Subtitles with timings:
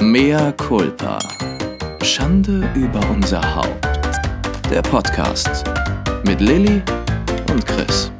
[0.00, 1.18] Mea culpa.
[2.04, 3.84] Schande über unser Haupt.
[4.70, 5.64] Der Podcast
[6.24, 6.82] mit Lilly
[7.50, 8.10] und Chris.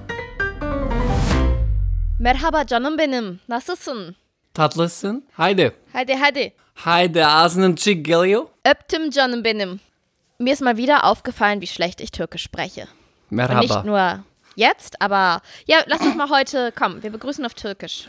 [2.19, 3.41] Merhaba canım benim.
[3.49, 4.17] Nasılsın?
[4.54, 5.25] Tatlısın.
[5.33, 5.72] Haydi.
[5.93, 6.54] Hadi hadi.
[6.75, 8.47] Haydi ağzının çık geliyor.
[8.65, 9.81] Öptüm canım benim.
[10.41, 12.83] Mir ist mal wieder aufgefallen, wie schlecht ich Türkisch spreche.
[12.83, 12.89] Und
[13.31, 13.61] Merhaba.
[13.61, 14.25] nicht nur
[14.57, 18.09] jetzt, aber ja, lass uns mal heute, komm, wir begrüßen auf Türkisch.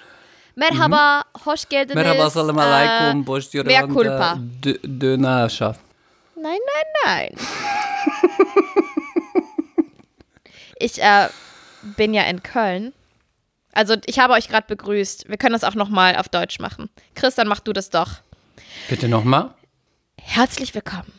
[0.59, 1.95] Merhaba, hoş geldiniz.
[1.95, 3.27] Merhaba, salam alaikum.
[3.27, 4.37] Boş Mea culpa.
[5.01, 5.77] Döner şaf.
[6.37, 7.29] Nein, nein, nein.
[10.79, 11.29] ich äh,
[11.97, 12.93] bin ja in Köln.
[13.73, 15.29] Also ich habe euch gerade begrüßt.
[15.29, 16.89] Wir können das auch nochmal auf Deutsch machen.
[17.15, 18.09] Chris, dann mach du das doch.
[18.89, 19.49] Bitte nochmal.
[20.21, 21.13] Herzlich willkommen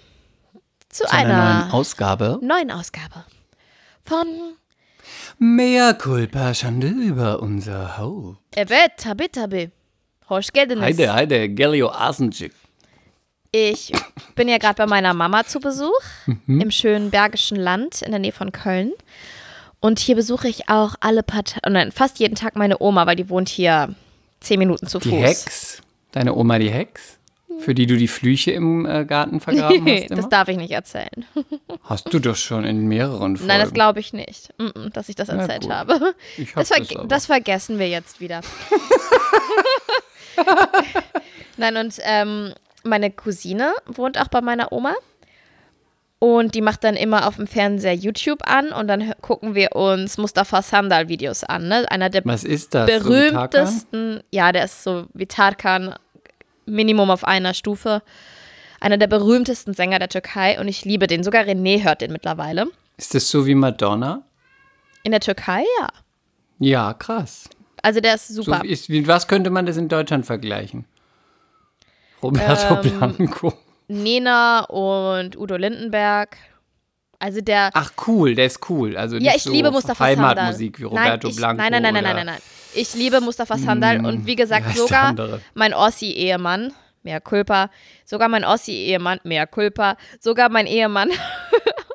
[0.90, 2.38] zu, Zu einer neuen Ausgabe.
[2.42, 3.24] neuen Ausgabe
[4.04, 4.26] von
[5.38, 8.38] Mea culpa, Schande über unser Haupt.
[8.56, 9.70] Evet tabi tabi.
[10.28, 11.48] Haydi, haydi.
[11.54, 12.52] Geliyor ağzın çık.
[13.52, 13.92] Ich
[14.36, 16.60] bin ja gerade bei meiner Mama zu Besuch Mhm.
[16.60, 18.92] im schönen Bergischen Land in der Nähe von Köln.
[19.80, 23.06] Und hier besuche ich auch alle paar Ta- oh nein, fast jeden Tag meine Oma,
[23.06, 23.94] weil die wohnt hier
[24.40, 25.18] zehn Minuten zu Die Fuß.
[25.20, 25.82] Hex.
[26.12, 27.18] Deine Oma die Hex.
[27.60, 30.16] Für die du die Flüche im äh, Garten vergraben Nee, hast immer?
[30.16, 31.24] das darf ich nicht erzählen.
[31.84, 33.48] Hast du doch schon in mehreren Folgen.
[33.48, 35.72] Nein, das glaube ich nicht, Mm, mm, dass ich das erzählt gut.
[35.72, 36.14] habe.
[36.36, 37.08] Ich hab Das, das verge aber.
[37.08, 38.40] das vergessen wir jetzt wieder.
[41.56, 42.52] Nein, und ähm,
[42.84, 44.94] meine Cousine wohnt auch bei meiner Oma.
[46.18, 50.18] Und die macht dann immer auf dem Fernseher YouTube an und dann gucken wir uns
[50.18, 51.66] Mustafa Sandal Videos an.
[51.68, 51.90] Ne?
[51.90, 52.90] Einer der Was ist das?
[52.90, 55.94] So berühmtesten, ja, der ist so wie Tarkan,
[56.70, 58.02] Minimum auf einer Stufe.
[58.80, 61.22] Einer der berühmtesten Sänger der Türkei und ich liebe den.
[61.22, 62.66] Sogar René hört den mittlerweile.
[62.96, 64.22] Ist das so wie Madonna?
[65.02, 65.88] In der Türkei, ja.
[66.58, 67.48] Ja, krass.
[67.82, 68.60] Also der ist So super.
[68.62, 70.84] wie ist, wie, was könnte man das in Deutschland vergleichen?
[72.22, 73.52] Roberto Ähm, Blanco.
[73.88, 76.36] Nena und Udo Lindenberg.
[77.18, 77.70] Also der.
[77.74, 78.96] Ach cool, der ist cool.
[78.96, 80.80] Also ja, nicht ich so liebe Mustafa Heimatmusik Sandal.
[80.80, 81.62] wie Roberto nein, ich, Blanco.
[81.62, 82.40] Nein, nein, nein, nein, nein, nein, nein.
[82.74, 85.14] Ich liebe Mustafa Sandal und wie gesagt sogar
[85.54, 86.72] mein Ossi-Ehemann,
[87.02, 87.70] mehr Culpa,
[88.04, 91.10] sogar mein Ossi-Ehemann, mehr Culpa, sogar mein Ehemann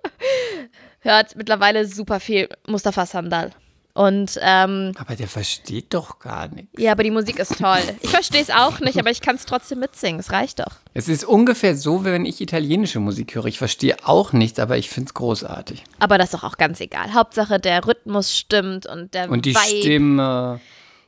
[0.99, 3.51] hört mittlerweile super viel Mustafa Sandal.
[3.95, 6.69] Und ähm, Aber der versteht doch gar nichts.
[6.77, 7.79] ja, aber die Musik ist toll.
[8.01, 10.19] Ich verstehe es auch nicht, aber ich kann es trotzdem mitsingen.
[10.19, 10.73] Es reicht doch.
[10.93, 13.45] Es ist ungefähr so, wie wenn ich italienische Musik höre.
[13.45, 15.85] Ich verstehe auch nichts, aber ich finde es großartig.
[15.99, 17.13] Aber das ist doch auch ganz egal.
[17.13, 19.79] Hauptsache der Rhythmus stimmt und der Und die Vibe.
[19.81, 20.59] Stimme.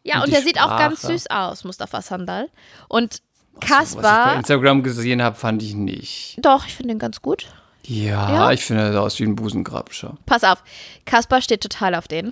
[0.03, 1.11] Ja, und und, der sieht auch ganz Sprache.
[1.17, 2.47] süß aus, Mustafa Sandal.
[2.87, 6.37] Und Was ich bei Kaspar, Instagram gesehen habe, fand ich nicht.
[6.41, 7.47] doch, ich finde den ganz gut.
[7.83, 8.51] Ja, Ja?
[8.53, 10.15] ich finde, er sah aus wie ein Busengrabscher.
[10.25, 10.63] Pass auf,
[11.05, 12.31] Kaspar steht total auf den.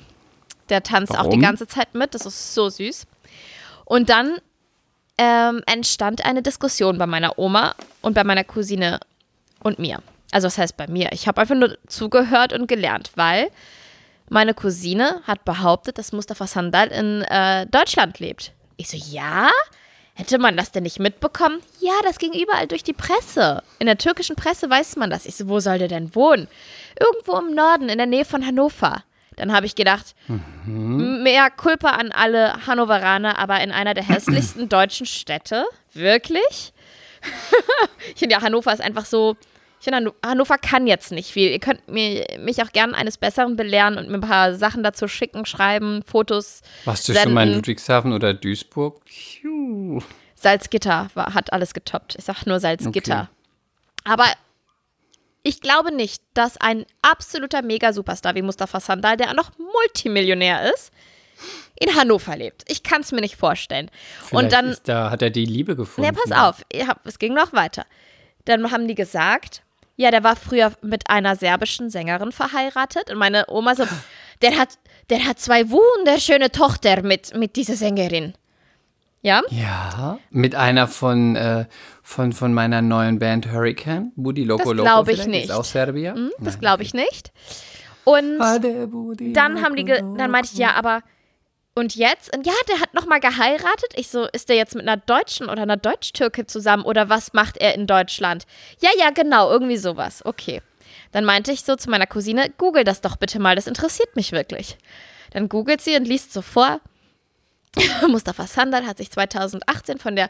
[0.69, 1.41] Der tanzt auch die Warum?
[1.41, 3.05] ganze Zeit mit, das ist so süß.
[3.85, 4.37] Und dann
[5.17, 8.99] ähm, entstand eine Diskussion bei meiner Oma und bei meiner Cousine
[9.63, 9.99] und mir.
[10.31, 11.11] Also was heißt bei mir?
[11.13, 13.49] Ich habe einfach nur zugehört und gelernt, weil
[14.29, 18.51] meine Cousine hat behauptet, dass Mustafa Sandal in äh, Deutschland lebt.
[18.77, 19.49] Ich so, ja?
[20.17, 21.59] Hätte man das denn nicht mitbekommen?
[21.81, 23.61] Ja, das ging überall durch die Presse.
[23.79, 25.25] In der türkischen Presse weiß man das.
[25.25, 26.47] Ich so, wo soll der denn wohnen?
[26.97, 29.03] Irgendwo im Norden, in der Nähe von Hannover.
[29.37, 30.15] Dann habe ich gedacht,
[30.65, 35.65] mehr Kulpa an alle Hannoveraner, aber in einer der hässlichsten deutschen Städte.
[35.93, 36.73] Wirklich?
[38.13, 39.35] ich finde ja, Hannover ist einfach so.
[39.79, 41.51] Ich finde, Hanno- Hannover kann jetzt nicht viel.
[41.51, 45.07] Ihr könnt mir, mich auch gerne eines Besseren belehren und mir ein paar Sachen dazu
[45.07, 46.61] schicken, schreiben, Fotos.
[46.85, 47.55] Warst du schon mal in senden.
[47.57, 49.03] Ludwigshafen oder Duisburg?
[49.05, 50.01] Piu.
[50.33, 52.15] Salzgitter war, hat alles getoppt.
[52.17, 53.29] Ich sag nur Salzgitter.
[54.05, 54.25] Aber
[55.45, 60.91] ich glaube nicht, dass ein absoluter Mega-Superstar wie Mustafa Sandal, der auch noch Multimillionär ist,
[61.79, 62.63] in Hannover lebt.
[62.67, 63.91] Ich kann es mir nicht vorstellen.
[64.23, 66.09] Vielleicht und dann, da, hat er die Liebe gefunden.
[66.09, 66.65] ne, pass auf,
[67.03, 67.85] es ging noch weiter.
[68.45, 69.61] Dann haben die gesagt,
[69.97, 73.11] ja, der war früher mit einer serbischen Sängerin verheiratet.
[73.11, 73.85] Und meine Oma so,
[74.41, 74.79] der hat,
[75.11, 78.33] der hat zwei wunderschöne Tochter mit, mit dieser Sängerin.
[79.25, 79.41] Ja?
[79.49, 81.65] Ja, mit einer von, äh,
[82.03, 84.83] von, von meiner neuen Band Hurricane, Budi Loco Das Loco.
[84.83, 85.43] glaub ich vielleicht, nicht.
[85.45, 86.13] Ist auch Serbier.
[86.13, 87.31] Hm, Das glaube ich nicht.
[88.03, 91.01] Und dann haben die, dann meinte ich, ja, aber
[91.73, 92.37] und jetzt?
[92.37, 93.93] Und ja, der hat nochmal geheiratet.
[93.95, 97.57] Ich so, ist der jetzt mit einer Deutschen oder einer Deutsch-Türke zusammen oder was macht
[97.57, 98.45] er in Deutschland?
[98.79, 100.23] Ja, ja, genau, irgendwie sowas.
[100.23, 100.61] Okay.
[101.13, 104.31] Dann meinte ich so zu meiner Cousine, google das doch bitte mal, das interessiert mich
[104.33, 104.77] wirklich.
[105.31, 106.79] Dann googelt sie und liest so vor.
[108.07, 110.29] Mustafa Sandal hat sich 2018 von der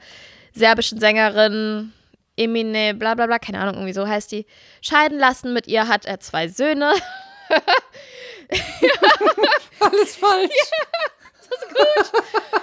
[0.53, 1.93] serbischen Sängerin
[2.37, 4.45] Emine, bla bla bla, keine Ahnung, irgendwie so heißt die,
[4.81, 5.53] scheiden lassen.
[5.53, 6.93] Mit ihr hat er zwei Söhne.
[9.79, 10.51] Alles falsch.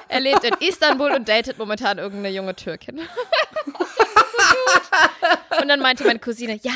[0.08, 2.96] Er lebt in Istanbul und datet momentan irgendeine junge Türkin.
[3.64, 3.86] gut.
[5.60, 6.72] Und dann meinte meine Cousine, ja,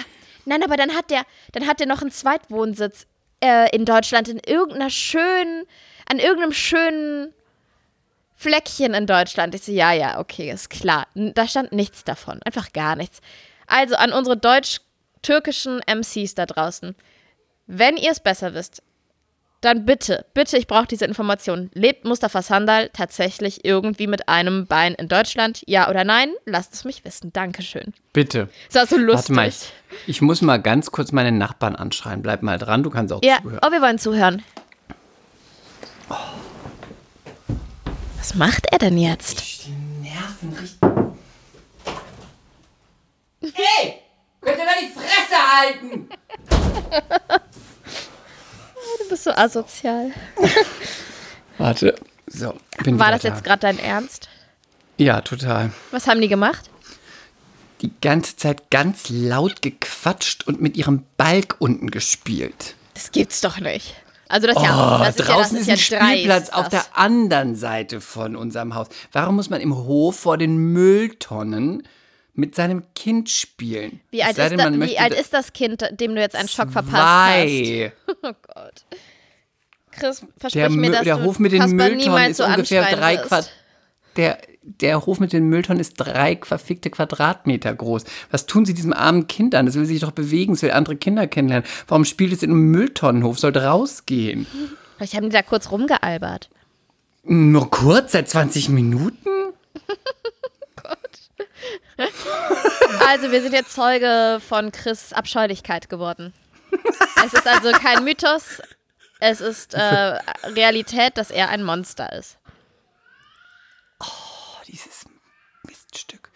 [0.47, 3.07] nein, aber dann hat der, dann hat der noch einen Zweitwohnsitz
[3.43, 5.67] äh, in Deutschland in irgendeiner schönen,
[6.09, 7.35] an irgendeinem schönen
[8.37, 9.55] Fleckchen in Deutschland.
[9.55, 11.07] Ich so, ja, ja, okay, ist klar.
[11.15, 13.21] Da stand nichts davon, einfach gar nichts.
[13.67, 16.95] Also an unsere deutsch-türkischen MCs da draußen,
[17.67, 18.83] wenn ihr es besser wisst,
[19.63, 21.71] dann bitte, bitte, ich brauche diese Information.
[21.73, 25.63] Lebt Mustafa Sandal tatsächlich irgendwie mit einem Bein in Deutschland?
[25.67, 26.29] Ja oder nein?
[26.45, 27.33] Lasst es mich wissen.
[27.33, 27.95] Dankeschön.
[28.13, 28.49] Bitte.
[28.71, 29.35] Das war so Warte lustig.
[29.35, 29.73] mal, ich,
[30.07, 32.23] ich muss mal ganz kurz meine Nachbarn anschreien.
[32.23, 33.61] Bleib mal dran, du kannst auch ja, zuhören.
[33.67, 34.43] oh, wir wollen zuhören.
[38.27, 39.45] Was macht er denn jetzt?
[39.67, 39.71] Die
[40.03, 40.81] Nerven richtig.
[43.55, 44.03] Hey!
[44.41, 46.09] Könnt ihr mal die Fresse halten?
[48.99, 50.11] Du bist so asozial.
[51.59, 51.95] Warte.
[52.27, 53.29] So, bin War das da.
[53.29, 54.29] jetzt gerade dein Ernst?
[54.97, 55.71] Ja, total.
[55.93, 56.69] Was haben die gemacht?
[57.83, 62.75] Die ganze Zeit ganz laut gequatscht und mit ihrem Balk unten gespielt.
[62.95, 63.95] Das gibt's doch nicht.
[64.29, 66.55] Also das ist ja, Oh, das ist ja, das draußen ist ja ein Spielplatz dreist,
[66.55, 66.91] auf der das.
[66.95, 68.89] anderen Seite von unserem Haus.
[69.13, 71.87] Warum muss man im Hof vor den Mülltonnen
[72.35, 74.01] mit seinem Kind spielen?
[74.11, 76.93] Wie, alt ist, da, wie alt ist das Kind, dem du jetzt einen Schock verpasst
[76.97, 77.47] hast?
[78.23, 78.85] Oh Gott.
[79.93, 82.83] Chris, Der, versprich mir, Mü- dass der du Hof mit den Mülltonnen ist so ungefähr
[82.95, 83.29] drei wirst.
[83.29, 83.51] Quadrat.
[84.17, 88.05] Der, der Hof mit den Mülltonnen ist drei verfickte Quadratmeter groß.
[88.31, 89.67] Was tun Sie diesem armen Kind an?
[89.67, 91.69] Es will sich doch bewegen, es will andere Kinder kennenlernen.
[91.87, 93.39] Warum spielt es in einem Mülltonnenhof?
[93.39, 94.47] Sollte rausgehen.
[94.97, 96.51] Vielleicht haben die da kurz rumgealbert.
[97.25, 99.29] Nur kurz, seit 20 Minuten?
[103.09, 106.35] Also, wir sind jetzt Zeuge von Chris Abscheulichkeit geworden.
[107.25, 108.61] es ist also kein Mythos,
[109.21, 112.39] es ist äh, Realität, dass er ein Monster ist.
[114.01, 115.07] Oh, dieses
[115.63, 116.31] Miststück.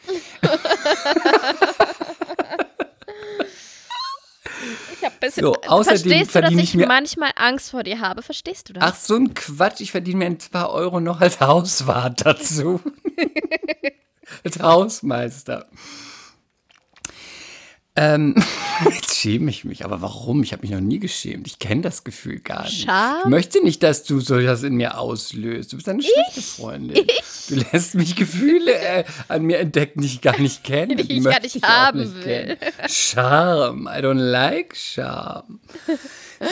[5.01, 8.01] Ich hab ein bisschen, So, außerdem Verstehst du, dass ich ich manchmal Angst vor dir
[8.01, 8.23] habe?
[8.23, 8.83] Verstehst du das?
[8.85, 9.81] Ach, so ein Quatsch.
[9.81, 12.81] Ich verdiene mir ein paar Euro noch als Hauswart dazu.
[14.45, 15.67] als Hausmeister.
[17.97, 18.35] Ähm,
[18.85, 19.85] jetzt schäme ich mich.
[19.85, 20.43] Aber warum?
[20.43, 21.47] Ich habe mich noch nie geschämt.
[21.47, 22.85] Ich kenne das Gefühl gar nicht.
[22.85, 23.21] Scham?
[23.25, 25.73] Ich möchte nicht, dass du so das in mir auslöst.
[25.73, 27.07] Du bist eine schlechte Freundin.
[27.51, 30.97] Du lässt mich Gefühle äh, an mir entdecken, die ich gar nicht kenne.
[30.97, 32.23] Die ich gar nicht auch haben nicht will.
[32.57, 32.57] kennen.
[32.87, 33.87] Charme.
[33.89, 35.61] I don't like Charme.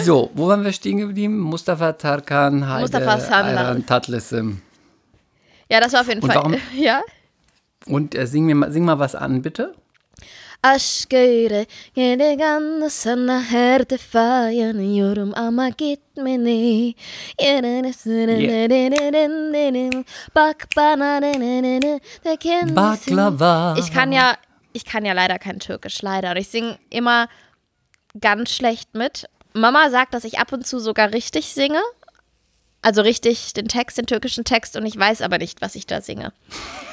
[0.02, 1.38] So, wo waren wir stehen geblieben?
[1.38, 3.56] Mustafa Tarkan, Heide, Mustafa Sandal.
[3.58, 4.60] Ayran Tatlisem.
[5.70, 6.36] Ja, das war auf jeden Und Fall.
[6.36, 7.00] warum- Ja?
[7.86, 9.74] Und äh, sing, mir mal, sing mal was an, bitte.
[10.62, 11.64] Aşkıyla
[11.94, 16.94] gedegan sana her defa yanıyorum ama gitmeni.
[17.40, 20.04] Yerine sürünerim.
[20.34, 22.00] Bak bana ne.
[22.76, 23.76] Baklava.
[23.78, 24.36] Ich kann ja,
[24.74, 26.32] ich kann ja leider kein Türkisch, leider.
[26.32, 27.28] Und ich singe immer
[28.20, 29.24] ganz schlecht mit.
[29.54, 31.80] Mama sagt, dass ich ab und zu sogar richtig singe.
[32.80, 36.00] Also richtig den Text, den türkischen Text und ich weiß aber nicht, was ich da
[36.00, 36.32] singe.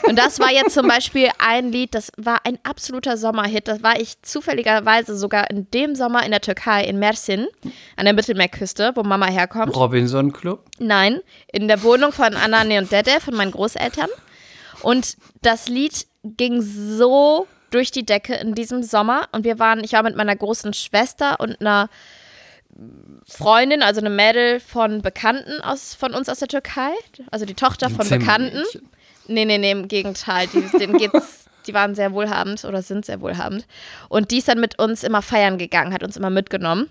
[0.04, 3.68] Und das war jetzt zum Beispiel ein Lied, das war ein absoluter Sommerhit.
[3.68, 7.48] Das war ich zufälligerweise sogar in dem Sommer in der Türkei, in Mersin,
[7.98, 9.76] an der Mittelmeerküste, wo Mama herkommt.
[9.76, 10.66] Robinson Club.
[10.80, 11.22] Nein,
[11.52, 14.10] in der Wohnung von Anane und Dede, von meinen Großeltern.
[14.81, 19.28] Und das Lied ging so durch die Decke in diesem Sommer.
[19.31, 21.90] Und wir waren, ich war mit meiner großen Schwester und einer
[23.28, 26.92] Freundin, also eine Mädel von Bekannten aus, von uns aus der Türkei.
[27.32, 28.64] Also die Tochter von Bekannten.
[29.28, 30.48] Nee, nee, nee, im Gegenteil.
[30.48, 33.66] Die, denen geht's, die waren sehr wohlhabend oder sind sehr wohlhabend.
[34.10, 36.90] Und die ist dann mit uns immer feiern gegangen, hat uns immer mitgenommen.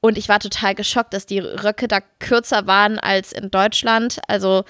[0.00, 4.20] Und ich war total geschockt, dass die Röcke da kürzer waren als in Deutschland.
[4.26, 4.64] Also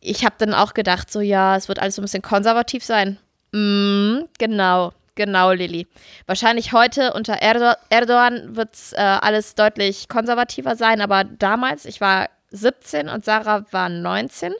[0.00, 3.18] ich habe dann auch gedacht, so ja, es wird alles so ein bisschen konservativ sein.
[3.52, 5.86] Mm, genau, genau, Lilly.
[6.26, 12.00] Wahrscheinlich heute unter Erdo Erdogan wird es äh, alles deutlich konservativer sein, aber damals, ich
[12.00, 14.52] war 17 und Sarah war 19,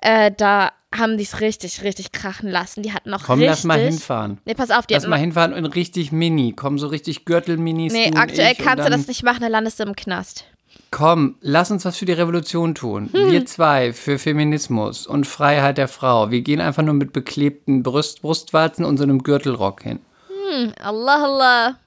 [0.00, 2.82] äh, da haben die es richtig, richtig krachen lassen.
[2.82, 3.50] Die hatten noch Komm, richtig...
[3.50, 4.40] lass mal hinfahren.
[4.44, 6.52] Nee, pass auf, die Lass hatten mal hinfahren und richtig Mini.
[6.54, 7.92] Komm, so richtig Gürtel-Minis.
[7.92, 10.44] Nee, aktuell kannst du das nicht machen, dann landest du im Knast.
[10.92, 13.08] Komm, lass uns was für die Revolution tun.
[13.12, 13.30] Hm.
[13.30, 16.30] Wir zwei für Feminismus und Freiheit der Frau.
[16.30, 20.00] Wir gehen einfach nur mit beklebten Brust, Brustwarzen und so einem Gürtelrock hin.
[20.80, 21.78] Allah, Allah.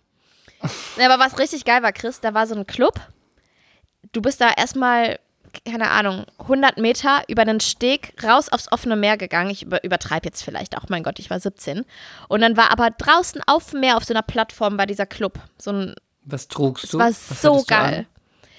[0.97, 2.99] Ja, aber was richtig geil war, Chris, da war so ein Club.
[4.11, 5.19] Du bist da erstmal,
[5.63, 9.51] keine Ahnung, 100 Meter über einen Steg raus aufs offene Meer gegangen.
[9.51, 11.85] Ich über, übertreibe jetzt vielleicht auch, mein Gott, ich war 17.
[12.29, 15.37] Und dann war aber draußen auf dem Meer, auf so einer Plattform, war dieser Club.
[15.59, 16.97] So ein, Was trugst es du?
[16.97, 18.07] war Was so geil.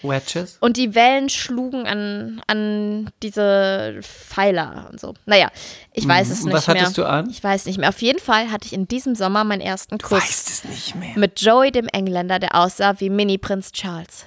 [0.09, 0.57] Wedges?
[0.61, 5.15] Und die Wellen schlugen an, an diese Pfeiler und so.
[5.27, 5.51] Naja,
[5.93, 6.45] ich weiß es Mhm.
[6.47, 6.83] Und nicht was mehr.
[6.83, 7.31] hattest du an?
[7.31, 7.89] Ich weiß nicht mehr.
[7.89, 11.17] Auf jeden Fall hatte ich in diesem Sommer meinen ersten Kuss Weißt es nicht mehr.
[11.17, 14.27] mit Joey, dem Engländer, der aussah wie Mini-Prinz Charles.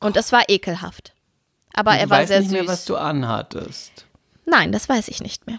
[0.00, 1.12] Und es war ekelhaft.
[1.74, 2.52] Aber er du war sehr nicht süß.
[2.60, 4.06] mehr, was du anhattest.
[4.46, 5.58] Nein, das weiß ich nicht mehr.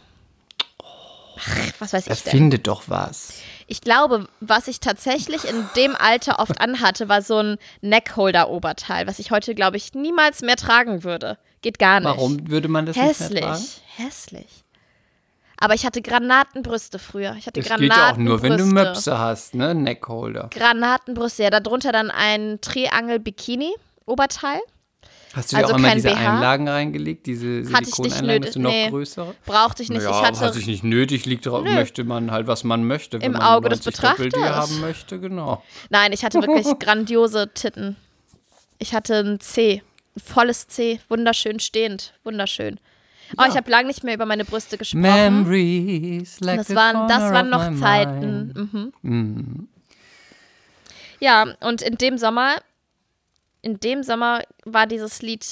[1.42, 2.26] Ach, was weiß ich denn?
[2.26, 3.34] Erfinde doch was.
[3.72, 9.20] Ich glaube, was ich tatsächlich in dem Alter oft anhatte, war so ein Neckholder-Oberteil, was
[9.20, 11.38] ich heute, glaube ich, niemals mehr tragen würde.
[11.62, 12.10] Geht gar nicht.
[12.10, 13.54] Warum würde man das nicht mehr tragen?
[13.54, 14.64] Hässlich, hässlich.
[15.60, 17.36] Aber ich hatte Granatenbrüste früher.
[17.38, 18.74] Ich hatte Das geht ja auch nur, wenn du Granatenbrüste.
[18.74, 19.76] Möpse hast, ne?
[19.76, 20.50] Neckholder.
[20.52, 24.62] Granatenbrüste, ja, darunter dann ein Triangel-Bikini-Oberteil.
[25.34, 26.18] Hast du dir Also auch immer diese BH?
[26.34, 28.90] Einlagen reingelegt, diese Hatte ich nicht Silikoneinlagen, dass du noch nötig, nee.
[28.90, 29.36] größere?
[29.46, 30.04] Brauchte ich nicht.
[30.04, 33.20] Naja, ich hatte hat sich nicht nötig, liegt drauf, möchte man halt, was man möchte.
[33.22, 34.56] Wenn Im man Auge des 90 Doppel-D Betrachters.
[34.58, 35.64] haben möchte, genau.
[35.90, 37.96] Nein, ich hatte wirklich grandiose Titten.
[38.80, 39.84] Ich hatte ein C,
[40.16, 42.80] ein volles C, wunderschön stehend, wunderschön.
[43.38, 45.02] Oh, ich habe lange nicht mehr über meine Brüste gesprochen.
[45.02, 48.94] Memories like das waren, das waren noch Zeiten.
[49.04, 49.68] Mhm.
[51.20, 52.56] Ja, und in dem Sommer,
[53.62, 55.46] in dem Sommer war dieses Lied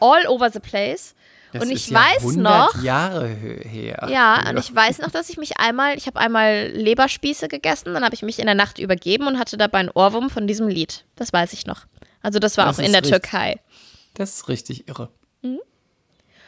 [0.00, 1.14] all over the place.
[1.52, 4.06] Das und ich ja weiß 100 noch, Jahre her.
[4.08, 8.04] ja, und ich weiß noch, dass ich mich einmal, ich habe einmal Leberspieße gegessen, dann
[8.04, 11.04] habe ich mich in der Nacht übergeben und hatte dabei einen Ohrwurm von diesem Lied.
[11.16, 11.86] Das weiß ich noch.
[12.22, 13.20] Also das war Das auch in der richtig.
[13.22, 13.60] Türkei.
[14.14, 15.08] Das ist richtig irre.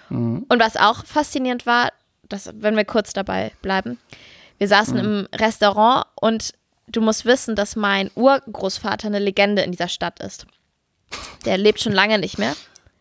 [0.08, 1.90] Und was auch faszinierend war,
[2.28, 3.98] das, wenn wir kurz dabei bleiben,
[4.58, 6.52] wir saßen im Restaurant und
[6.86, 10.46] du musst wissen, dass mein Urgroßvater eine Legende in dieser Stadt ist.
[11.44, 12.54] Der lebt schon lange nicht mehr.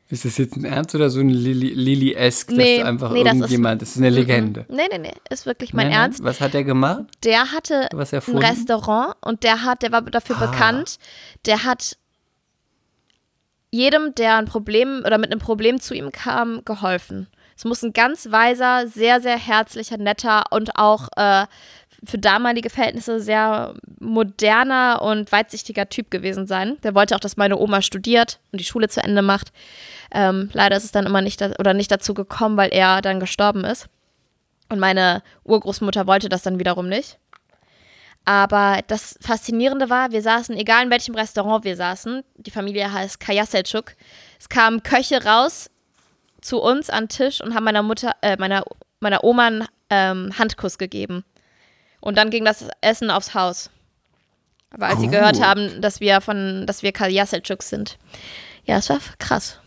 [0.10, 3.34] Ist das jetzt ein Ernst oder so ein Lili-esk, Nee, dass du einfach nee, das
[3.34, 4.65] ist- irgendjemand, das ist, eine Legende.
[4.68, 6.01] Nee, nee, nee, ist wirklich mein Nein, nein.
[6.03, 6.24] Ernst.
[6.24, 7.06] Was hat er gemacht?
[7.24, 8.20] Der hatte Was ein?
[8.38, 10.48] Restaurant und der hat, der war dafür Ah.
[10.48, 10.98] bekannt,
[11.46, 11.96] der hat
[13.72, 17.27] jedem, der ein Problem oder mit einem Problem zu ihm kam, geholfen.
[17.56, 21.46] Es muss ein ganz weiser, sehr, sehr herzlicher, netter und auch äh,
[22.03, 26.77] für damalige Verhältnisse sehr moderner und weitsichtiger Typ gewesen sein.
[26.84, 29.51] Der wollte auch, dass meine Oma studiert und die Schule zu Ende macht.
[30.12, 33.63] Ähm, leider ist es dann immer nicht oder nicht dazu gekommen, weil er dann gestorben
[33.63, 33.88] ist.
[34.70, 37.20] Und meine Urgroßmutter wollte das dann wiederum nicht.
[38.25, 43.22] Aber das Faszinierende war, wir saßen, egal in welchem Restaurant wir saßen, die Familie heißt
[43.22, 43.96] Kajaselçuk,
[44.39, 45.70] es kamen Köche raus
[46.41, 48.63] zu uns an den Tisch und haben meiner Mutter, äh, meiner,
[49.00, 51.24] meiner Oma einen ähm, Handkuss gegeben.
[52.01, 53.70] Und dann ging das Essen aufs Haus.
[54.72, 55.13] Weil sie Gut.
[55.13, 57.98] gehört haben, dass wir von, dass wir Kajaselçuk sind.
[58.65, 59.60] Ja, es war krass.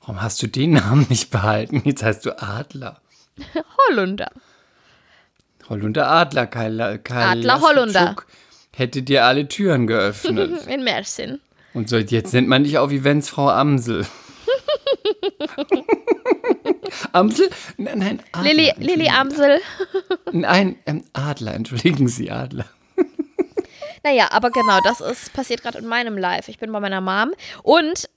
[0.00, 1.82] Warum hast du den Namen nicht behalten?
[1.84, 3.00] Jetzt heißt du Adler.
[3.88, 4.30] Hollunder.
[5.68, 8.16] Hollunder Adler, Kala, Kala Adler Hollunder.
[8.72, 10.66] Hätte dir alle Türen geöffnet.
[10.68, 11.40] In Mersin.
[11.74, 14.06] Und so, jetzt nennt man dich auch wie wenn's Frau Amsel.
[17.12, 17.48] Amsel?
[17.76, 18.54] Nein, nein Adler.
[18.54, 19.08] Lilly, Lilly.
[19.08, 19.60] Amsel.
[20.32, 22.66] Nein, ähm, Adler, entschuldigen Sie, Adler.
[24.02, 26.46] Naja, aber genau, das ist passiert gerade in meinem Live.
[26.46, 27.32] Ich bin bei meiner Mom
[27.64, 28.08] und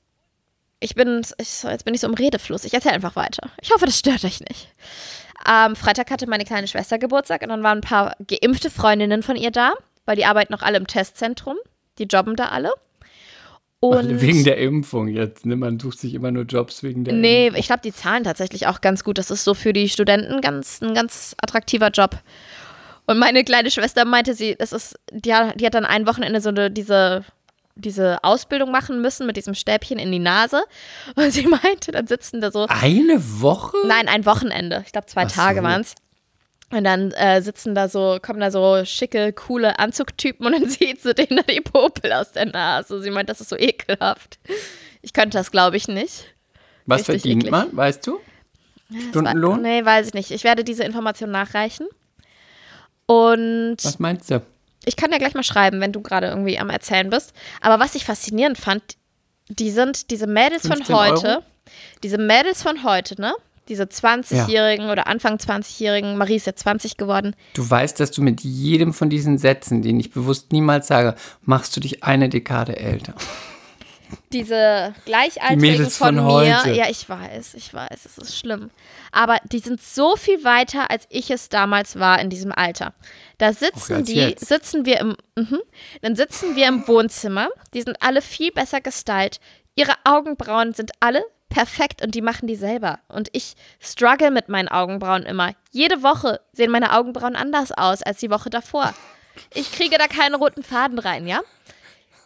[0.80, 2.64] ich bin, ich, jetzt bin ich so im Redefluss.
[2.64, 3.50] Ich erzähle einfach weiter.
[3.60, 4.68] Ich hoffe, das stört euch nicht.
[5.44, 9.36] Am Freitag hatte meine kleine Schwester Geburtstag und dann waren ein paar geimpfte Freundinnen von
[9.36, 9.74] ihr da,
[10.06, 11.58] weil die arbeiten noch alle im Testzentrum.
[11.98, 12.72] Die jobben da alle.
[13.82, 15.46] Und wegen der Impfung jetzt.
[15.46, 15.56] Ne?
[15.56, 17.60] Man sucht sich immer nur Jobs wegen der Nee, Impfung.
[17.60, 19.18] ich glaube, die zahlen tatsächlich auch ganz gut.
[19.18, 22.18] Das ist so für die Studenten ganz, ein ganz attraktiver Job.
[23.06, 26.42] Und meine kleine Schwester meinte, sie, das ist, die, hat- die hat dann ein Wochenende
[26.42, 27.24] so eine, diese,
[27.76, 30.62] diese Ausbildung machen müssen mit diesem Stäbchen in die Nase.
[31.16, 33.78] Und sie meinte, dann sitzen da so, Eine Woche?
[33.88, 34.84] nein, ein Wochenende.
[34.86, 35.36] Ich glaube, zwei so.
[35.36, 35.96] Tage waren es.
[36.72, 41.02] Und dann äh, sitzen da so, kommen da so schicke, coole Anzugtypen und dann sieht
[41.02, 43.02] sie denen da die Popel aus der Nase.
[43.02, 44.38] Sie meint, das ist so ekelhaft.
[45.02, 46.26] Ich könnte das, glaube ich, nicht.
[46.86, 47.52] Was richtig verdient eklig.
[47.52, 48.20] man, weißt du?
[49.10, 49.62] Stundenlohn?
[49.62, 50.32] Nee, weiß ich nicht.
[50.32, 51.88] Ich werde diese Information nachreichen.
[53.06, 54.42] Und Was meinst du?
[54.86, 57.34] ich kann dir gleich mal schreiben, wenn du gerade irgendwie am Erzählen bist.
[57.62, 58.84] Aber was ich faszinierend fand,
[59.48, 61.44] die sind diese Mädels von 15 heute, Euro?
[62.04, 63.34] diese Mädels von heute, ne?
[63.70, 67.36] Diese 20-Jährigen oder Anfang 20-Jährigen, Marie ist jetzt 20 geworden.
[67.54, 71.76] Du weißt, dass du mit jedem von diesen Sätzen, den ich bewusst niemals sage, machst
[71.76, 73.14] du dich eine Dekade älter.
[74.34, 76.24] Diese Gleichaltrigen Die von, von mir.
[76.26, 76.72] heute.
[76.72, 78.72] Ja, ich weiß, ich weiß, es ist schlimm.
[79.12, 82.94] Aber die sind so viel weiter, als ich es damals war in diesem Alter.
[83.38, 84.48] Da sitzen die, jetzt.
[84.48, 85.60] sitzen wir im, mhm,
[86.02, 87.50] dann sitzen wir im Wohnzimmer.
[87.74, 89.40] Die sind alle viel besser gestylt.
[89.76, 93.00] Ihre Augenbrauen sind alle perfekt und die machen die selber.
[93.08, 95.54] Und ich struggle mit meinen Augenbrauen immer.
[95.72, 98.94] Jede Woche sehen meine Augenbrauen anders aus als die Woche davor.
[99.54, 101.42] Ich kriege da keinen roten Faden rein, ja?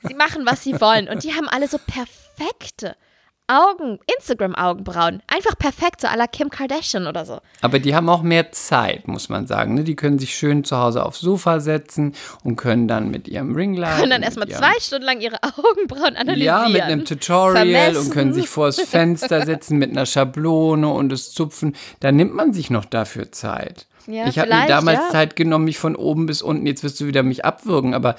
[0.01, 1.07] Sie machen, was sie wollen.
[1.07, 2.95] Und die haben alle so perfekte
[3.47, 5.21] Augen, Instagram-Augenbrauen.
[5.27, 7.41] Einfach perfekt, so à la Kim Kardashian oder so.
[7.61, 9.73] Aber die haben auch mehr Zeit, muss man sagen.
[9.73, 9.83] Ne?
[9.83, 13.99] Die können sich schön zu Hause aufs Sofa setzen und können dann mit ihrem Ringlight.
[13.99, 16.41] Können dann erstmal zwei Stunden lang ihre Augenbrauen analysieren.
[16.41, 17.97] Ja, mit einem Tutorial Vermessen.
[17.97, 21.75] und können sich vors Fenster setzen mit einer Schablone und es zupfen.
[21.99, 23.87] Da nimmt man sich noch dafür Zeit.
[24.07, 25.09] Ja, ich habe mir damals ja.
[25.09, 28.15] Zeit genommen, mich von oben bis unten, jetzt wirst du wieder mich abwürgen, aber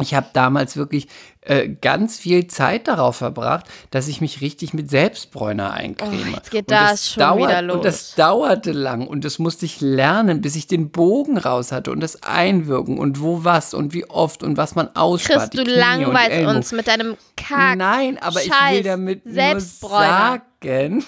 [0.00, 1.08] ich habe damals wirklich
[1.42, 6.32] äh, ganz viel Zeit darauf verbracht, dass ich mich richtig mit Selbstbräuner eincreme.
[6.32, 7.76] Oh, jetzt geht Und das schon dauert, wieder los.
[7.76, 11.92] Und das dauerte lang und das musste ich lernen, bis ich den Bogen raus hatte
[11.92, 15.54] und das Einwirken und wo was und wie oft und was man Chris, ausspart.
[15.54, 17.78] die du langweilst uns mit deinem Kack.
[17.78, 21.04] Nein, aber ich will Scheiß damit nur sagen,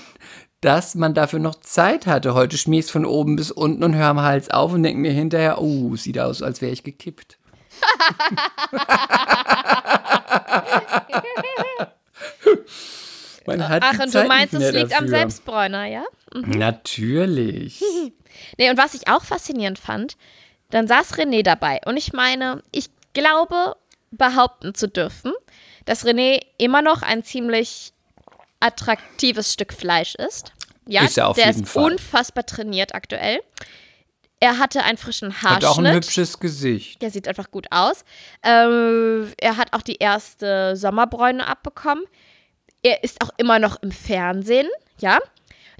[0.62, 2.33] dass man dafür noch Zeit hatte.
[2.33, 5.12] Heute schmier ich's von oben bis unten und höre am Hals auf und denke mir
[5.12, 7.37] hinterher, oh, sieht aus, als wäre ich gekippt.
[13.47, 15.09] Ach, und Zeit du meinst, es liegt am dafür.
[15.09, 16.05] Selbstbräuner, ja?
[16.33, 17.83] Natürlich.
[18.59, 20.17] Nee, und was ich auch faszinierend fand,
[20.71, 21.81] dann saß René dabei.
[21.85, 23.77] Und ich meine, ich glaube,
[24.11, 25.33] behaupten zu dürfen,
[25.85, 27.93] dass René immer noch ein ziemlich
[28.59, 30.53] attraktives Stück Fleisch ist.
[30.87, 31.93] Ja, Ist er auf der jeden ist Fall.
[31.93, 33.41] unfassbar trainiert aktuell.
[34.43, 35.95] Er hatte einen frischen Hat auch ein Haarschnitt.
[35.95, 37.01] hübsches Gesicht.
[37.01, 38.05] Der sieht einfach gut aus.
[38.43, 42.03] Ähm, er hat auch die erste Sommerbräune abbekommen.
[42.83, 44.67] Er ist auch immer noch im Fernsehen,
[44.99, 45.21] ja.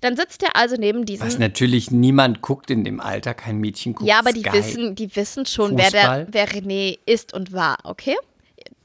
[0.01, 1.27] Dann sitzt er also neben diesem.
[1.27, 4.53] Was natürlich niemand guckt in dem Alter, kein Mädchen guckt ja, aber die Sky.
[4.53, 8.17] wissen, die wissen schon, wer, der, wer René ist und war, okay?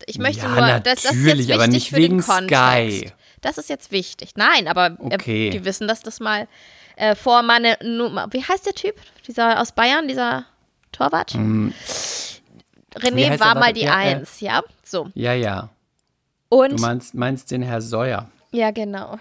[0.07, 2.21] Ich möchte Ja, nur, das, das ist jetzt natürlich, wichtig aber nicht für den wegen
[2.21, 2.97] Kontext.
[2.97, 3.11] Sky.
[3.41, 4.31] Das ist jetzt wichtig.
[4.35, 5.49] Nein, aber Okay.
[5.49, 6.47] äh, die wissen, dass das mal
[6.97, 8.27] äh, vor meine Nummer.
[8.31, 8.95] Wie heißt der Typ?
[9.27, 10.45] Dieser aus Bayern, dieser
[10.91, 11.33] Torwart?
[11.33, 11.73] Wie
[12.95, 14.63] René war mal die ja, äh, Eins, ja?
[14.83, 15.09] So.
[15.13, 15.69] Ja, ja.
[16.49, 18.29] Und Du meinst, meinst den Herr Seuer.
[18.51, 19.19] Ja, genau.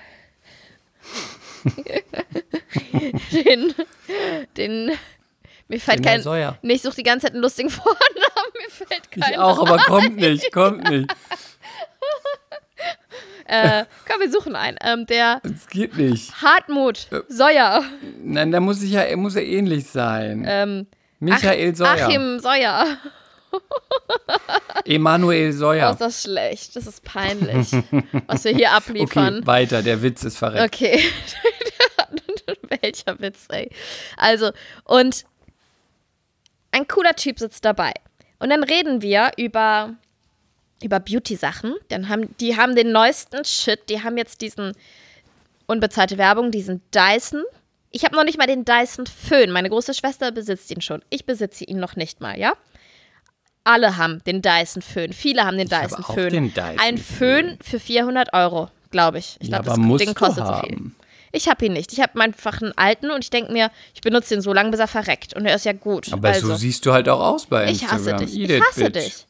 [3.33, 3.75] den,
[4.57, 4.93] den,
[5.69, 6.57] mir fällt Den kein, Seuer.
[6.63, 9.33] nee, ich suche die ganze Zeit einen lustigen Vornamen, mir fällt kein.
[9.33, 11.13] Ich auch, aber kommt nicht, kommt nicht.
[13.49, 14.77] Äh, komm, wir suchen einen.
[14.83, 16.41] Ähm, der Es geht nicht.
[16.43, 17.21] Hartmut Äh.
[17.29, 17.85] Seuer.
[18.23, 20.45] Nein, da muss ich ja, er muss ja ähnlich sein.
[20.47, 20.87] Ähm,
[21.21, 21.89] Michael Seuer.
[21.91, 22.87] Achim Seuer.
[24.85, 26.77] Emanuel Oh, ist das schlecht.
[26.77, 27.71] Das ist peinlich,
[28.27, 29.47] was wir hier Okay, abliefern.
[29.47, 30.75] weiter, der Witz ist verreckt.
[30.75, 31.03] Okay.
[32.83, 33.71] Welcher Witz, ey.
[34.17, 34.51] Also,
[34.85, 35.25] und
[36.73, 37.93] ein cooler Typ sitzt dabei.
[38.39, 39.95] Und dann reden wir über,
[40.83, 41.75] über Beauty-Sachen.
[41.89, 43.89] Dann haben, die haben den neuesten Shit.
[43.89, 44.73] Die haben jetzt diesen
[45.67, 47.43] unbezahlte Werbung, diesen Dyson.
[47.91, 49.51] Ich habe noch nicht mal den Dyson Föhn.
[49.51, 51.03] Meine große Schwester besitzt ihn schon.
[51.11, 52.53] Ich besitze ihn noch nicht mal, ja?
[53.65, 55.13] Alle haben den Dyson Föhn.
[55.13, 56.31] Viele haben den Ich Dyson auch Föhn.
[56.31, 59.37] den Dyson Ein Föhn für 400 Euro, glaube ich.
[59.41, 60.77] Ich Ja, glaube, das Ding kostet so viel.
[60.77, 60.97] haben.
[61.33, 61.93] Ich habe ihn nicht.
[61.93, 64.81] Ich habe einfach einen alten und ich denke mir, ich benutze den so lange, bis
[64.81, 65.35] er verreckt.
[65.35, 66.13] Und er ist ja gut.
[66.13, 67.99] Aber also, so siehst du halt auch aus bei ich Instagram.
[67.99, 68.37] hasse dich.
[68.39, 69.05] Eat Ich hasse bitch.
[69.05, 69.27] dich.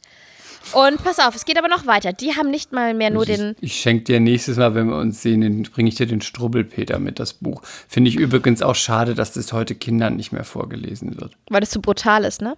[0.72, 2.12] Und pass auf, es geht aber noch weiter.
[2.12, 3.56] Die haben nicht mal mehr nur den.
[3.60, 6.98] Ich, ich schenke dir nächstes Mal, wenn wir uns sehen, bringe ich dir den Strubbelpeter
[6.98, 7.62] mit, das Buch.
[7.88, 11.32] Finde ich übrigens auch schade, dass das heute Kindern nicht mehr vorgelesen wird.
[11.48, 12.56] Weil das zu brutal ist, ne?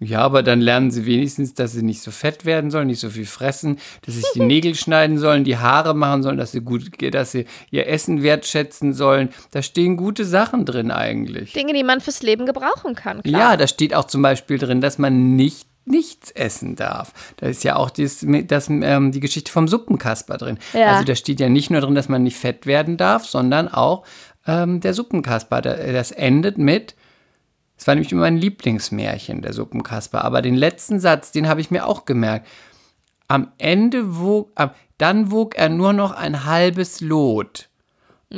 [0.00, 3.10] Ja, aber dann lernen sie wenigstens, dass sie nicht so fett werden sollen, nicht so
[3.10, 6.60] viel fressen, dass sie sich die Nägel schneiden sollen, die Haare machen sollen, dass sie
[6.60, 9.30] gut, dass sie ihr Essen wertschätzen sollen.
[9.50, 11.52] Da stehen gute Sachen drin eigentlich.
[11.52, 13.22] Dinge, die man fürs Leben gebrauchen kann.
[13.22, 13.40] Klar.
[13.40, 17.12] Ja, da steht auch zum Beispiel drin, dass man nicht nichts essen darf.
[17.38, 20.58] Da ist ja auch dies, das, ähm, die Geschichte vom Suppenkasper drin.
[20.72, 20.92] Ja.
[20.92, 24.04] Also da steht ja nicht nur drin, dass man nicht fett werden darf, sondern auch
[24.46, 25.60] ähm, der Suppenkasper.
[25.62, 26.94] Da- Das endet mit,
[27.76, 30.24] das war nämlich immer mein Lieblingsmärchen, der Suppenkasper.
[30.24, 32.46] Aber den letzten Satz, den habe ich mir auch gemerkt.
[33.28, 34.50] Am Ende wog,
[34.96, 37.68] dann wog er nur noch ein halbes Lot.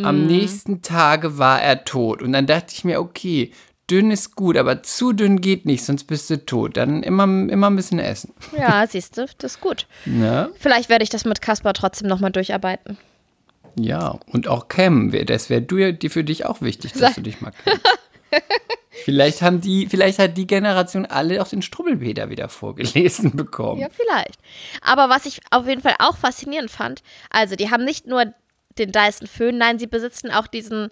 [0.04, 2.22] Am nächsten Tage war er tot.
[2.22, 3.52] Und dann dachte ich mir, okay,
[3.90, 6.76] dünn ist gut, aber zu dünn geht nicht, sonst bist du tot.
[6.76, 8.32] Dann immer, immer ein bisschen essen.
[8.56, 9.86] Ja, siehst du, das ist gut.
[10.04, 10.50] Ne?
[10.58, 12.98] Vielleicht werde ich das mit Kaspar trotzdem nochmal durcharbeiten.
[13.76, 15.64] Ja, und auch Cam, das wäre
[16.08, 17.86] für dich auch wichtig, dass du dich mal kennst.
[19.04, 23.80] vielleicht haben die, vielleicht hat die Generation alle auch den Strubbelpeter wieder vorgelesen bekommen.
[23.80, 24.38] Ja, vielleicht.
[24.82, 28.32] Aber was ich auf jeden Fall auch faszinierend fand, also die haben nicht nur
[28.78, 30.90] den Dyson Föhn, nein, sie besitzen auch diesen,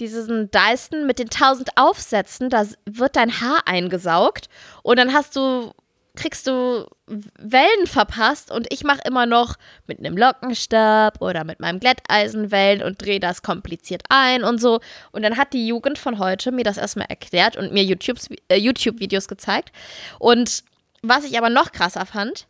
[0.00, 4.48] diesen Dyson mit den tausend Aufsätzen, da wird dein Haar eingesaugt
[4.82, 5.72] und dann hast du,
[6.16, 9.56] kriegst du Wellen verpasst und ich mache immer noch
[9.86, 14.80] mit einem Lockenstab oder mit meinem Glätteisen Wellen und drehe das kompliziert ein und so.
[15.12, 19.28] Und dann hat die Jugend von heute mir das erstmal erklärt und mir äh, YouTube-Videos
[19.28, 19.72] gezeigt.
[20.18, 20.64] Und
[21.02, 22.46] was ich aber noch krasser fand,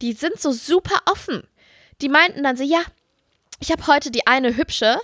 [0.00, 1.44] die sind so super offen.
[2.00, 2.80] Die meinten dann so, ja,
[3.60, 4.98] ich habe heute die eine hübsche,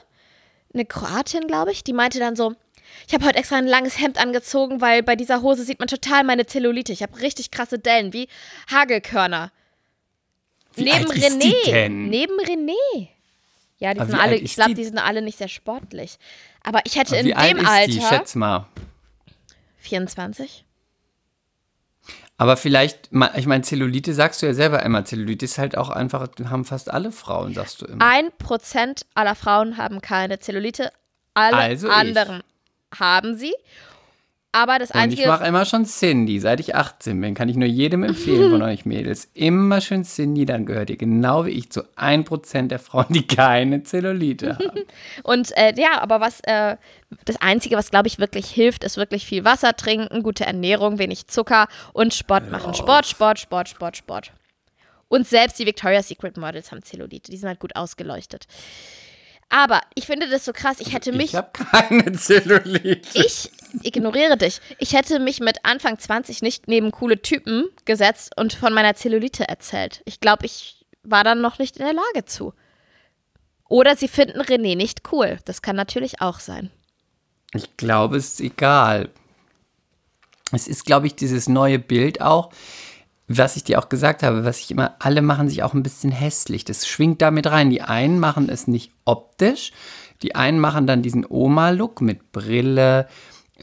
[0.74, 2.54] eine Kroatin, glaube ich, die meinte dann so,
[3.06, 6.24] ich habe heute extra ein langes Hemd angezogen, weil bei dieser Hose sieht man total
[6.24, 6.92] meine Zellulite.
[6.92, 8.28] Ich habe richtig krasse Dellen, wie
[8.70, 9.52] Hagelkörner.
[10.74, 11.88] Wie neben René.
[11.88, 13.08] Neben René.
[13.78, 14.76] Ja, die Aber sind alle, ich glaube, die?
[14.76, 16.18] die sind alle nicht sehr sportlich.
[16.62, 17.92] Aber ich hätte Aber in Wie alt dem ist Alter.
[17.92, 18.00] die?
[18.00, 18.66] Schätz mal.
[19.78, 20.64] 24.
[22.40, 25.04] Aber vielleicht, ich meine, Zellulite sagst du ja selber immer.
[25.04, 28.04] Zellulite ist halt auch einfach, haben fast alle Frauen, sagst du immer.
[28.04, 30.92] Ein Prozent aller Frauen haben keine Zellulite.
[31.34, 31.92] Alle Also ich.
[31.92, 32.42] anderen
[32.96, 33.52] haben sie.
[34.50, 35.28] Aber das Und ich Einzige.
[35.28, 37.34] mache immer schon Cindy, seit ich 18 bin.
[37.34, 39.28] Kann ich nur jedem empfehlen von euch Mädels.
[39.34, 43.82] Immer schön Cindy, dann gehört ihr genau wie ich zu 1% der Frauen, die keine
[43.82, 44.84] Zellulite haben.
[45.22, 46.76] Und äh, ja, aber was äh,
[47.26, 51.26] das Einzige, was glaube ich wirklich hilft, ist wirklich viel Wasser trinken, gute Ernährung, wenig
[51.26, 52.72] Zucker und Sport machen.
[52.72, 54.32] Sport, Sport, Sport, Sport, Sport.
[55.08, 57.30] Und selbst die Victoria's Secret Models haben Zellulite.
[57.30, 58.46] Die sind halt gut ausgeleuchtet.
[59.48, 60.80] Aber ich finde das so krass.
[60.80, 61.28] Ich hätte mich.
[61.30, 63.00] Ich habe keine Zellulite.
[63.14, 63.50] Ich
[63.82, 64.60] ignoriere dich.
[64.78, 69.48] Ich hätte mich mit Anfang 20 nicht neben coole Typen gesetzt und von meiner Zellulite
[69.48, 70.02] erzählt.
[70.04, 72.52] Ich glaube, ich war dann noch nicht in der Lage zu.
[73.68, 75.38] Oder sie finden René nicht cool.
[75.44, 76.70] Das kann natürlich auch sein.
[77.54, 79.10] Ich glaube, es ist egal.
[80.52, 82.50] Es ist, glaube ich, dieses neue Bild auch,
[83.28, 86.10] was ich dir auch gesagt habe, was ich immer, alle machen sich auch ein bisschen
[86.10, 86.64] hässlich.
[86.64, 87.70] Das schwingt damit rein.
[87.70, 89.72] Die einen machen es nicht optisch,
[90.22, 93.06] die einen machen dann diesen Oma-Look mit Brille,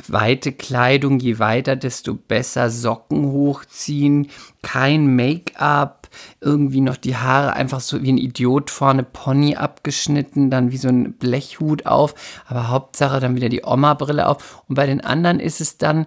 [0.07, 4.27] weite Kleidung, je weiter, desto besser, Socken hochziehen,
[4.61, 6.09] kein Make-up,
[6.41, 10.89] irgendwie noch die Haare einfach so wie ein Idiot vorne Pony abgeschnitten, dann wie so
[10.89, 12.13] ein Blechhut auf,
[12.45, 14.63] aber Hauptsache dann wieder die Oma-Brille auf.
[14.67, 16.05] Und bei den anderen ist es dann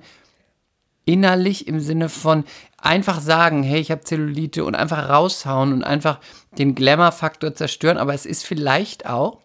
[1.08, 2.44] innerlich im Sinne von
[2.76, 6.20] einfach sagen, hey, ich habe Zellulite und einfach raushauen und einfach
[6.58, 7.96] den Glamour-Faktor zerstören.
[7.96, 9.38] Aber es ist vielleicht auch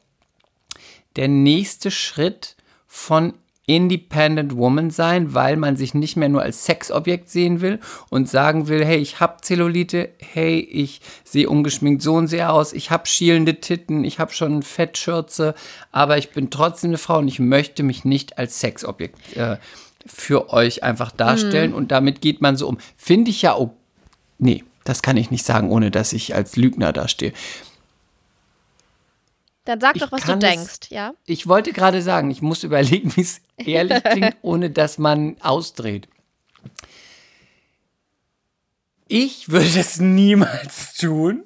[1.16, 3.34] der nächste Schritt von
[3.66, 8.68] Independent Woman sein, weil man sich nicht mehr nur als Sexobjekt sehen will und sagen
[8.68, 13.08] will, hey, ich habe Zellulite, hey, ich sehe ungeschminkt so und sehr aus, ich habe
[13.08, 15.56] schielende Titten, ich habe schon Fettschürze,
[15.94, 19.56] aber ich bin trotzdem eine Frau und ich möchte mich nicht als Sexobjekt äh,
[20.06, 22.78] für euch einfach darstellen und damit geht man so um.
[22.98, 23.74] Finde ich ja, oh,
[24.38, 27.34] nee, das kann ich nicht sagen, ohne dass ich als Lügner dastehe.
[29.66, 31.14] Dann sag Ich doch, was du kann es- denkst, ja?
[31.26, 36.08] Ich wollte gerade sagen, ich muss überlegen, wie es ehrlich klingt, ohne dass man ausdreht.
[39.08, 41.44] Ich würde es niemals tun.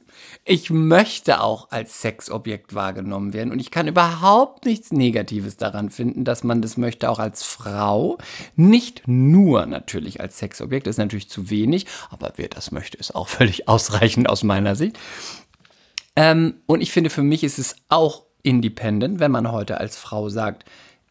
[0.49, 6.23] Ich möchte auch als Sexobjekt wahrgenommen werden und ich kann überhaupt nichts Negatives daran finden,
[6.23, 8.17] dass man das möchte auch als Frau.
[8.55, 13.13] Nicht nur natürlich als Sexobjekt, das ist natürlich zu wenig, aber wer das möchte, ist
[13.13, 14.97] auch völlig ausreichend aus meiner Sicht.
[16.15, 20.29] Ähm, und ich finde, für mich ist es auch independent, wenn man heute als Frau
[20.29, 20.63] sagt,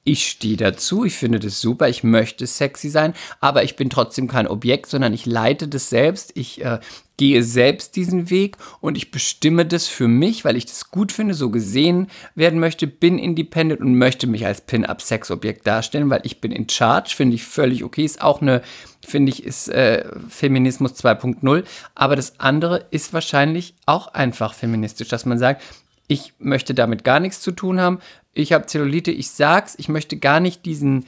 [0.07, 4.29] ich stehe dazu, ich finde das super, ich möchte sexy sein, aber ich bin trotzdem
[4.29, 6.79] kein Objekt, sondern ich leite das selbst, ich äh,
[7.17, 11.35] gehe selbst diesen Weg und ich bestimme das für mich, weil ich das gut finde,
[11.35, 16.53] so gesehen werden möchte, bin independent und möchte mich als Pin-Up-Sexobjekt darstellen, weil ich bin
[16.53, 18.63] in Charge, finde ich völlig okay, ist auch eine,
[19.05, 21.65] finde ich, ist äh, Feminismus 2.0,
[21.97, 25.63] aber das andere ist wahrscheinlich auch einfach feministisch, dass man sagt,
[26.09, 27.99] ich möchte damit gar nichts zu tun haben.
[28.37, 31.07] Ich habe Zellulite, ich sag's, ich möchte gar nicht diesen,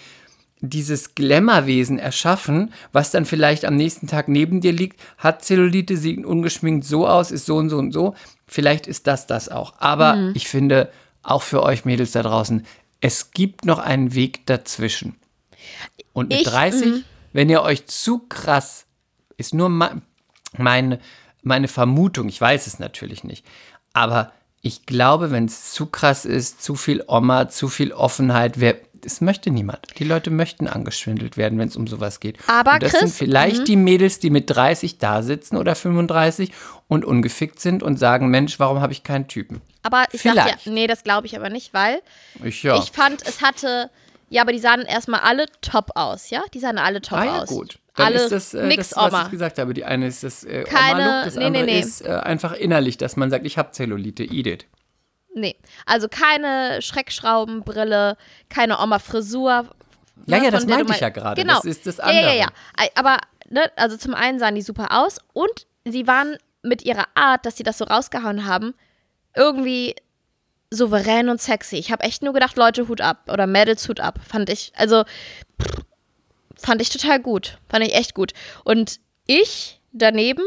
[0.60, 6.24] dieses Glamourwesen erschaffen, was dann vielleicht am nächsten Tag neben dir liegt, hat Zellulite, sieht
[6.24, 8.14] ungeschminkt so aus, ist so und so und so.
[8.46, 9.74] Vielleicht ist das das auch.
[9.78, 10.90] Aber ich finde,
[11.22, 12.64] auch für euch Mädels da draußen,
[13.00, 15.16] es gibt noch einen Weg dazwischen.
[16.12, 18.86] Und mit Ich- 30, wenn ihr euch zu krass,
[19.36, 20.02] ist nur me-
[20.56, 20.98] meine,
[21.42, 23.44] meine Vermutung, ich weiß es natürlich nicht,
[23.92, 24.32] aber
[24.68, 29.20] ich glaube, wenn es zu krass ist, zu viel Oma, zu viel Offenheit, wer, das
[29.20, 29.80] möchte niemand.
[29.98, 32.36] Die Leute möchten angeschwindelt werden, wenn es um sowas geht.
[32.46, 36.52] Aber und das Chris, sind vielleicht die Mädels, die mit 30 da sitzen oder 35
[36.86, 39.62] und ungefickt sind und sagen, Mensch, warum habe ich keinen Typen?
[39.82, 40.66] Aber ich Vielleicht.
[40.66, 42.00] ja, nee, das glaube ich aber nicht, weil
[42.44, 42.76] Ich ja.
[42.78, 43.88] ich fand, es hatte,
[44.28, 46.42] ja, aber die sahen erstmal alle top aus, ja?
[46.52, 47.48] Die sahen alle top Ah ja, aus.
[47.48, 47.78] gut.
[47.98, 49.24] Dann alle ist das, äh, nix das was Oma.
[49.24, 49.74] ich gesagt habe.
[49.74, 51.80] Die eine ist das äh, Keine- Oma-Look, das nee, andere nee, nee.
[51.80, 54.66] ist äh, einfach innerlich, dass man sagt, ich habe Zellulite, it.
[55.34, 55.56] Nee,
[55.86, 58.16] also keine Schreckschraubenbrille,
[58.48, 59.68] keine Oma-Frisur.
[60.26, 61.40] Ja, ne, ja, das meinte ich ja gerade.
[61.40, 61.54] Genau.
[61.56, 62.38] Das ist das Ja, ja, ja, andere.
[62.38, 62.48] ja.
[62.96, 67.46] Aber, ne, also zum einen sahen die super aus und sie waren mit ihrer Art,
[67.46, 68.74] dass sie das so rausgehauen haben,
[69.36, 69.94] irgendwie
[70.70, 71.76] souverän und sexy.
[71.76, 73.30] Ich habe echt nur gedacht, Leute, Hut ab.
[73.32, 74.18] Oder Mädels, Hut ab.
[74.26, 75.04] Fand ich, also,
[75.62, 75.82] pff,
[76.58, 77.58] fand ich total gut.
[77.68, 78.32] Fand ich echt gut.
[78.64, 80.44] Und ich daneben,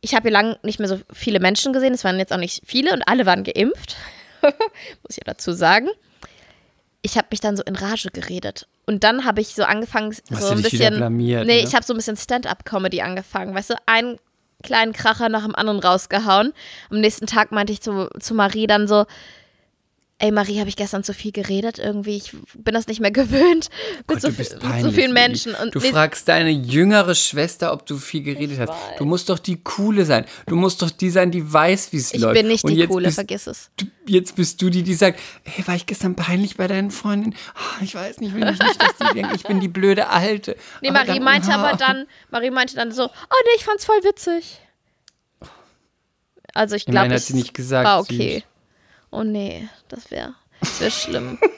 [0.00, 1.94] ich habe hier lange nicht mehr so viele Menschen gesehen.
[1.94, 3.96] Es waren jetzt auch nicht viele und alle waren geimpft.
[4.42, 5.88] Muss ich ja dazu sagen.
[7.02, 8.66] Ich habe mich dann so in Rage geredet.
[8.86, 10.96] Und dann habe ich so angefangen, Hast so ein bisschen.
[10.96, 11.66] blamiert, nee, ne?
[11.66, 13.54] ich habe so ein bisschen Stand-up-Comedy angefangen.
[13.54, 14.18] Weißt du, einen
[14.62, 16.52] kleinen Kracher nach dem anderen rausgehauen.
[16.90, 19.04] Am nächsten Tag meinte ich zu, zu Marie dann so:
[20.20, 21.78] Ey, Marie, habe ich gestern zu viel geredet?
[21.78, 25.12] Irgendwie, ich bin das nicht mehr gewöhnt mit, Gott, so, viel- mit so vielen.
[25.12, 25.54] Menschen.
[25.54, 28.72] Und du fragst deine jüngere Schwester, ob du viel geredet hast.
[28.98, 30.24] Du musst doch die Coole sein.
[30.46, 32.34] Du musst doch die sein, die weiß, wie es ich läuft.
[32.34, 33.70] bin nicht Und die Coole, bist vergiss es.
[33.76, 37.36] du, jetzt bist du die, die sagt, hey, war ich gestern peinlich bei deinen Freundinnen?
[37.54, 40.56] Ah, ich weiß nicht, will ich nicht, dass die denken, ich bin die blöde Alte.
[40.82, 41.64] Nee, Aber Marie dann- meinte ah.
[41.64, 43.08] aber dann, Marie meinte dann so, oh
[43.44, 44.58] nee, ich fand's voll witzig.
[46.54, 48.42] Also ich glaube, hat es sie nicht gesagt, war süß.
[49.10, 51.38] Oh nee, das wäre das wär schlimm.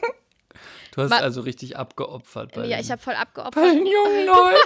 [0.93, 2.51] Du hast Ma- also richtig abgeopfert.
[2.53, 3.65] Bei ja, den- ich habe voll bei abgeopfert.
[3.65, 4.57] den jungen Leuten.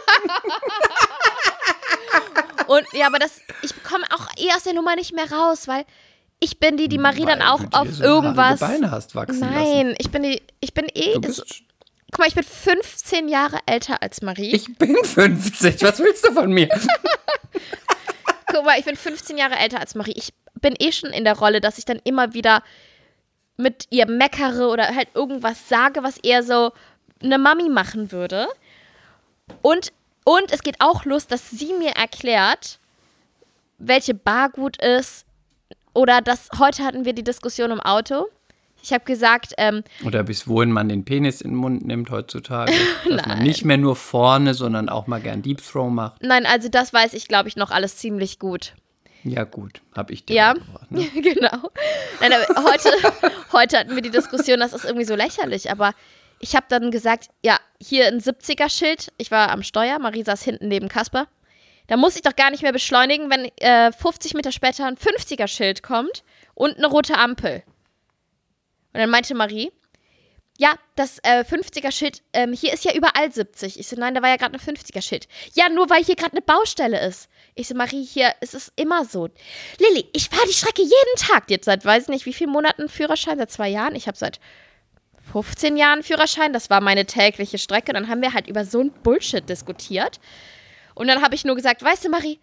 [2.66, 5.84] Und ja, aber das, ich komme auch eh aus der Nummer nicht mehr raus, weil
[6.40, 8.60] ich bin die, die Marie dann Weil auch du dir auf so irgendwas.
[8.60, 9.52] Beine hast wachsen lassen.
[9.54, 11.14] Nein, ich bin die, ich bin eh.
[11.14, 14.54] Guck mal, ich bin 15 Jahre älter als Marie.
[14.54, 15.82] ich bin 50.
[15.82, 16.68] Was willst du von mir?
[18.46, 20.14] Guck mal, ich bin 15 Jahre älter als Marie.
[20.16, 20.32] Ich
[20.64, 22.62] bin eh schon in der Rolle, dass ich dann immer wieder
[23.58, 26.72] mit ihr meckere oder halt irgendwas sage, was eher so
[27.22, 28.48] eine Mami machen würde.
[29.60, 29.92] Und,
[30.24, 32.78] und es geht auch los, dass sie mir erklärt,
[33.78, 35.26] welche Bar gut ist.
[35.92, 38.26] Oder dass heute hatten wir die Diskussion im Auto.
[38.82, 42.72] Ich habe gesagt, ähm, Oder bis wohin man den Penis in den Mund nimmt heutzutage.
[43.08, 46.22] Dass man nicht mehr nur vorne, sondern auch mal gern Deep Throw macht.
[46.22, 48.74] nein, also das weiß ich, glaube ich, noch alles ziemlich gut.
[49.24, 50.54] Ja, gut, habe ich dir Ja,
[50.90, 51.08] ne?
[51.14, 51.70] genau.
[52.20, 52.90] Nein, aber heute,
[53.52, 55.94] heute hatten wir die Diskussion, das ist irgendwie so lächerlich, aber
[56.40, 60.68] ich habe dann gesagt, ja, hier ein 70er-Schild, ich war am Steuer, Marie saß hinten
[60.68, 61.26] neben Kasper.
[61.86, 65.82] Da muss ich doch gar nicht mehr beschleunigen, wenn äh, 50 Meter später ein 50er-Schild
[65.82, 66.22] kommt
[66.54, 67.62] und eine rote Ampel.
[68.92, 69.72] Und dann meinte Marie,
[70.56, 73.78] ja, das äh, 50er-Schild, ähm, hier ist ja überall 70.
[73.78, 75.26] Ich so, nein, da war ja gerade ein 50er-Schild.
[75.54, 77.28] Ja, nur weil hier gerade eine Baustelle ist.
[77.56, 79.28] Ich so, Marie, hier ist es immer so.
[79.78, 81.50] Lilly, ich fahre die Strecke jeden Tag.
[81.50, 83.38] Jetzt seit, weiß ich nicht, wie vielen Monaten Führerschein?
[83.38, 83.96] Seit zwei Jahren?
[83.96, 84.38] Ich habe seit
[85.32, 86.52] 15 Jahren Führerschein.
[86.52, 87.92] Das war meine tägliche Strecke.
[87.92, 90.20] Dann haben wir halt über so ein Bullshit diskutiert.
[90.94, 92.38] Und dann habe ich nur gesagt, weißt du, Marie,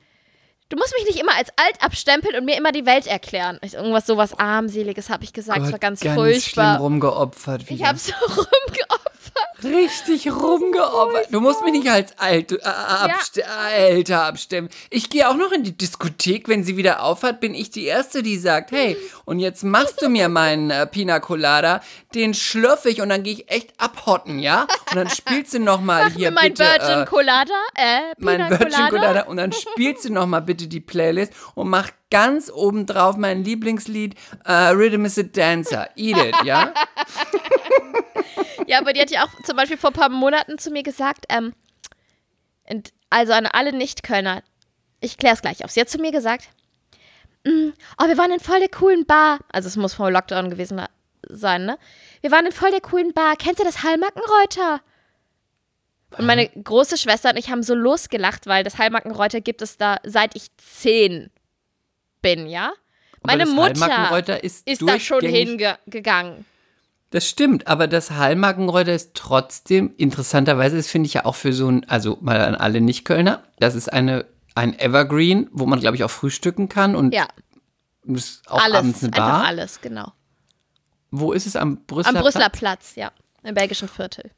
[0.71, 3.59] du musst mich nicht immer als alt abstempeln und mir immer die Welt erklären.
[3.61, 5.59] Ich, irgendwas sowas armseliges habe ich gesagt.
[5.59, 6.79] das war ganz, schlimm furchtbar.
[6.79, 7.69] rumgeopfert.
[7.69, 9.00] Ich habe so rumgeopfert.
[9.63, 11.27] richtig rumgeopfert.
[11.31, 13.41] Du musst mich nicht als alt, äh, abst
[13.75, 14.69] älter abstimmen.
[14.89, 18.23] Ich gehe auch noch in die Diskothek, wenn sie wieder aufhat, bin ich die Erste,
[18.23, 21.81] die sagt, hey, und jetzt machst du mir meinen äh, Pina Colada,
[22.15, 24.67] den schlürfe ich und dann gehe ich echt abhotten, ja?
[24.89, 26.63] Und dann spielst du noch mal hier mein bitte...
[26.63, 28.89] Virgin äh, Colada, äh, mein Pina Virgin Colada.
[28.89, 33.15] Colada und dann spielst du noch mal bitte die Playlist und mach ganz oben drauf
[33.17, 34.15] mein Lieblingslied
[34.45, 35.89] äh, Rhythm is a Dancer.
[35.95, 36.73] Eat it, ja?
[38.67, 41.25] Ja, aber die hat ja auch zum Beispiel vor ein paar Monaten zu mir gesagt,
[41.29, 41.53] ähm,
[42.69, 44.43] und also an alle Nicht-Kölner,
[45.01, 45.71] ich kläre es gleich auf.
[45.71, 46.49] Sie hat zu mir gesagt,
[47.43, 49.39] "Mm, oh, wir waren in voll der coolen Bar.
[49.51, 50.81] Also es muss vor Lockdown gewesen
[51.27, 51.77] sein, ne?
[52.21, 53.35] Wir waren in voll der coolen Bar.
[53.37, 54.81] Kennst du das Hallmackenreuter?
[56.17, 59.97] Und meine große Schwester und ich haben so losgelacht, weil das Hallmackenreuter gibt es da,
[60.03, 61.31] seit ich zehn
[62.21, 62.73] bin, ja?
[63.23, 66.45] Meine das Mutter ist, ist da schon hingegangen.
[67.11, 71.67] Das stimmt, aber das Hallmackenreuter ist trotzdem, interessanterweise, das finde ich ja auch für so
[71.67, 76.05] ein, also mal an alle Nicht-Kölner, das ist eine, ein Evergreen, wo man, glaube ich,
[76.05, 77.27] auch frühstücken kann und Ja,
[78.05, 79.43] ist auch alles, abends eine einfach Bar.
[79.45, 80.13] alles, genau.
[81.11, 81.57] Wo ist es?
[81.57, 82.59] Am Brüsseler, Am Brüsseler Platz?
[82.59, 83.11] Platz, ja.
[83.43, 84.31] Im belgischen Viertel.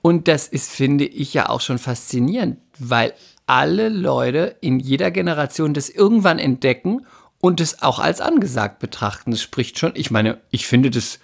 [0.00, 3.14] Und das ist, finde ich, ja auch schon faszinierend, weil
[3.46, 7.06] alle Leute in jeder Generation das irgendwann entdecken
[7.40, 9.32] und es auch als angesagt betrachten.
[9.32, 11.18] Das spricht schon, ich meine, ich finde das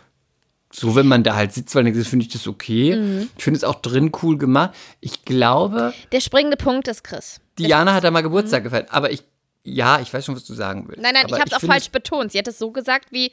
[0.71, 2.97] so, wenn man da halt sitzt, weil das finde ich das okay.
[2.97, 3.31] Mhm.
[3.37, 4.75] Ich finde es auch drin cool gemacht.
[5.01, 7.41] Ich glaube, Der springende Punkt ist Chris.
[7.59, 9.25] Diana hat da mal Geburtstag gefeiert, aber ich,
[9.65, 10.99] ja, ich weiß schon, was du sagen willst.
[10.99, 11.03] Mhm.
[11.03, 12.33] Nein, nein, aber ich habe es auch falsch betont.
[12.33, 13.33] Sie hat es so gesagt wie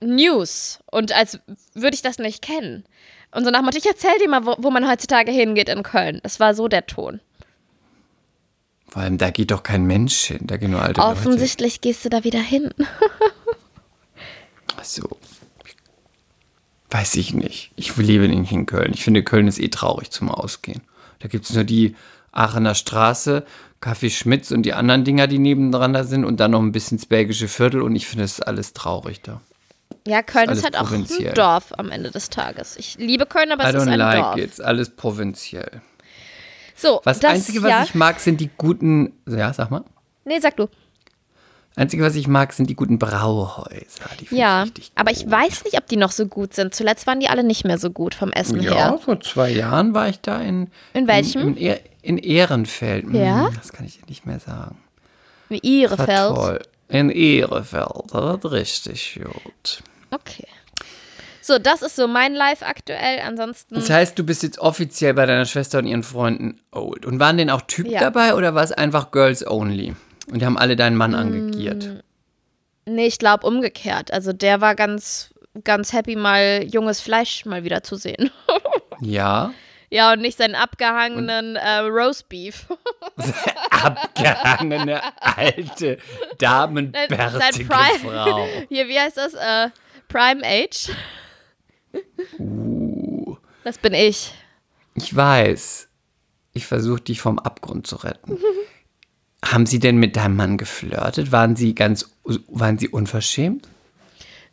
[0.00, 0.78] News.
[0.90, 1.40] Und als
[1.74, 2.84] würde ich das nicht kennen.
[3.32, 6.20] Und so nach Motto, ich erzähl dir mal, wo, wo man heutzutage hingeht in Köln.
[6.22, 7.20] Das war so der Ton.
[8.88, 11.12] Vor allem, da geht doch kein Mensch hin, da gehen nur alte Leute.
[11.12, 12.72] Offensichtlich gehst du da wieder hin.
[14.78, 15.18] Ach so.
[16.90, 17.70] Weiß ich nicht.
[17.76, 18.92] Ich lebe nicht in Köln.
[18.94, 20.80] Ich finde, Köln ist eh traurig zum Ausgehen.
[21.18, 21.94] Da gibt es nur die
[22.32, 23.44] Aachener Straße,
[23.82, 26.98] Café Schmitz und die anderen Dinger, die nebendran da sind und dann noch ein bisschen
[26.98, 29.40] das belgische Viertel und ich finde, das ist alles traurig da.
[30.06, 32.76] Ja, Köln Alles ist halt auch ein Dorf am Ende des Tages.
[32.76, 34.36] Ich liebe Köln, aber I es ist don't ein like Dorf.
[34.38, 34.50] it.
[34.52, 35.82] Ist alles provinziell.
[36.74, 39.12] So, Was das, Einzige, was ja, ich mag, sind die guten.
[39.26, 39.84] Ja, sag mal.
[40.24, 40.68] Nee, sag du.
[41.78, 44.08] Einzige, was ich mag, sind die guten Brauhäuser.
[44.20, 46.74] Die Ja, ich aber ich weiß nicht, ob die noch so gut sind.
[46.74, 48.98] Zuletzt waren die alle nicht mehr so gut vom Essen Ja, her.
[49.02, 50.70] vor zwei Jahren war ich da in.
[50.94, 51.40] In welchem?
[51.40, 53.04] In, in, in Ehrenfeld.
[53.04, 53.50] Hm, Ja?
[53.56, 54.76] Das kann ich nicht mehr sagen.
[55.48, 56.08] War Ihrefeld.
[56.34, 56.60] toll.
[56.88, 57.86] In Ehrefeld.
[58.12, 59.82] Das ist richtig gut.
[60.10, 60.46] Okay.
[61.42, 63.20] So, das ist so mein Live aktuell.
[63.26, 63.74] Ansonsten.
[63.76, 67.06] Das heißt, du bist jetzt offiziell bei deiner Schwester und ihren Freunden old.
[67.06, 68.00] Und waren denn auch Typen Ja.
[68.00, 69.94] dabei oder war es einfach Girls only?
[70.30, 70.96] Und die haben alle deinen.
[70.96, 72.04] Mann angegiert.
[72.86, 74.12] Nee, ich glaube umgekehrt.
[74.12, 75.32] Also der war ganz,
[75.64, 78.30] ganz happy, mal junges Fleisch mal wieder zu sehen.
[79.00, 79.52] Ja.
[79.90, 82.66] ja, und nicht seinen abgehangenen äh, Roastbeef.
[83.70, 85.98] Abgehangene alte
[86.38, 88.48] damenbärtige Prime- Frau.
[88.68, 89.34] Hier, wie heißt das?
[89.34, 89.70] Äh,
[90.08, 90.90] Prime Age.
[93.62, 94.34] Das bin ich.
[94.96, 95.88] Ich weiß.
[96.54, 98.36] Ich versuche dich vom Abgrund zu retten.
[99.44, 101.30] Haben Sie denn mit deinem Mann geflirtet?
[101.32, 102.10] Waren Sie ganz,
[102.48, 103.68] waren Sie unverschämt?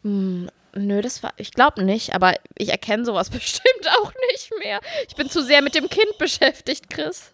[0.04, 4.80] Nö, das war, ich glaube nicht, aber ich erkenne sowas bestimmt auch nicht mehr.
[5.08, 7.32] Ich bin zu sehr mit dem Kind beschäftigt, Chris.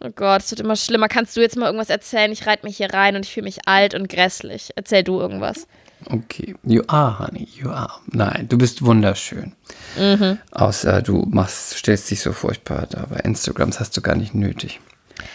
[0.00, 1.08] Oh Gott, es wird immer schlimmer.
[1.08, 2.30] Kannst du jetzt mal irgendwas erzählen?
[2.30, 4.70] Ich reite mich hier rein und ich fühle mich alt und grässlich.
[4.76, 5.66] Erzähl du irgendwas.
[6.06, 7.90] Okay, you are, honey, you are.
[8.06, 9.54] Nein, du bist wunderschön.
[10.52, 13.06] Außer du machst, stellst dich so furchtbar da.
[13.10, 14.78] Bei Instagrams hast du gar nicht nötig.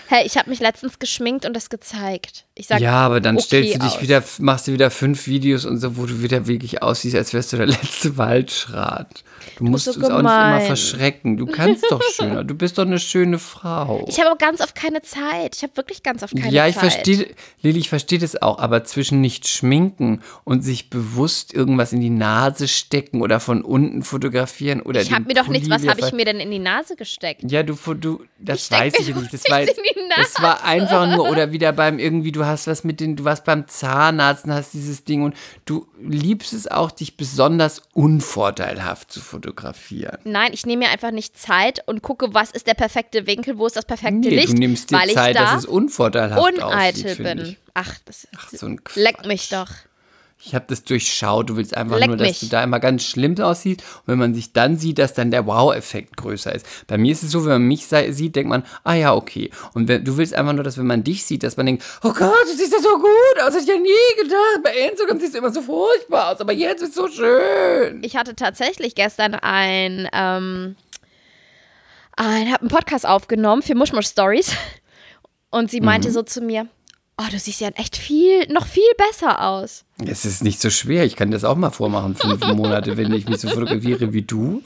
[0.07, 2.45] Hey, ich habe mich letztens geschminkt und das gezeigt.
[2.55, 4.01] Ich sag, ja, aber dann okay stellst du dich aus.
[4.01, 7.53] wieder, machst du wieder fünf Videos und so, wo du wieder wirklich aussiehst, als wärst
[7.53, 9.23] du der letzte Waldschrat.
[9.57, 10.65] Du musst so uns auch nicht immer gemein.
[10.65, 11.37] verschrecken.
[11.37, 12.43] Du kannst doch schöner.
[12.43, 14.05] Du bist doch eine schöne Frau.
[14.07, 15.55] Ich habe aber ganz oft keine Zeit.
[15.55, 16.91] Ich habe wirklich ganz oft keine ja, ich Zeit.
[16.91, 17.27] verstehe,
[17.61, 22.09] Lili, ich verstehe das auch, aber zwischen nicht schminken und sich bewusst irgendwas in die
[22.09, 25.91] Nase stecken oder von unten fotografieren oder Ich habe mir doch nichts, Pulli was wieder
[25.91, 27.49] habe ich mir denn in die Nase gesteckt?
[27.49, 29.33] Ja, du, du das steck weiß ich nicht.
[29.33, 29.65] Das nichts war,
[30.17, 33.45] das war einfach nur, oder wieder beim irgendwie, du hast was mit den, du warst
[33.45, 39.21] beim Zahnarzt und hast dieses Ding und du liebst es auch, dich besonders unvorteilhaft zu
[39.33, 40.17] fotografieren.
[40.23, 43.65] Nein, ich nehme mir einfach nicht Zeit und gucke, was ist der perfekte Winkel, wo
[43.67, 46.41] ist das perfekte Nee, Licht, du nimmst dir weil ich Zeit, da dass es unvorteilhaft
[46.41, 47.37] uneitel aussieht, bin.
[47.39, 47.57] ich.
[47.73, 49.69] Ach, das Ach, so ein leck mich Quatsch.
[49.69, 49.75] doch.
[50.45, 51.49] Ich habe das durchschaut.
[51.49, 52.39] Du willst einfach Leck nur, dass mich.
[52.41, 53.79] du da immer ganz schlimm aussiehst.
[53.81, 56.65] Und wenn man sich dann sieht, dass dann der Wow-Effekt größer ist.
[56.87, 59.49] Bei mir ist es so, wenn man mich sieht, denkt man, ah ja, okay.
[59.73, 62.11] Und wenn, du willst einfach nur, dass wenn man dich sieht, dass man denkt, oh
[62.11, 63.53] Gott, du siehst ja so gut aus.
[63.53, 64.63] Hätte ich ja nie gedacht.
[64.63, 66.41] Bei Instagram siehst du immer so furchtbar aus.
[66.41, 68.01] Aber jetzt ist es so schön.
[68.03, 70.75] Ich hatte tatsächlich gestern ein, ähm,
[72.17, 74.51] ein, hab einen Podcast aufgenommen für Mushmush Stories
[75.51, 76.13] und sie meinte Mhm.
[76.13, 76.67] so zu mir,
[77.17, 79.85] oh, du siehst ja echt viel, noch viel besser aus.
[80.05, 81.05] Es ist nicht so schwer.
[81.05, 84.61] Ich kann das auch mal vormachen, fünf Monate, wenn ich mich so fotografiere wie du.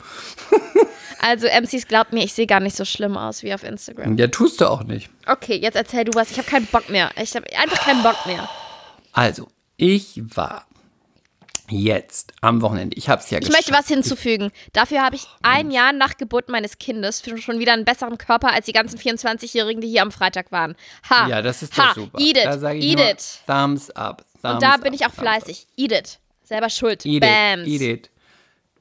[1.19, 4.17] Also MCs glaubt mir, ich sehe gar nicht so schlimm aus wie auf Instagram.
[4.17, 5.09] Ja, tust du auch nicht.
[5.25, 6.29] Okay, jetzt erzähl du was.
[6.29, 7.09] Ich habe keinen Bock mehr.
[7.21, 8.47] Ich habe einfach keinen Bock mehr.
[9.13, 10.66] Also, ich war
[11.69, 12.95] jetzt am Wochenende.
[12.97, 14.51] Ich habe es ja Ich möchte was hinzufügen.
[14.73, 18.65] Dafür habe ich ein Jahr nach Geburt meines Kindes schon wieder einen besseren Körper als
[18.65, 20.75] die ganzen 24-Jährigen, die hier am Freitag waren.
[21.09, 21.27] Ha.
[21.27, 21.87] Ja, das ist ha.
[21.89, 22.19] doch super.
[22.19, 22.45] Eat it.
[22.45, 23.39] Da sage ich Eat nur, it.
[23.45, 24.25] Thumbs up.
[24.41, 25.67] Thumbs Und da bin ich auch fleißig.
[25.75, 26.19] Eat it.
[26.43, 27.05] Selber schuld.
[27.05, 27.67] Eat Bams.
[27.67, 27.67] it.
[27.67, 28.09] Eat it.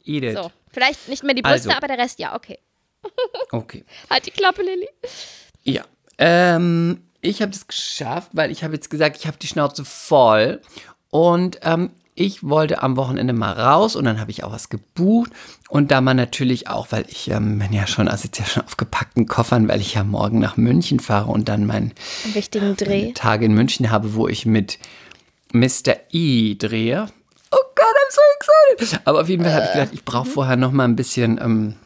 [0.05, 0.37] Eat it.
[0.37, 0.53] So.
[0.71, 1.79] Vielleicht nicht mehr die Brüste, Also.
[1.79, 2.35] aber der Rest ja.
[2.35, 2.59] Okay.
[3.53, 3.85] Okay.
[4.11, 4.89] Halt die Klappe, Lilly.
[5.63, 5.85] Ja.
[6.19, 10.61] Ähm, ich habe das geschafft, weil ich habe jetzt gesagt, ich habe die Schnauze voll.
[11.11, 15.31] Und ähm, ich wollte am Wochenende mal raus und dann habe ich auch was gebucht.
[15.69, 18.65] Und da man natürlich auch, weil ich ähm, bin ja schon, also jetzt ja schon
[18.65, 21.93] auf gepackten Koffern, weil ich ja morgen nach München fahre und dann mein
[22.25, 23.13] Einen wichtigen Dreh.
[23.13, 24.79] Tage in München habe, wo ich mit
[25.53, 25.97] Mr.
[26.11, 27.07] E drehe.
[27.53, 28.21] Oh Gott, I'm so
[28.79, 29.01] excited.
[29.07, 31.77] Aber auf jeden Fall habe ich gedacht, ich brauche vorher noch mal ein bisschen ähm,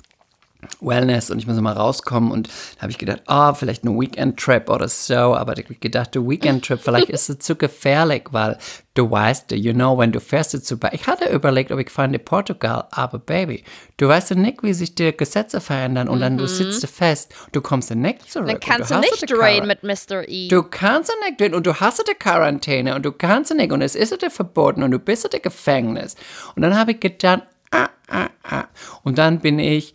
[0.80, 2.30] Wellness und ich muss mal rauskommen.
[2.30, 5.14] Und da habe ich gedacht, ah, vielleicht eine Weekend-Trip oder so.
[5.14, 8.59] Aber da habe ich gedacht, der Weekend-Trip, vielleicht ist es zu gefährlich, weil
[8.94, 10.90] du weißt, you know, wenn du fährst jetzt super.
[10.92, 13.64] Ich hatte überlegt, ob ich fahre in Portugal, aber Baby,
[13.96, 17.61] du weißt ja nicht, wie sich die Gesetze verändern und dann du sitzt fest, du
[17.61, 18.48] kommst ja nicht zurück.
[18.48, 20.28] Dann kannst du hast nicht drehen mit Mr.
[20.28, 20.48] E.
[20.48, 23.72] Du kannst ja nicht tun und du hast die Quarantäne und du kannst ja nicht
[23.72, 26.16] und es ist dir verboten und du bist ja im Gefängnis.
[26.56, 28.64] Und dann habe ich gedacht, ah, ah, ah.
[29.02, 29.94] Und dann bin ich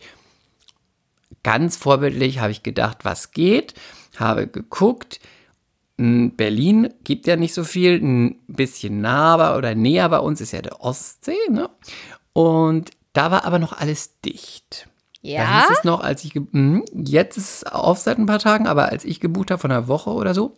[1.46, 3.74] ganz vorbildlich, habe ich gedacht, was geht,
[4.16, 5.20] habe geguckt.
[5.96, 10.40] m, Berlin gibt ja nicht so viel, ein bisschen nah aber oder näher bei uns
[10.40, 11.70] ist ja der Ostsee, ne?
[12.32, 14.88] Und da war aber noch alles dicht.
[15.22, 15.60] Da ja?
[15.60, 18.88] hieß es noch, als ich, mhm, jetzt ist es auf seit ein paar Tagen, aber
[18.88, 20.56] als ich gebucht habe von einer Woche oder so,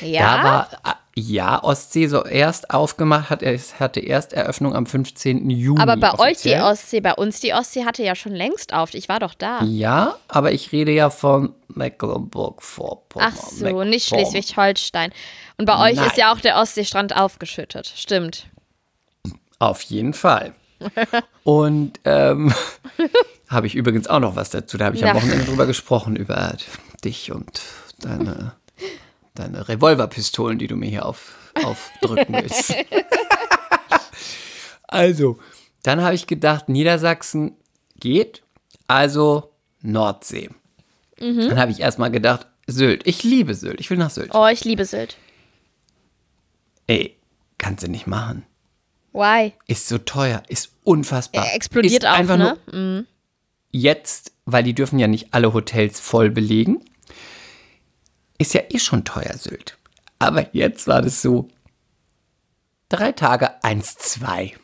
[0.00, 0.38] ja?
[0.38, 0.68] da war,
[1.16, 5.50] ja, Ostsee so erst aufgemacht hat, es hatte erst Eröffnung am 15.
[5.50, 5.80] Juni.
[5.80, 6.62] Aber bei euch die offiziell.
[6.62, 8.94] Ostsee, bei uns die Ostsee hatte ja schon längst auf.
[8.94, 9.62] Ich war doch da.
[9.64, 13.32] Ja, aber ich rede ja von Mecklenburg-Vorpommern.
[13.32, 14.30] Ach so, nicht Mecklenburg.
[14.32, 15.12] Schleswig-Holstein.
[15.58, 16.06] Und bei euch Nein.
[16.06, 17.92] ist ja auch der Ostseestrand aufgeschüttet.
[17.96, 18.46] Stimmt.
[19.58, 20.54] Auf jeden Fall.
[21.44, 22.54] Und ähm,
[23.48, 24.78] habe ich übrigens auch noch was dazu.
[24.78, 25.10] Da habe ich Ja.
[25.10, 26.54] am Wochenende drüber gesprochen, über
[27.04, 27.60] dich und
[28.00, 28.52] deine,
[29.40, 32.74] deine Revolverpistolen, die du mir hier auf, aufdrücken willst.
[34.88, 35.38] also,
[35.82, 37.56] dann habe ich gedacht, Niedersachsen
[37.98, 38.42] geht,
[38.86, 40.50] also Nordsee.
[41.18, 43.06] Dann habe ich erstmal gedacht, Sylt.
[43.06, 43.80] Ich liebe Sylt.
[43.80, 44.30] Ich will nach Sylt.
[44.32, 45.16] Oh, ich liebe Sylt.
[46.86, 47.16] Ey,
[47.58, 48.44] kannst du nicht machen.
[49.12, 49.52] Why?
[49.66, 51.44] Ist so teuer, ist unfassbar.
[51.44, 52.56] Er explodiert ist auch, einfach ne?
[52.72, 53.04] Nur
[53.72, 56.84] jetzt, weil die dürfen ja nicht alle Hotels voll belegen,
[58.40, 59.76] ist ja eh schon teuer, Sylt.
[60.18, 61.48] Aber jetzt war das so,
[62.88, 64.56] drei Tage, eins, zwei.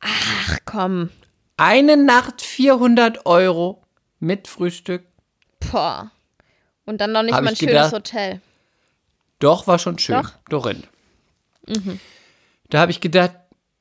[0.00, 1.10] Ach komm.
[1.56, 3.82] Eine Nacht 400 Euro
[4.18, 5.04] mit Frühstück.
[5.60, 6.10] Boah.
[6.86, 7.92] Und dann noch nicht Hab mal ein schönes gedacht.
[7.92, 8.40] Hotel.
[9.38, 10.22] Doch, war schon schön.
[10.22, 10.32] Doch?
[10.48, 10.84] Dorin.
[12.70, 13.32] Da habe ich gedacht,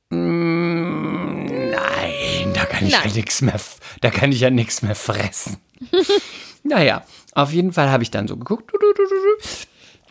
[0.10, 3.14] mm, nein, da kann ich ja Nein.
[3.14, 3.60] nichts mehr,
[4.02, 5.58] da kann ich ja nichts mehr fressen.
[6.70, 7.04] naja,
[7.34, 8.72] auf jeden Fall habe ich dann so geguckt.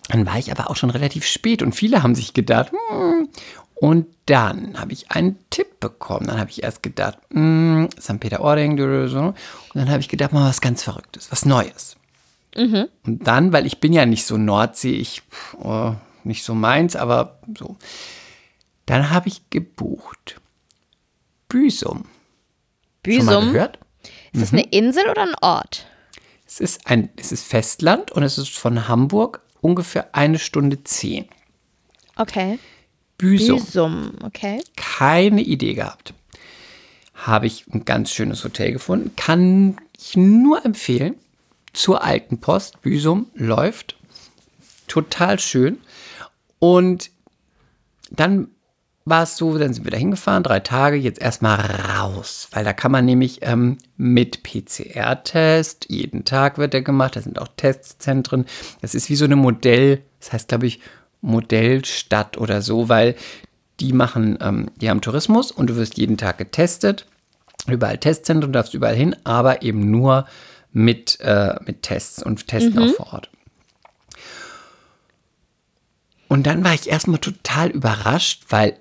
[0.09, 3.28] Dann war ich aber auch schon relativ spät und viele haben sich gedacht, hm.
[3.74, 6.26] und dann habe ich einen Tipp bekommen.
[6.26, 8.20] Dann habe ich erst gedacht, hm, St.
[8.20, 9.18] Peter-Ording, so.
[9.20, 9.34] und
[9.74, 11.96] dann habe ich gedacht, mal was ganz Verrücktes, was Neues.
[13.04, 15.22] Und dann, weil ich bin ja nicht so Nordsee, ich
[15.59, 15.94] oh,
[16.24, 17.76] nicht so meins, aber so.
[18.86, 20.40] Dann habe ich gebucht.
[21.48, 22.04] Büsum.
[23.06, 23.52] Schon mal Büsum.
[23.52, 23.78] gehört?
[24.32, 25.86] Ist das eine Insel oder ein Ort?
[26.49, 31.26] Es ist ein, es ist Festland und es ist von Hamburg ungefähr eine Stunde zehn.
[32.16, 32.59] Okay.
[33.18, 33.59] Büsum.
[33.59, 34.62] Büsum, okay.
[34.74, 36.14] Keine Idee gehabt.
[37.12, 39.14] Habe ich ein ganz schönes Hotel gefunden.
[39.14, 41.16] Kann ich nur empfehlen.
[41.74, 42.80] Zur alten Post.
[42.80, 43.96] Büsum läuft.
[44.86, 45.78] Total schön.
[46.61, 47.11] Und
[48.11, 48.49] dann
[49.09, 52.72] war es so, dann sind wir da hingefahren, drei Tage, jetzt erstmal raus, weil da
[52.72, 58.46] kann man nämlich ähm, mit PCR-Test, jeden Tag wird der gemacht, da sind auch Testzentren.
[58.80, 60.80] Das ist wie so eine Modell, das heißt, glaube ich,
[61.20, 63.16] Modellstadt oder so, weil
[63.80, 67.06] die machen, ähm, die haben Tourismus und du wirst jeden Tag getestet.
[67.66, 70.26] Überall Testzentren, du darfst überall hin, aber eben nur
[70.72, 73.30] mit, äh, mit Tests und testen auch vor Ort.
[76.28, 78.76] Und dann war ich erstmal total überrascht, weil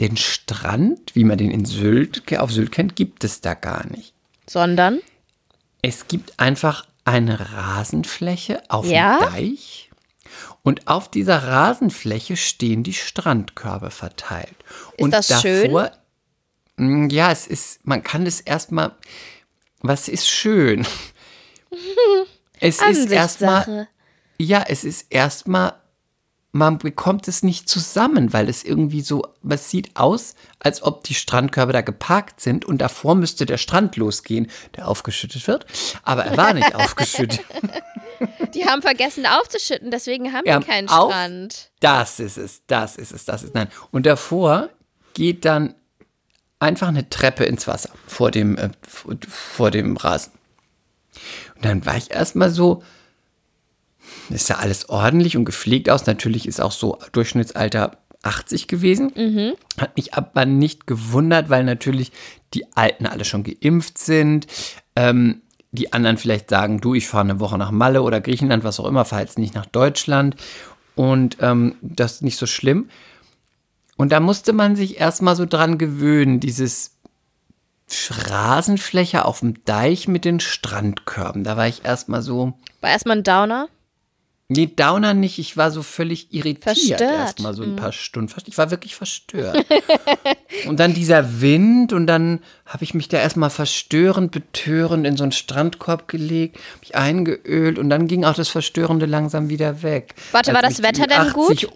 [0.00, 4.14] den Strand, wie man den in Sylt, auf Sylt kennt, gibt es da gar nicht.
[4.48, 5.00] Sondern?
[5.82, 9.18] Es gibt einfach eine Rasenfläche auf Ja?
[9.18, 9.90] dem Deich.
[10.62, 14.54] Und auf dieser Rasenfläche stehen die Strandkörbe verteilt.
[14.98, 15.64] und das schön?
[15.72, 15.92] davor,
[16.76, 18.92] Mm, Ja, es ist, man kann es erstmal,
[19.80, 20.86] was ist schön?
[22.62, 23.88] Es ist erstmal,
[24.38, 25.79] ja, es ist erstmal,
[26.52, 31.14] man bekommt es nicht zusammen, weil es irgendwie so, es sieht aus, als ob die
[31.14, 35.64] Strandkörbe da geparkt sind und davor müsste der Strand losgehen, der aufgeschüttet wird.
[36.02, 37.40] Aber er war nicht aufgeschüttet.
[38.54, 41.70] Die haben vergessen aufzuschütten, deswegen haben Ja, die keinen auf- Strand.
[41.80, 43.68] Das ist es, das ist es, das ist nein.
[43.92, 44.70] Und davor
[45.14, 45.74] geht dann
[46.58, 50.32] einfach eine Treppe ins Wasser vor dem, äh, vor, vor dem Rasen.
[51.54, 52.82] Und dann war ich erstmal so,
[54.30, 56.06] ist ja alles ordentlich und gepflegt aus.
[56.06, 59.12] Natürlich ist auch so Durchschnittsalter 80 gewesen.
[59.78, 62.12] Hat mich aber nicht gewundert, weil natürlich
[62.54, 64.46] die Alten alle schon geimpft sind.
[64.96, 68.80] Ähm, die anderen vielleicht sagen, du, ich fahre eine Woche nach Malle oder Griechenland, was
[68.80, 70.36] auch immer, fahre jetzt nicht nach Deutschland.
[70.96, 72.88] Und ähm, das ist nicht so schlimm.
[73.96, 76.96] Und da musste man sich erstmal so dran gewöhnen, dieses
[78.10, 81.44] Rasenfläche auf dem Deich mit den Strandkörben.
[81.44, 83.68] Da war ich erstmal so, War erstmal ein Downer.
[84.50, 88.32] Nee, Downer nicht, ich war so völlig irritiert erstmal so ein paar Stunden.
[88.46, 89.64] Ich war wirklich verstört.
[90.66, 95.22] und dann dieser Wind und dann habe ich mich da erstmal verstörend, betörend in so
[95.22, 100.14] einen Strandkorb gelegt, mich eingeölt und dann ging auch das Verstörende langsam wieder weg.
[100.32, 101.52] Warte, war das Wetter denn gut?
[101.52, 101.68] 80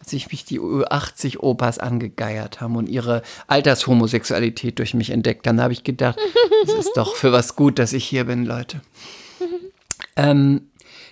[0.00, 5.60] als sich mich die 80 Opas angegeiert haben und ihre Altershomosexualität durch mich entdeckt haben,
[5.60, 6.18] habe ich gedacht,
[6.64, 8.80] es ist doch für was gut, dass ich hier bin, Leute.
[10.16, 10.69] ähm,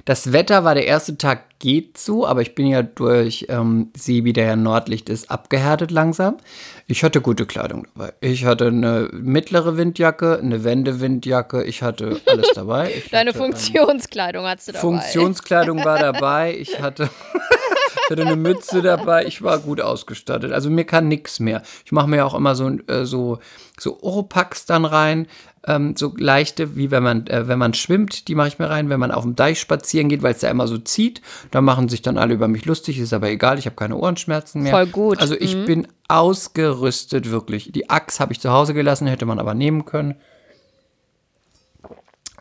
[0.09, 4.33] Das Wetter war der erste Tag geht so, aber ich bin ja durch ähm, Sebi,
[4.33, 6.39] der ja Nordlicht ist, abgehärtet langsam.
[6.87, 8.15] Ich hatte gute Kleidung dabei.
[8.23, 12.91] Ich hatte eine mittlere Windjacke, eine Wendewindjacke, ich hatte alles dabei.
[12.97, 14.81] Ich Deine hatte, ähm, Funktionskleidung hast du dabei.
[14.81, 16.57] Funktionskleidung war dabei.
[16.59, 17.11] Ich hatte,
[18.05, 19.27] ich hatte eine Mütze dabei.
[19.27, 20.53] Ich war gut ausgestattet.
[20.53, 21.63] Also mir kann nichts mehr.
[21.85, 23.39] Ich mache mir ja auch immer so, äh, so,
[23.79, 25.27] so Oropax dann rein.
[25.67, 28.89] Ähm, so leichte, wie wenn man, äh, wenn man schwimmt, die mache ich mir rein.
[28.89, 31.21] Wenn man auf dem Deich spazieren geht, weil es da immer so zieht,
[31.51, 32.99] da machen sich dann alle über mich lustig.
[32.99, 34.73] Ist aber egal, ich habe keine Ohrenschmerzen mehr.
[34.73, 35.21] Voll gut.
[35.21, 37.71] Also ich bin ausgerüstet, wirklich.
[37.73, 40.15] Die Axt habe ich zu Hause gelassen, hätte man aber nehmen können.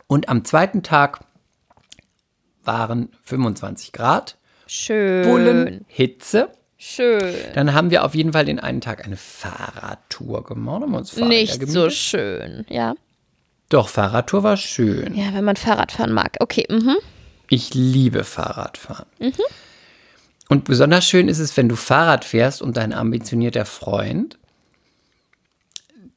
[0.08, 1.20] Und am zweiten Tag
[2.64, 4.36] waren 25 Grad,
[4.68, 5.24] Schön.
[5.24, 6.50] Bullen, Hitze.
[6.76, 7.34] Schön.
[7.54, 10.82] Dann haben wir auf jeden Fall den einen Tag eine Fahrradtour gemacht.
[10.82, 12.94] Haben uns Fahrräder Nicht so schön, ja.
[13.68, 15.14] Doch, Fahrradtour war schön.
[15.16, 16.36] Ja, wenn man Fahrrad fahren mag.
[16.38, 16.96] Okay, mhm.
[17.50, 19.06] Ich liebe Fahrradfahren.
[20.48, 24.38] Und besonders schön ist es, wenn du Fahrrad fährst und dein ambitionierter Freund,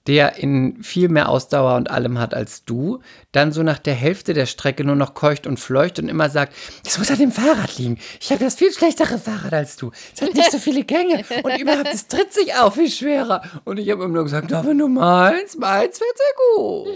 [0.07, 4.33] der in viel mehr Ausdauer und allem hat als du, dann so nach der Hälfte
[4.33, 7.77] der Strecke nur noch keucht und fleucht und immer sagt, das muss an dem Fahrrad
[7.77, 7.99] liegen.
[8.19, 9.91] Ich habe das viel schlechtere Fahrrad als du.
[10.15, 13.43] Es hat nicht so viele Gänge und überhaupt, es tritt sich auf viel schwerer.
[13.63, 16.87] Und ich habe immer nur gesagt, aber nur meins, meins wird sehr gut.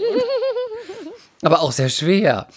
[1.42, 2.48] aber auch sehr schwer.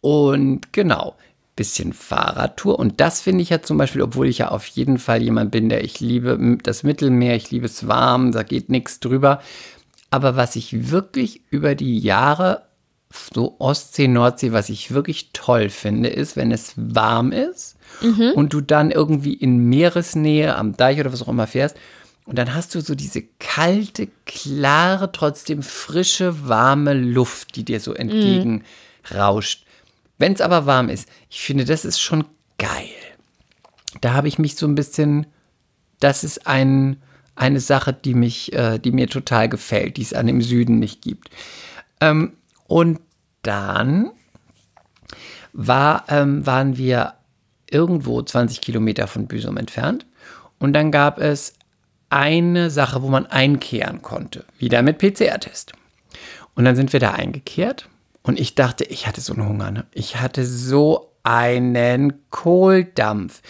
[0.00, 1.16] Und genau,
[1.58, 2.78] bisschen Fahrradtour.
[2.78, 5.68] Und das finde ich ja zum Beispiel, obwohl ich ja auf jeden Fall jemand bin,
[5.68, 9.42] der ich liebe das Mittelmeer, ich liebe es warm, da geht nichts drüber.
[10.10, 12.62] Aber was ich wirklich über die Jahre,
[13.34, 17.76] so Ostsee, Nordsee, was ich wirklich toll finde, ist, wenn es warm ist
[18.34, 21.76] und du dann irgendwie in Meeresnähe am Deich oder was auch immer fährst.
[22.24, 27.94] Und dann hast du so diese kalte, klare, trotzdem frische, warme Luft, die dir so
[27.94, 29.64] entgegenrauscht.
[30.18, 32.24] Wenn es aber warm ist, ich finde, das ist schon
[32.58, 32.90] geil.
[34.00, 35.26] Da habe ich mich so ein bisschen,
[36.00, 37.00] das ist ein,
[37.36, 41.02] eine Sache, die mich, äh, die mir total gefällt, die es an dem Süden nicht
[41.02, 41.30] gibt.
[42.00, 42.34] Ähm,
[42.66, 43.00] und
[43.42, 44.10] dann
[45.52, 47.14] war, ähm, waren wir
[47.70, 50.06] irgendwo 20 Kilometer von Büsum entfernt.
[50.58, 51.54] Und dann gab es
[52.10, 54.44] eine Sache, wo man einkehren konnte.
[54.58, 55.72] Wieder mit PCR-Test.
[56.54, 57.88] Und dann sind wir da eingekehrt.
[58.28, 59.70] Und ich dachte, ich hatte so einen Hunger.
[59.70, 59.86] Ne?
[59.92, 63.40] Ich hatte so einen Kohldampf.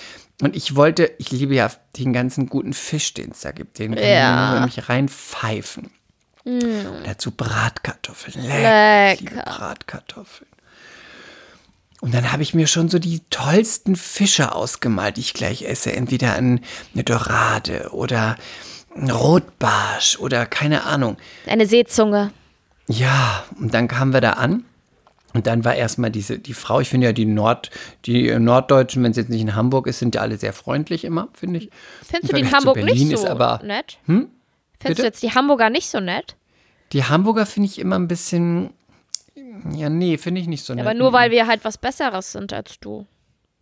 [0.40, 3.80] Und ich wollte, ich liebe ja den ganzen guten Fisch, den es da gibt.
[3.80, 4.50] Den kann Ja.
[4.52, 5.90] nur nämlich reinpfeifen.
[6.44, 8.46] Und dazu Bratkartoffeln.
[8.46, 9.14] Lecker.
[9.14, 9.42] Ich Lecker.
[9.42, 10.48] Bratkartoffeln.
[12.00, 15.92] Und dann habe ich mir schon so die tollsten Fische ausgemalt, die ich gleich esse.
[15.92, 16.60] Entweder ein,
[16.94, 18.36] eine Dorade oder
[18.96, 21.16] ein Rotbarsch oder keine Ahnung.
[21.46, 22.30] Eine Seezunge.
[22.86, 24.64] Ja, und dann kamen wir da an.
[25.38, 27.70] Und dann war erstmal diese, die Frau, ich finde ja die Nord,
[28.06, 31.28] die Norddeutschen, wenn es jetzt nicht in Hamburg ist, sind ja alle sehr freundlich immer,
[31.32, 31.70] finde ich.
[32.04, 33.98] Findest du die in Hamburg Berlin nicht so aber- nett?
[34.06, 34.26] Hm?
[34.26, 34.94] Findest Bitte?
[34.96, 36.34] du jetzt die Hamburger nicht so nett?
[36.92, 38.70] Die Hamburger finde ich immer ein bisschen,
[39.70, 40.84] ja, nee, finde ich nicht so nett.
[40.84, 43.06] Aber nur weil wir halt was Besseres sind als du.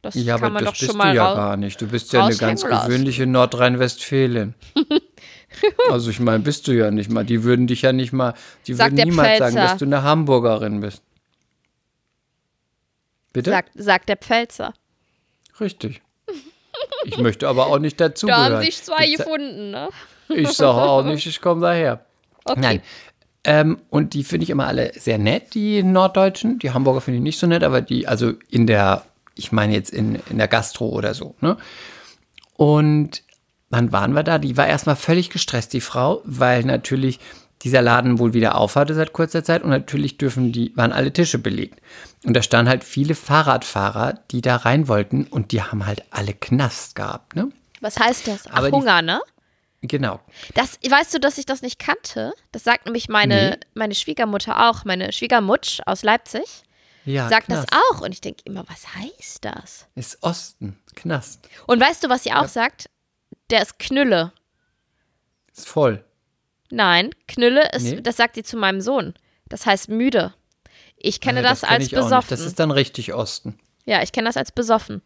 [0.01, 1.79] Das Ja, kann aber man das doch bist schon mal du ja gar nicht.
[1.79, 4.55] Du bist ja eine ganz gewöhnliche Nordrhein-Westfälin.
[5.91, 7.25] also ich meine, bist du ja nicht mal.
[7.25, 8.33] Die würden dich ja nicht mal,
[8.67, 9.69] die Sagt würden niemals sagen, Pfälzer.
[9.69, 11.03] dass du eine Hamburgerin bist.
[13.37, 13.51] Bitte?
[13.51, 14.73] Sagt, sagt der Pfälzer.
[15.61, 16.03] Richtig.
[17.05, 18.55] Ich möchte aber auch nicht Da dazugehören.
[18.55, 19.89] haben sich zwei Ich gefunden, ne?
[20.29, 22.05] Ich sage auch nicht, ich komme daher.
[22.45, 22.61] Okay.
[22.61, 22.83] Nein.
[23.45, 26.59] Ähm, und die finde ich immer alle sehr nett, die Norddeutschen.
[26.59, 29.05] Die Hamburger finde ich nicht so nett, aber die, also in der,
[29.37, 31.57] ich meine jetzt in, in der Gastro oder so, ne?
[32.55, 33.23] Und
[33.69, 34.39] wann waren wir da?
[34.39, 37.21] Die war erstmal völlig gestresst, die Frau, weil natürlich
[37.67, 41.39] dieser Laden wohl wieder aufhatte seit kurzer Zeit und natürlich dürfen die, waren alle Tische
[41.39, 41.81] belegt.
[42.25, 46.33] Und da standen halt viele Fahrradfahrer, die da rein wollten und die haben halt alle
[46.33, 47.51] Knast gehabt, ne?
[47.81, 48.45] Was heißt das?
[48.51, 49.21] Ach, Hunger, ne?
[49.83, 50.21] Genau.
[50.55, 52.33] Das, weißt du, dass ich das nicht kannte?
[52.53, 53.57] Das sagt nämlich meine, Nee.
[53.75, 54.85] meine Schwiegermutter auch.
[54.85, 56.45] Meine Schwiegermutsch aus Leipzig
[57.05, 57.69] Ja, sagt Knast.
[57.71, 58.01] das auch.
[58.01, 59.87] Und ich denke immer, was heißt das?
[59.95, 61.49] Ist Osten, Knast.
[61.67, 62.89] Und weißt du, was sie auch sagt?
[63.51, 64.33] Der ist Knülle.
[65.55, 66.05] Ist voll.
[66.71, 68.01] Nein, Knülle ist, Nee.
[68.01, 69.15] das sagt sie zu meinem Sohn.
[69.49, 70.35] Das heißt müde.
[70.97, 72.27] Ich kenne Ja, das, kenn als besoffen.
[72.31, 73.59] Das ist dann richtig Osten.
[73.85, 75.03] ja, ich kenne das als besoffen.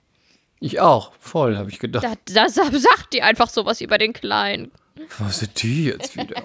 [0.61, 1.13] Ich auch.
[1.21, 2.05] Voll, habe ich gedacht.
[2.05, 4.71] Da, da sa- sagt die einfach sowas über den Kleinen.
[5.19, 6.43] Was sind die jetzt wieder?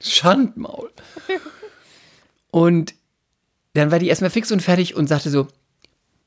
[0.00, 0.90] Schandmaul.
[2.50, 2.94] Und
[3.74, 5.48] dann war die erstmal fix und fertig und sagte so,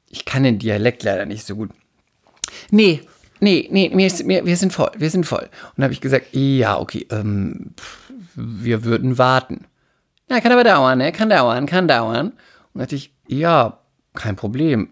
[0.09, 1.71] ich kann den Dialekt leider nicht so gut.
[2.69, 3.01] Nee,
[3.39, 5.43] nee, nee, wir, ist- wir, wir sind voll, wir sind voll.
[5.43, 8.00] Und dann habe ich gesagt, ja, okay, ähm, pff,
[8.36, 9.65] wir würden warten.
[10.29, 11.11] Ja, kann aber dauern, ne?
[11.11, 12.34] Kann dauern, kann dauern.
[12.73, 13.79] Und dachte ich, ja,
[14.13, 14.89] kein Problem.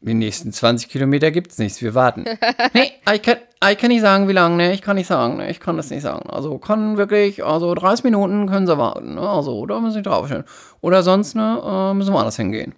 [0.00, 2.24] die nächsten 20 Kilometer gibt es nichts, wir warten.
[2.72, 3.36] nee, ich kann,
[3.70, 4.72] ich kann nicht sagen, wie lange, ne?
[4.72, 5.50] Ich kann nicht sagen, ne?
[5.50, 6.30] Ich kann das nicht sagen.
[6.30, 9.28] Also kann wirklich, also 30 Minuten können sie warten, ne?
[9.28, 10.44] Also, da müssen sie draufstellen.
[10.80, 12.74] Oder sonst, ne, äh, müssen wir anders hingehen.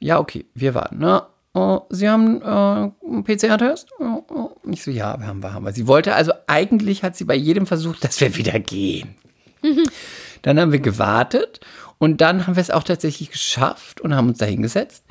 [0.00, 1.22] Ja, okay, wir warten, ne?
[1.52, 3.88] Oh, sie haben äh, einen PCR-Test?
[3.98, 4.50] Oh, oh.
[4.70, 5.72] Ich so, ja, wir haben, wir haben.
[5.72, 9.16] Sie wollte, also eigentlich hat sie bei jedem versucht, dass wir wieder gehen.
[10.42, 11.60] dann haben wir gewartet
[11.98, 15.04] und dann haben wir es auch tatsächlich geschafft und haben uns da hingesetzt.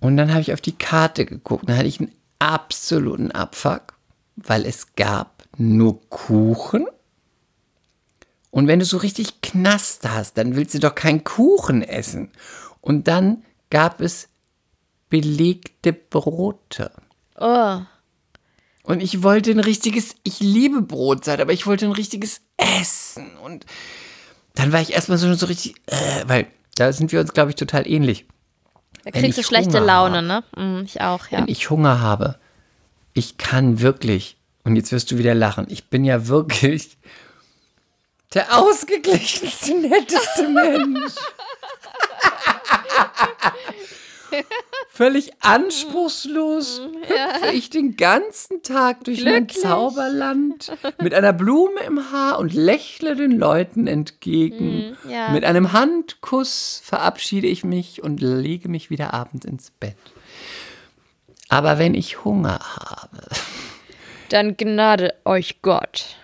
[0.00, 1.68] Und dann habe ich auf die Karte geguckt.
[1.68, 3.94] Dann hatte ich einen absoluten Abfuck,
[4.36, 6.86] weil es gab nur Kuchen.
[8.50, 12.30] Und wenn du so richtig Knaster hast, dann willst du doch keinen Kuchen essen.
[12.80, 14.28] Und dann gab es
[15.08, 16.90] belegte Brote.
[17.38, 17.80] Oh.
[18.86, 23.36] Und ich wollte ein richtiges, ich liebe Brotzeit, aber ich wollte ein richtiges Essen.
[23.38, 23.66] Und
[24.54, 27.56] dann war ich erstmal so, so richtig, äh, weil da sind wir uns, glaube ich,
[27.56, 28.26] total ähnlich.
[29.02, 30.60] Da Wenn kriegst du schlechte Hunger Laune, habe.
[30.60, 30.80] ne?
[30.80, 31.38] Mm, ich auch, ja.
[31.38, 32.38] Wenn ich Hunger habe,
[33.12, 36.96] ich kann wirklich, und jetzt wirst du wieder lachen, ich bin ja wirklich
[38.34, 41.12] der ausgeglichenste, netteste Mensch.
[44.88, 49.62] Völlig anspruchslos hüpfe ich den ganzen Tag durch mein Glücklich.
[49.62, 54.96] Zauberland mit einer Blume im Haar und lächle den Leuten entgegen.
[55.04, 55.28] Mm, ja.
[55.30, 59.96] Mit einem Handkuss verabschiede ich mich und lege mich wieder abends ins Bett.
[61.48, 63.28] Aber wenn ich Hunger habe,
[64.30, 66.16] Dann gnade euch Gott.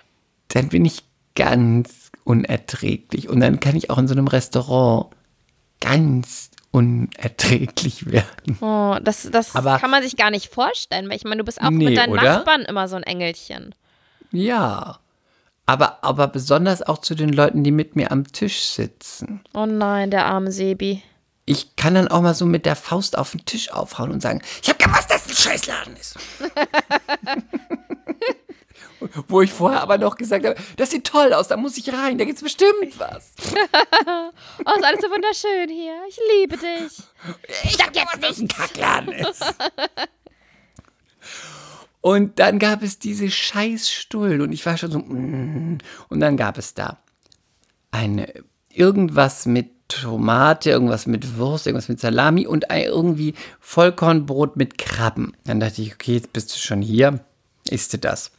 [0.48, 1.04] dann bin ich
[1.34, 3.28] ganz unerträglich.
[3.28, 5.06] Und dann kann ich auch in so einem Restaurant
[5.80, 8.58] ganz unerträglich werden.
[8.60, 11.60] Oh, das das Aber- kann man sich gar nicht vorstellen, weil ich meine, du bist
[11.62, 12.22] auch Nee, mit deinen oder?
[12.22, 13.74] Nachbarn immer so ein Engelchen.
[14.32, 14.98] Ja.
[15.66, 19.42] Aber, aber besonders auch zu den Leuten, die mit mir am Tisch sitzen.
[19.54, 21.02] Oh nein, der arme Sebi.
[21.44, 24.42] Ich kann dann auch mal so mit der Faust auf den Tisch aufhauen und sagen,
[24.62, 26.16] ich hab gewusst, dass das ein Scheißladen ist.
[29.28, 32.18] Wo ich vorher aber noch gesagt habe, das sieht toll aus, da muss ich rein,
[32.18, 33.32] da gibt's bestimmt was.
[34.64, 35.94] Oh, ist alles so wunderschön hier.
[36.08, 37.02] Ich liebe dich.
[37.64, 39.42] Ich sag jetzt nicht, ein Kackladen ist.
[42.00, 45.78] Und dann gab es diese Scheißstullen und ich war schon so, mm.
[46.08, 46.98] und dann gab es da
[47.92, 48.32] eine,
[48.70, 55.36] irgendwas mit Tomate, irgendwas mit Wurst, irgendwas mit Salami und ein irgendwie Vollkornbrot mit Krabben.
[55.44, 57.20] Dann dachte ich, okay, jetzt bist du schon hier,
[57.70, 58.32] isst du das.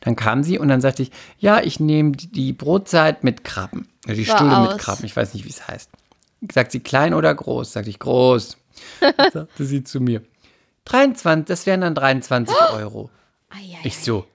[0.00, 3.88] Dann kam sie und dann sagte ich, ja, ich nehme die- Brotzeit mit Krabben.
[4.06, 4.76] Die War Stulle mit aus.
[4.78, 5.90] Krabben, ich weiß nicht, wie es heißt.
[6.52, 7.72] Sagt sie klein oder groß?
[7.72, 8.56] Sagte ich groß.
[9.32, 10.22] Sagte sie zu mir,
[10.84, 13.10] 23, das wären dann 23 Euro.
[13.84, 14.26] Ich so,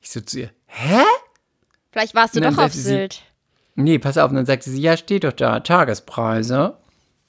[0.00, 1.02] ich so zu ihr, hä?
[1.92, 3.22] Vielleicht warst du doch auf sagte sie- Sylt.
[3.76, 4.30] Nee, pass auf.
[4.30, 6.76] Und dann sagte sie, ja, steht doch da, Tagespreise.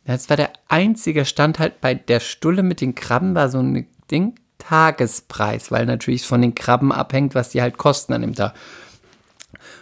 [0.06, 3.88] Das war der einzige, stand halt bei der Stulle mit den Krabben, war so ein
[4.12, 4.36] Ding,
[4.68, 8.56] Tagespreis, weil natürlich von den Krabben abhängt, was die halt kosten an dem Tag.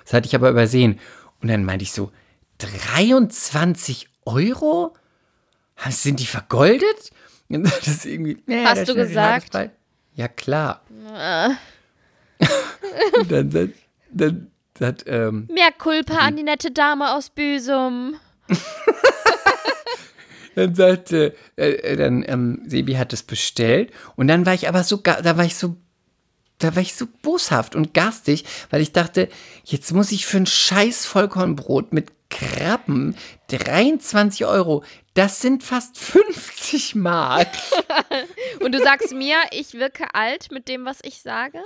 [0.03, 0.99] Das hatte ich aber übersehen.
[1.41, 2.11] Und dann meinte ich so,
[2.59, 4.93] 23 Euro?
[5.89, 7.11] Sind die vergoldet?
[7.49, 9.53] Das ist irgendwie, ja, Hast du gesagt?
[10.15, 10.81] Ja, klar.
[13.19, 13.73] Und dann, dann,
[14.09, 14.49] dann
[14.81, 18.15] hat, ähm, Mehr Kulpa an die nette Dame aus Büsum.
[20.55, 24.83] Dann sagte, äh, äh, dann, ähm, Sebi hat es bestellt und dann war ich aber
[24.83, 25.75] so, da war ich so,
[26.59, 29.29] da war ich so boshaft und garstig, weil ich dachte,
[29.65, 33.15] jetzt muss ich für ein scheiß Vollkornbrot mit Krabben
[33.49, 34.83] 23 Euro,
[35.13, 37.49] das sind fast 50 Mark.
[38.59, 41.59] Und du sagst mir, ich wirke alt mit dem, was ich sage?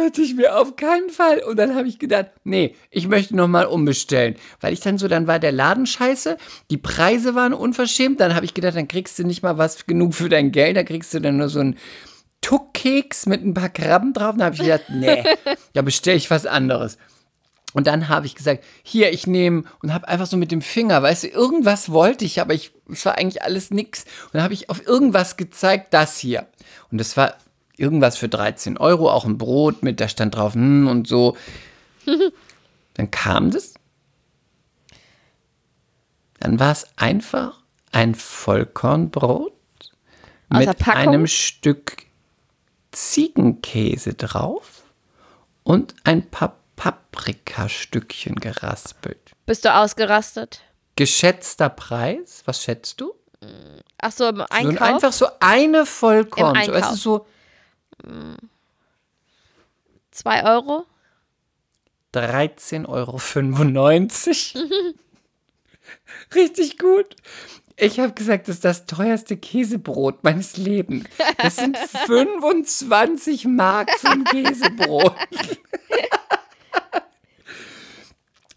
[0.00, 1.42] Dachte ich mir auf keinen Fall.
[1.42, 4.36] Und dann habe ich gedacht, nee, ich möchte nochmal umbestellen.
[4.60, 6.36] Weil ich dann so, dann war der Laden scheiße,
[6.70, 8.20] die Preise waren unverschämt.
[8.20, 10.82] Dann habe ich gedacht, dann kriegst du nicht mal was genug für dein Geld, da
[10.82, 11.76] kriegst du dann nur so einen
[12.40, 14.34] Tuckkeks mit ein paar Krabben drauf.
[14.36, 15.22] Dann habe ich gedacht, nee,
[15.74, 16.98] da bestelle ich was anderes.
[17.72, 21.02] Und dann habe ich gesagt, hier, ich nehme und habe einfach so mit dem Finger,
[21.02, 24.04] weißt du, irgendwas wollte ich, aber ich, es war eigentlich alles nix.
[24.24, 26.46] Und dann habe ich auf irgendwas gezeigt, das hier.
[26.90, 27.36] Und das war
[27.80, 31.36] irgendwas für 13 Euro, auch ein Brot mit, da stand drauf, hm, und so.
[32.94, 33.74] Dann kam das.
[36.38, 37.58] Dann war es einfach
[37.92, 39.52] ein Vollkornbrot
[40.50, 42.04] mit einem Stück
[42.92, 44.82] Ziegenkäse drauf
[45.62, 49.32] und ein paar Paprikastückchen geraspelt.
[49.46, 50.62] Bist du ausgerastet?
[50.96, 53.14] Geschätzter Preis, was schätzt du?
[54.00, 54.88] Ach so, im So ein, Einkauf?
[54.88, 56.56] einfach so eine Vollkorn.
[56.56, 56.98] Im So, weißt du, Einkauf.
[56.98, 57.26] so
[60.10, 60.86] Zwei Euro?
[62.14, 64.66] 13,95 Euro.
[66.34, 67.16] Richtig gut.
[67.76, 71.06] Ich habe gesagt, das ist das teuerste Käsebrot meines Lebens.
[71.38, 75.14] Das sind 25 Mark für ein Käsebrot.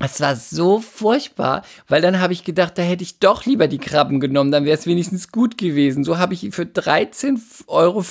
[0.03, 3.77] Es war so furchtbar, weil dann habe ich gedacht, da hätte ich doch lieber die
[3.77, 6.03] Krabben genommen, dann wäre es wenigstens gut gewesen.
[6.03, 8.03] So habe ich für 13,95 Euro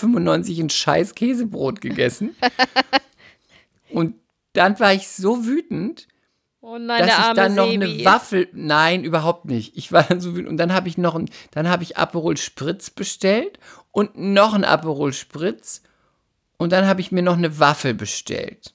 [0.63, 2.35] ein scheiß Käsebrot gegessen.
[3.91, 4.15] Und
[4.55, 6.09] dann war ich so wütend,
[6.65, 7.85] Oh nein, dass ich dann noch Sebi.
[7.85, 9.77] eine Waffel, nein, überhaupt nicht.
[9.77, 12.37] Ich war dann so wütend und dann habe ich noch ein, dann habe ich Aperol
[12.37, 13.59] Spritz bestellt
[13.91, 15.83] und noch ein Aperol Spritz
[16.59, 18.75] und dann habe ich mir noch eine Waffel bestellt.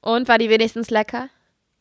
[0.00, 1.28] Und war die wenigstens lecker?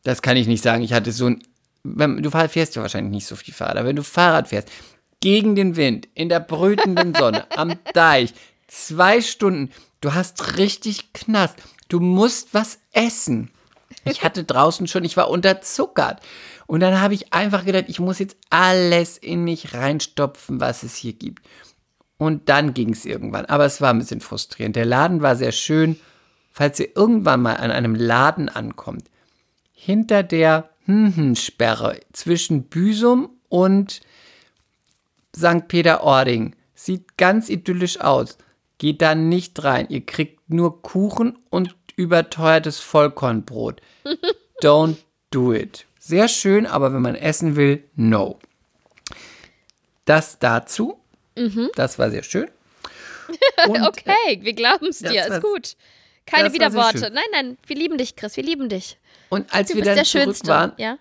[0.08, 0.84] Das kann ich nicht sagen.
[0.84, 1.44] Ich hatte so ein,
[1.84, 4.70] wenn, du fährst ja wahrscheinlich nicht so viel Fahrrad, aber wenn du Fahrrad fährst,
[5.20, 8.34] gegen den Wind, in der brütenden Sonne, am Deich,
[8.68, 11.58] zwei Stunden, du hast richtig Knast.
[11.90, 13.52] Du musst was essen.
[14.06, 16.22] Ich hatte draußen schon, ich war unterzuckert.
[16.68, 20.96] Und dann habe ich einfach gedacht, ich muss jetzt alles in mich reinstopfen, was es
[20.96, 21.46] hier gibt.
[22.18, 23.46] Und dann ging es irgendwann.
[23.48, 24.78] Aber es war ein bisschen frustrierend.
[24.78, 26.00] Der Laden war sehr schön.
[26.54, 29.10] Falls ihr irgendwann mal an einem Laden ankommt,
[29.78, 30.70] hinter der
[31.36, 34.02] Sperre zwischen Büsum und
[35.36, 35.68] St.
[35.68, 36.56] Peter-Ording.
[36.74, 38.38] Sieht ganz idyllisch aus.
[38.80, 39.88] Geht da nicht rein.
[39.90, 43.82] Ihr kriegt nur Kuchen und überteuertes Vollkornbrot.
[44.62, 44.98] Don't
[45.32, 45.86] do it.
[46.00, 48.40] Sehr schön, aber wenn man essen will, no.
[50.06, 51.00] Das dazu.
[51.76, 52.50] Das war sehr schön.
[53.68, 55.76] Und, Okay, wir glauben es dir, ist gut.
[56.26, 57.12] Keine Widerworte.
[57.12, 58.98] Nein, nein, wir lieben dich, Chris, wir lieben dich.
[59.30, 60.48] Und als Du wir dann zurück Schönste.
[60.48, 60.98] waren, Ja?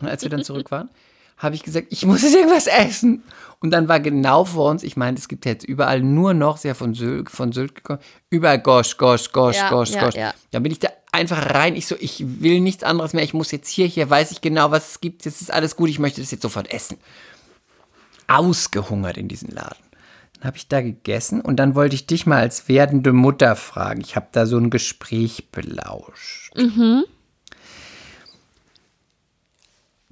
[0.00, 0.90] Und als wir dann zurück waren,
[1.38, 3.22] habe ich gesagt, ich muss jetzt irgendwas essen.
[3.60, 6.58] Und dann war genau vor uns, ich meine, es gibt ja jetzt überall nur noch,
[6.58, 8.00] sehr von Sylt, von Sylt gekommen,
[8.30, 10.14] überall Gosch, Gosch, Gosch, Ja, Gosch, ja, Gosch.
[10.14, 10.34] ja.
[10.50, 11.74] Dann bin ich da einfach rein.
[11.76, 13.24] Ich so, ich will nichts anderes mehr.
[13.24, 15.24] Ich muss jetzt hier, hier weiß ich genau, was es gibt.
[15.24, 15.88] Jetzt ist alles gut.
[15.88, 16.98] Ich möchte das jetzt sofort essen.
[18.28, 19.82] Ausgehungert in diesen Laden.
[20.34, 24.00] Dann habe ich da gegessen und dann wollte ich dich mal als werdende Mutter fragen.
[24.02, 26.45] Ich habe da so ein Gespräch belauscht.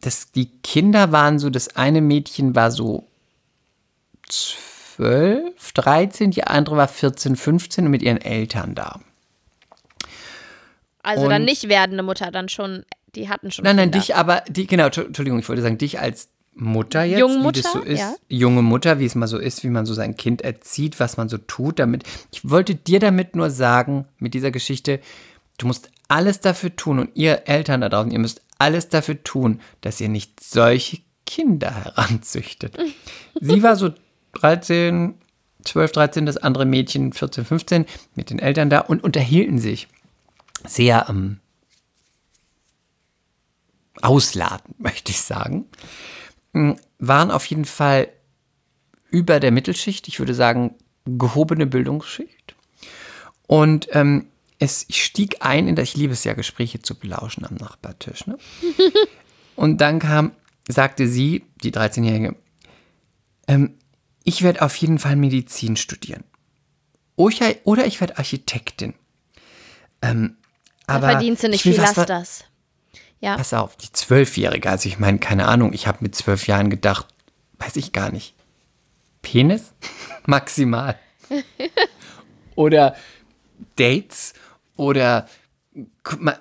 [0.00, 3.06] Das, die Kinder waren so, das eine Mädchen war so
[4.28, 9.00] 12, 13, die andere war 14, 15 und mit ihren Eltern da.
[11.02, 12.84] Also dann Und- nicht werdende Mutter, dann schon,
[13.14, 13.98] die hatten schon Nein, nein, Kinder.
[13.98, 17.60] dich aber, die, genau, Entschu- Entschuldigung, ich wollte sagen, dich als Mutter jetzt, Junge wie
[17.62, 18.14] das so ist, ja.
[18.28, 21.28] junge Mutter, wie es mal so ist, wie man so sein Kind erzieht, was man
[21.28, 25.00] so tut, damit, ich wollte dir damit nur sagen, mit dieser Geschichte,
[25.58, 29.60] du musst alles dafür tun und ihr Eltern da draußen, ihr müsst alles dafür tun,
[29.80, 32.76] dass ihr nicht solche Kinder heranzüchtet.
[33.40, 33.92] Sie war so
[34.34, 35.14] 13,
[35.64, 39.88] 12, 13, das andere Mädchen 14, 15 mit den Eltern da und unterhielten sich
[40.66, 41.40] sehr ähm,
[44.02, 45.66] ausladend, möchte ich sagen.
[46.52, 48.08] Mm, Waren auf jeden Fall
[49.10, 50.74] über der Mittelschicht, ich würde sagen,
[51.04, 52.54] gehobene Bildungsschicht.
[53.46, 54.26] Und ähm,
[54.58, 58.26] es, ich stieg ein in das, ich liebe es ja, Gespräche zu belauschen am Nachbartisch.
[58.26, 58.38] Ne?
[59.56, 60.32] Und dann kam,
[60.68, 62.36] sagte sie, die 13-Jährige,
[63.46, 63.78] ähm,
[64.24, 66.24] ich werde auf jeden Fall Medizin studieren.
[67.16, 68.94] Oder ich werde Architektin.
[70.02, 70.36] Ähm,
[70.86, 72.44] Da aber verdienst du nicht viel, lass das.
[73.20, 73.36] Ja.
[73.36, 77.06] Pass auf, die Zwölfjährige, also ich meine, keine Ahnung, ich habe mit zwölf Jahren gedacht,
[77.58, 78.34] weiß ich gar nicht.
[79.22, 79.72] Penis?
[80.26, 80.98] Maximal.
[82.54, 82.96] oder
[83.76, 84.34] Dates
[84.76, 85.26] oder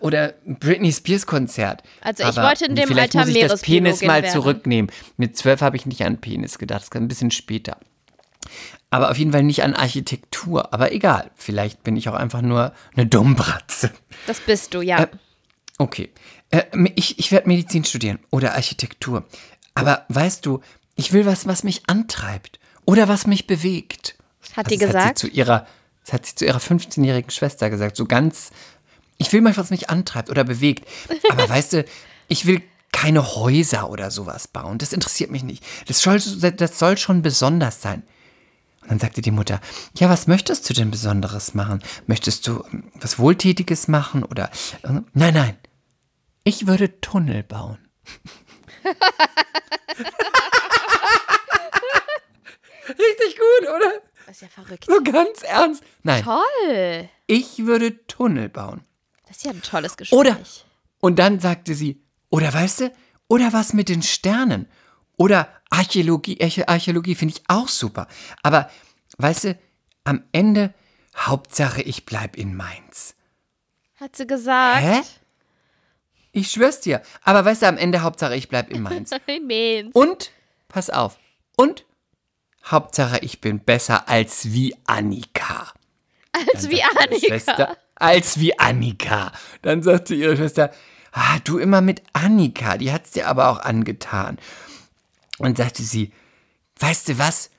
[0.02, 1.82] oder Britney Spears Konzert.
[2.02, 4.32] Also ich wollte in dem Alter muss ich das Penis mal werden.
[4.32, 4.92] zurücknehmen.
[5.18, 7.78] Mit zwölf habe ich nicht an Penis gedacht, das kam ein bisschen später.
[8.92, 10.72] Aber auf jeden Fall nicht an Architektur.
[10.72, 13.92] Aber egal, vielleicht bin ich auch einfach nur eine Dummbratze.
[14.28, 15.08] Das bist du, ja.
[15.80, 16.12] Okay.
[16.52, 16.64] Äh,
[16.96, 19.24] ich ich werde Medizin studieren oder Architektur.
[19.74, 20.62] Aber weißt du,
[20.96, 24.16] ich will was, was mich antreibt oder was mich bewegt.
[24.56, 25.06] Hat Also die gesagt?
[25.06, 25.66] Hat sie zu ihrer,
[26.04, 27.96] das hat sie zu ihrer 15-jährigen Schwester gesagt.
[27.96, 28.52] So ganz,
[29.18, 30.88] ich will mal was mich antreibt oder bewegt.
[31.30, 31.86] Aber weißt du,
[32.28, 34.78] ich will keine Häuser oder sowas bauen.
[34.78, 35.64] Das interessiert mich nicht.
[35.88, 38.04] Das soll, das soll schon besonders sein.
[38.82, 39.62] Und dann sagte die Mutter,
[39.98, 41.82] ja, was möchtest du denn Besonderes machen?
[42.06, 44.50] Möchtest du ähm, was Wohltätiges machen oder...
[44.84, 45.58] äh, Nein, nein,
[46.44, 47.78] ich würde Tunnel bauen.
[52.88, 54.02] Richtig gut, oder?
[54.34, 54.86] Das ist ja verrückt.
[54.88, 55.84] So ganz ernst.
[56.02, 57.08] Nein, Toll.
[57.28, 58.82] ich würde Tunnel bauen.
[59.28, 60.18] Das ist ja ein tolles Gespräch.
[60.18, 60.40] Oder,
[61.02, 62.92] und dann sagte sie, oder weißt du,
[63.28, 64.68] oder was mit den Sternen.
[65.18, 68.08] Oder Archäologie, Archä- Archäologie finde ich auch super.
[68.42, 68.72] Aber,
[69.20, 69.60] weißt du,
[70.04, 70.74] am Ende,
[71.16, 73.14] Hauptsache, ich bleib in Mainz.
[74.00, 74.82] Hat sie gesagt.
[74.84, 75.02] Hä?
[76.32, 77.04] Ich schwör's dir.
[77.22, 79.12] Aber weißt du, am Ende Hauptsache ich bleib in Mainz.
[79.28, 79.92] Mensch.
[79.94, 80.32] Und,
[80.70, 81.20] pass auf,
[81.56, 81.86] und
[82.66, 85.74] Hauptsache ich bin besser als wie Annika.
[86.32, 87.28] Als wie Annika.
[87.28, 89.32] Schwester, als wie Annika.
[89.62, 90.72] Dann sagte ihre Schwester,
[91.12, 94.38] ah, du immer mit Annika, die hat's dir aber auch angetan.
[95.40, 96.14] Und sagte sie,
[96.80, 97.50] weißt du was,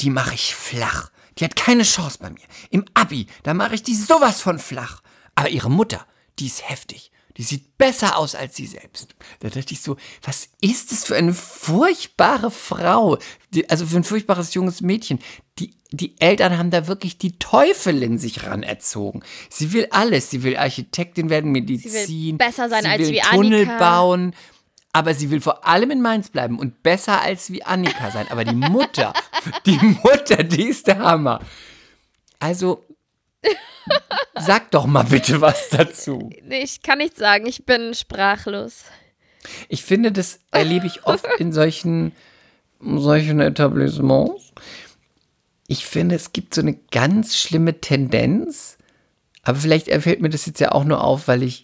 [0.00, 1.10] die mache ich flach.
[1.38, 2.44] Die hat keine Chance bei mir.
[2.70, 5.02] Im Abi, da mache ich die sowas von flach.
[5.34, 6.06] Aber ihre Mutter,
[6.38, 7.10] die ist heftig.
[7.36, 9.16] Die sieht besser aus als sie selbst.
[9.40, 13.18] Da dachte ich so, was ist das für eine furchtbare Frau?
[13.50, 15.18] Die, also für ein furchtbares junges Mädchen.
[15.58, 19.24] Die, die Eltern haben da wirklich die Teufel in sich ranerzogen.
[19.50, 20.30] Sie will alles.
[20.30, 22.38] Sie will Architektin werden, Medizin.
[22.38, 23.78] besser sein sie als will wie Tunnel Annika.
[23.78, 24.34] bauen.
[24.92, 28.28] Aber sie will vor allem in Mainz bleiben und besser als wie Annika sein.
[28.30, 29.12] Aber die Mutter,
[29.66, 31.40] die Mutter, die ist der Hammer.
[32.38, 32.84] Also,
[34.38, 36.30] sag doch mal bitte was dazu.
[36.48, 38.84] Ich kann nicht sagen, ich bin sprachlos.
[39.68, 42.12] Ich finde, das erlebe ich oft in solchen,
[42.80, 44.52] solchen Etablissements.
[45.66, 48.78] Ich finde, es gibt so eine ganz schlimme Tendenz,
[49.42, 51.63] aber vielleicht fällt mir das jetzt ja auch nur auf, weil ich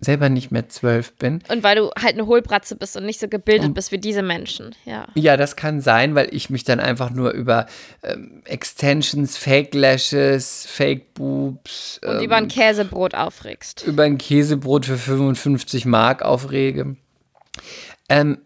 [0.00, 1.42] selber nicht mehr zwölf bin.
[1.48, 4.74] Und weil du halt eine Hohlbratze bist und nicht so gebildet bist wie diese Menschen.
[4.84, 5.06] Ja.
[5.14, 7.66] Ja, das kann sein, weil ich mich dann einfach nur über
[8.02, 13.84] ähm, Extensions, Fake Lashes, Fake Boobs, Und ähm, über ein Käsebrot aufregst.
[13.86, 16.96] über ein Käsebrot für 55 Mark aufrege.
[18.08, 18.38] Ähm,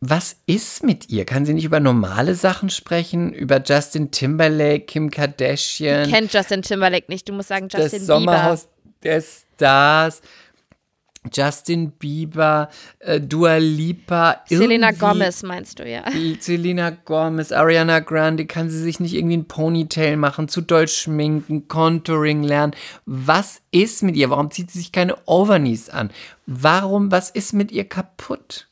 [0.00, 1.24] was ist mit ihr?
[1.24, 3.32] Kann sie nicht über normale Sachen sprechen?
[3.32, 7.28] Über Justin Timberlake, Kim Kardashian, Kennt Justin Timberlake nicht.
[7.28, 8.68] Du musst sagen das Justin Sommerhaus
[9.02, 9.22] der
[9.62, 10.22] Stars,
[11.32, 14.42] Justin Bieber, äh, Dua Lipa.
[14.48, 16.02] Selena Gomez meinst du, ja.
[16.40, 21.68] Selena Gomez, Ariana Grande, kann sie sich nicht irgendwie ein Ponytail machen, zu doll schminken,
[21.68, 22.74] Contouring lernen?
[23.06, 24.30] Was ist mit ihr?
[24.30, 26.10] Warum zieht sie sich keine Overknees an?
[26.46, 28.66] Warum, was ist mit ihr kaputt?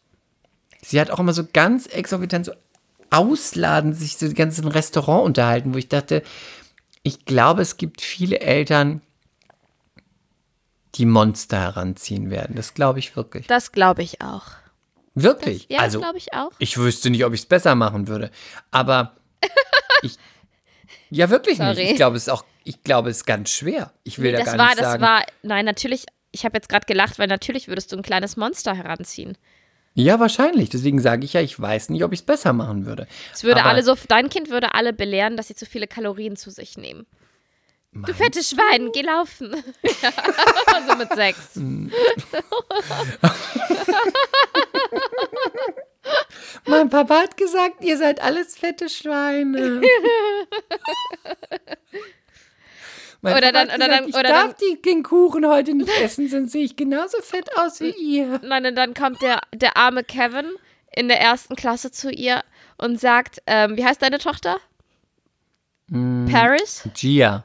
[0.82, 2.52] Sie hat auch immer so ganz exorbitant so
[3.10, 6.24] ausladen, sich so die ganzen Restaurant unterhalten, wo ich dachte,
[7.04, 9.02] ich glaube, es gibt viele Eltern,
[10.96, 12.56] die Monster heranziehen werden.
[12.56, 13.46] Das glaube ich wirklich.
[13.46, 14.46] Das glaube ich auch.
[15.14, 15.66] Wirklich?
[15.68, 16.52] Ja, also, das glaube ich auch.
[16.58, 18.30] ich wüsste nicht, ob ich es besser machen würde.
[18.70, 19.16] Aber
[20.02, 20.16] ich.
[21.10, 21.76] Ja, wirklich nicht.
[21.76, 21.90] Sorry.
[21.90, 23.92] Ich glaube, es ist auch, ich glaube, es ist ganz schwer.
[24.04, 25.02] Ich will da das gar war, nicht das sagen.
[25.02, 28.74] war, nein, natürlich, ich habe jetzt gerade gelacht, weil natürlich würdest du ein kleines Monster
[28.76, 29.36] heranziehen.
[29.94, 30.70] ja, wahrscheinlich.
[30.70, 33.08] Deswegen sage ich ja, ich weiß nicht, ob ich es besser machen würde.
[33.32, 36.36] Es würde Aber alle so, dein Kind würde alle belehren, dass sie zu viele Kalorien
[36.36, 37.06] zu sich nehmen.
[37.92, 39.50] Du fettes Schwein, geh laufen.
[40.02, 40.12] ja,
[40.88, 41.58] so mit sechs.
[46.66, 49.80] Mein Papa hat gesagt, ihr seid alles fette Schweine.
[53.22, 55.74] Mein Oder Papa dann- hat oder gesagt, dann- ich oder darf die, den Kuchen heute
[55.74, 58.40] nicht essen, sonst sehe ich genauso fett aus wie ihr.
[58.42, 60.46] Nein, und dann kommt der, der arme Kevin
[60.94, 62.42] in der ersten Klasse zu ihr
[62.78, 64.56] und sagt, ähm, wie heißt deine Tochter?
[65.88, 66.26] Mm.
[66.30, 66.88] Paris?
[66.94, 67.44] Gia.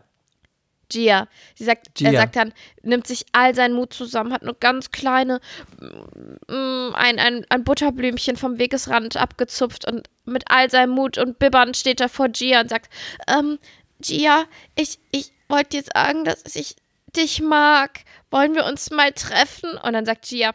[0.89, 1.27] Gia.
[1.55, 2.19] Sie sagt, er Gia.
[2.19, 5.39] sagt dann, nimmt sich all seinen Mut zusammen, hat nur ganz kleine,
[5.79, 11.73] mm, ein, ein, ein Butterblümchen vom Wegesrand abgezupft und mit all seinem Mut und Bibbern
[11.73, 12.91] steht er vor Gia und sagt,
[13.27, 13.59] ähm,
[13.99, 16.75] Gia, ich, ich wollte dir sagen, dass ich
[17.15, 18.01] dich mag.
[18.29, 19.77] Wollen wir uns mal treffen?
[19.77, 20.51] Und dann sagt Gia,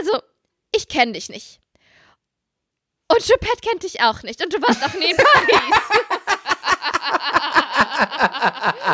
[0.00, 0.20] also,
[0.72, 1.60] ich kenne dich nicht.
[3.08, 4.42] Und Choupette kennt dich auch nicht.
[4.42, 5.80] Und du warst auch nie in Paris.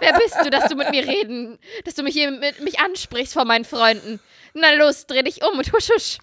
[0.00, 3.32] Wer bist du, dass du mit mir reden, dass du mich hier mit mich ansprichst
[3.34, 4.20] vor meinen Freunden?
[4.54, 6.18] Na los, dreh dich um und husch husch.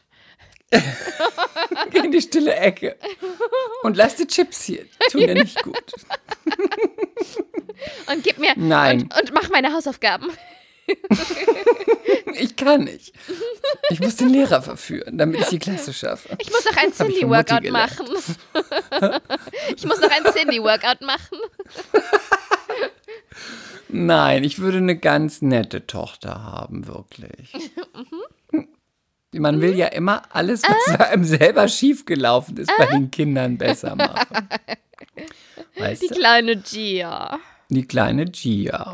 [1.92, 2.96] Geh in die stille Ecke.
[3.84, 4.86] Und lass die Chips hier.
[5.12, 5.76] Tun dir nicht gut.
[8.08, 9.02] Und gib mir Nein.
[9.02, 10.32] Und, und mach meine Hausaufgaben.
[12.40, 13.14] Ich kann nicht.
[13.90, 16.30] Ich muss den Lehrer verführen, damit ich die Klasse schaffe.
[16.40, 18.08] Ich muss noch ein Cindy-Workout machen.
[19.76, 21.38] ich muss noch ein Cindy-Workout machen.
[23.90, 27.54] Nein, ich würde eine ganz nette Tochter haben, wirklich.
[29.34, 34.48] Man will ja immer alles, was einem selber schiefgelaufen ist, bei den Kindern besser machen.
[35.78, 36.16] Weißt Die du?
[36.16, 37.40] kleine Gia.
[37.70, 38.92] Die kleine Gia.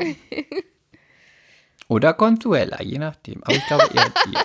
[1.88, 3.42] Oder Consuela, je nachdem.
[3.44, 4.44] Aber ich glaube eher Gia.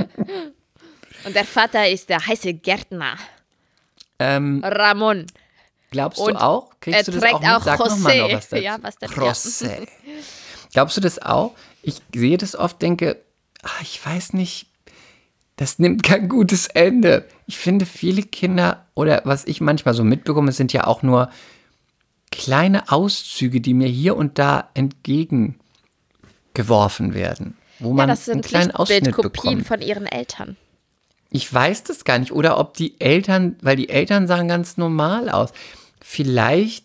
[1.24, 3.16] Und der Vater ist der heiße Gärtner.
[4.18, 5.26] Ähm, Ramon.
[5.90, 6.70] glaubst Und du auch?
[6.72, 7.50] er Kriegst du das trägt auch mit?
[7.50, 8.32] auch Sag mal noch José.
[8.32, 8.56] was dazu.
[8.56, 8.96] Ja, was.
[9.62, 9.86] José.
[10.72, 11.52] Glaubst du das auch?
[11.82, 13.20] Ich sehe das oft, denke,
[13.62, 14.66] ach, ich weiß nicht,
[15.56, 17.26] das nimmt kein gutes Ende.
[17.46, 21.28] Ich finde, viele Kinder oder was ich manchmal so mitbekomme, sind ja auch nur
[22.30, 28.46] kleine Auszüge, die mir hier und da entgegengeworfen werden, wo Ja, man das einen sind
[28.46, 29.66] kleinen Ausschnitt bekommt.
[29.66, 30.56] von ihren Eltern.
[31.30, 32.32] Ich weiß das gar nicht.
[32.32, 35.50] Oder ob die Eltern, weil die Eltern sahen ganz normal aus.
[36.00, 36.84] Vielleicht,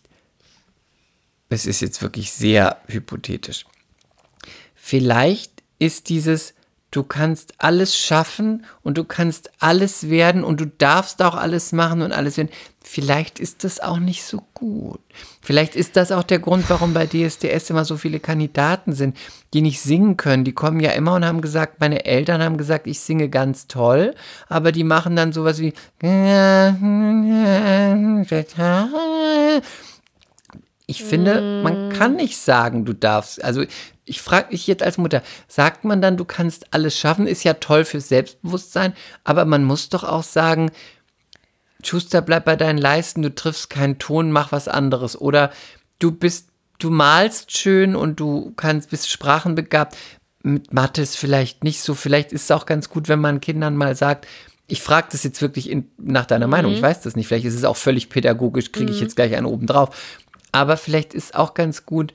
[1.50, 3.66] es ist jetzt wirklich sehr hypothetisch,
[4.76, 6.54] vielleicht ist dieses,
[6.92, 12.02] du kannst alles schaffen und du kannst alles werden und du darfst auch alles machen
[12.02, 12.50] und alles werden.
[12.88, 15.00] Vielleicht ist das auch nicht so gut.
[15.42, 19.18] Vielleicht ist das auch der Grund, warum bei DSDS immer so viele Kandidaten sind,
[19.54, 20.44] die nicht singen können.
[20.44, 24.14] Die kommen ja immer und haben gesagt, meine Eltern haben gesagt, ich singe ganz toll,
[24.50, 25.74] aber die machen dann sowas wie
[30.88, 33.44] ich finde, man kann nicht sagen, du darfst.
[33.44, 33.64] Also
[34.06, 37.56] ich frage dich jetzt als Mutter, sagt man dann, du kannst alles schaffen, ist ja
[37.56, 40.70] toll fürs Selbstbewusstsein, aber man muss doch auch sagen,
[41.88, 45.20] Schuster, bleib bei deinen Leisten, du triffst keinen Ton, mach was anderes.
[45.20, 45.52] Oder
[46.00, 49.96] du bist, du malst schön und du kannst, bist sprachenbegabt.
[50.44, 51.96] Mit Mathe ist vielleicht nicht so.
[51.96, 54.28] Vielleicht ist es auch ganz gut, wenn man Kindern mal sagt,
[54.68, 57.28] ich frage das jetzt wirklich in, nach deiner Meinung, ich weiß das nicht.
[57.28, 60.18] Vielleicht ist es auch völlig pädagogisch, kriege ich jetzt gleich einen oben drauf.
[60.52, 62.14] Aber vielleicht ist auch ganz gut,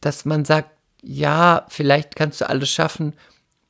[0.00, 0.70] dass man sagt,
[1.02, 3.14] ja, vielleicht kannst du alles schaffen,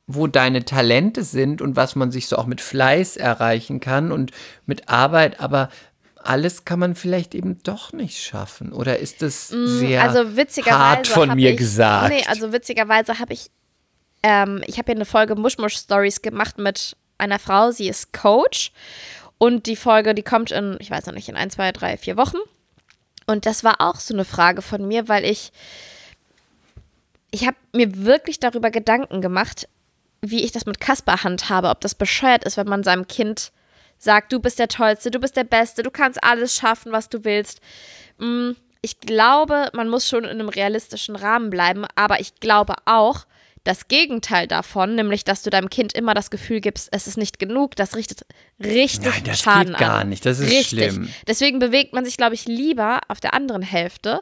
[0.07, 4.31] wo deine Talente sind und was man sich so auch mit Fleiß erreichen kann und
[4.65, 5.69] mit Arbeit, aber
[6.15, 8.73] alles kann man vielleicht eben doch nicht schaffen.
[8.73, 10.25] Oder ist das sehr also
[10.65, 12.09] hart von mir ich, gesagt?
[12.09, 13.49] Nee, also witzigerweise habe ich,
[14.23, 18.71] ähm, ich habe hier eine Folge Mushmush Stories gemacht mit einer Frau, sie ist Coach.
[19.37, 22.17] Und die Folge, die kommt in, ich weiß noch nicht, in ein, zwei, drei, vier
[22.17, 22.37] Wochen.
[23.27, 25.51] Und das war auch so eine Frage von mir, weil ich,
[27.29, 29.67] ich habe mir wirklich darüber Gedanken gemacht,
[30.21, 33.51] wie ich das mit Kasper handhabe, ob das bescheuert ist, wenn man seinem Kind
[33.99, 37.23] sagt, du bist der Tollste, du bist der Beste, du kannst alles schaffen, was du
[37.23, 37.61] willst.
[38.19, 38.51] Mm,
[38.81, 43.25] Ich glaube, man muss schon in einem realistischen Rahmen bleiben, aber ich glaube auch,
[43.63, 47.37] das Gegenteil davon, nämlich, dass du deinem Kind immer das Gefühl gibst, es ist nicht
[47.37, 48.21] genug, das richtet
[48.63, 50.09] richtig Nein, das Schaden geht gar an.
[50.09, 50.67] nicht, das ist richtig.
[50.69, 51.09] schlimm.
[51.27, 54.21] Deswegen bewegt man sich, glaube ich, lieber auf der anderen Hälfte.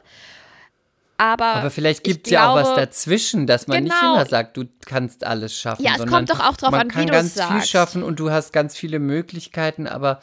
[1.18, 4.14] Aber, aber vielleicht ich gibt es ja auch was dazwischen, dass man nicht Genau.
[4.16, 5.82] immer sagt, du kannst alles schaffen.
[5.82, 7.42] Ja, es sondern kommt doch auch drauf man an, wie kann du ganz es viel
[7.42, 7.70] sagst.
[7.70, 10.20] schaffen und du hast ganz viele Möglichkeiten, aber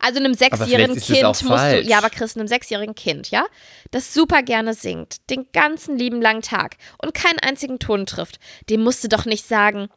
[0.00, 1.86] Also einem sechsjährigen Kind musst du, falsch.
[1.86, 3.46] ja, aber Chris, einem sechsjährigen Kind, ja,
[3.90, 8.38] das super gerne singt, den ganzen lieben langen Tag und keinen einzigen Ton trifft,
[8.68, 9.88] dem musst du doch nicht sagen,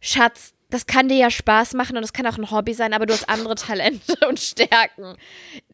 [0.00, 3.06] Schatz, das kann dir ja Spaß machen und das kann auch ein Hobby sein, aber
[3.06, 5.16] du hast andere Talente und Stärken.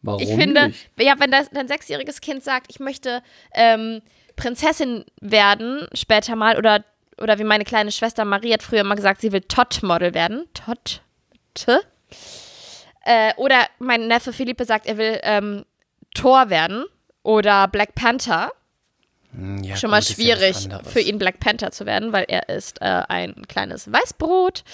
[0.03, 0.91] warum ich finde, nicht?
[0.99, 3.23] ja, wenn das, dein sechsjähriges Kind sagt, ich möchte
[3.53, 4.03] ähm,
[4.37, 6.85] Prinzessin werden später mal oder,
[7.21, 10.47] oder wie meine kleine Schwester Marie hat früher immer gesagt, sie will Tot-Model werden.
[10.55, 11.03] Tot?
[11.55, 11.73] T?
[13.05, 15.65] Äh, oder mein Neffe Philippe sagt, er will ähm,
[16.15, 16.85] Thor werden
[17.23, 18.53] oder Black Panther.
[19.37, 20.93] Hm, Ja, Schon mal ja schwierig anderes.
[20.93, 24.65] für ihn Black Panther zu werden, weil er ist äh, ein kleines Weißbrot.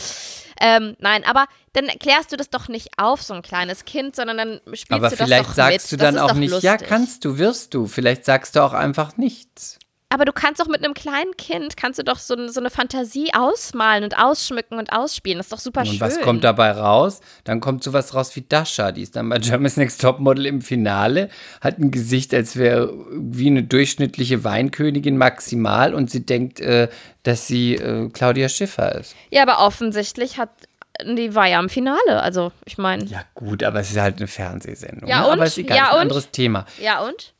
[0.60, 4.36] Ähm, nein, aber dann erklärst du das doch nicht auf, so ein kleines Kind, sondern
[4.38, 5.92] dann spielst Aber du das vielleicht doch sagst mit.
[5.92, 6.88] du Das dann ist auch doch nicht, ja, lustig.
[6.88, 7.86] kannst du, wirst du.
[7.86, 9.78] Vielleicht sagst du auch einfach nichts.
[10.12, 13.32] Aber du kannst doch mit einem kleinen Kind, kannst du doch so, so eine Fantasie
[13.32, 15.38] ausmalen und ausschmücken und ausspielen.
[15.38, 16.00] Das ist doch super Und schön.
[16.00, 17.20] was kommt dabei raus?
[17.44, 18.92] Dann kommt sowas raus wie Dasha.
[18.92, 21.30] Die ist dann bei Germany's Next Topmodel im Finale,
[21.62, 26.88] hat ein Gesicht, als wäre wie eine durchschnittliche Weinkönigin maximal und sie denkt, äh,
[27.22, 29.14] dass sie äh, Claudia Schiffer ist.
[29.30, 30.50] Ja, aber offensichtlich hat
[31.04, 32.20] die war ja im Finale.
[32.22, 33.04] Also, ich meine.
[33.06, 35.08] Ja gut, aber es ist halt eine Fernsehsendung.
[35.08, 35.26] Ja, ne?
[35.28, 35.32] und?
[35.32, 36.02] Aber ist egal, Ja, ist ein und?
[36.02, 36.66] anderes Thema.
[36.80, 37.32] Ja, und?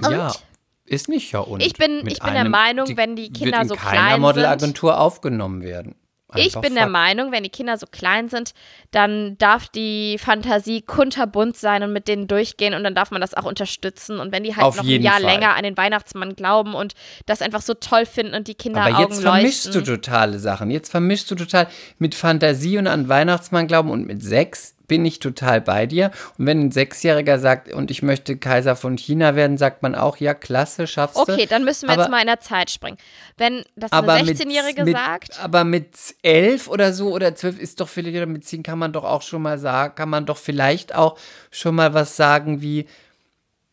[0.00, 0.42] Ja, und?
[0.86, 1.62] Ist nicht ja und.
[1.62, 4.20] Ich bin- ich bin der einem- Meinung, wenn die Kinder wird in so keiner klein
[4.20, 5.94] Modelagentur aufgenommen werden.
[6.34, 6.92] Ich Einfach bin der Fakt.
[6.92, 8.52] Meinung, wenn die Kinder so klein sind,
[8.90, 13.32] dann darf die Fantasie kunterbunt sein und mit denen durchgehen und dann darf man das
[13.34, 14.18] auch unterstützen.
[14.18, 15.22] Und wenn die halt Auf noch ein Jahr Fall.
[15.22, 16.94] länger an den Weihnachtsmann glauben und
[17.26, 19.84] das einfach so toll finden und die Kinder Aber Augen jetzt vermischst leuchten.
[19.84, 20.70] du totale Sachen.
[20.72, 21.68] Jetzt vermischst du total
[21.98, 26.10] mit Fantasie und an Weihnachtsmann glauben und mit sechs bin ich total bei dir.
[26.38, 30.16] Und wenn ein Sechsjähriger sagt, und ich möchte Kaiser von China werden, sagt man auch,
[30.18, 31.32] ja, klasse, schaffst du.
[31.32, 32.98] Okay, dann müssen wir aber, jetzt mal in der Zeit springen.
[33.36, 35.88] Wenn das eine mit- 16-Jährige mit, sagt, Aber mit
[36.22, 39.22] elf oder so oder zwölf ist doch vielleicht, oder mit zehn kann man doch auch
[39.22, 41.18] schon mal sagen, kann man doch vielleicht auch
[41.50, 42.86] schon mal was sagen wie,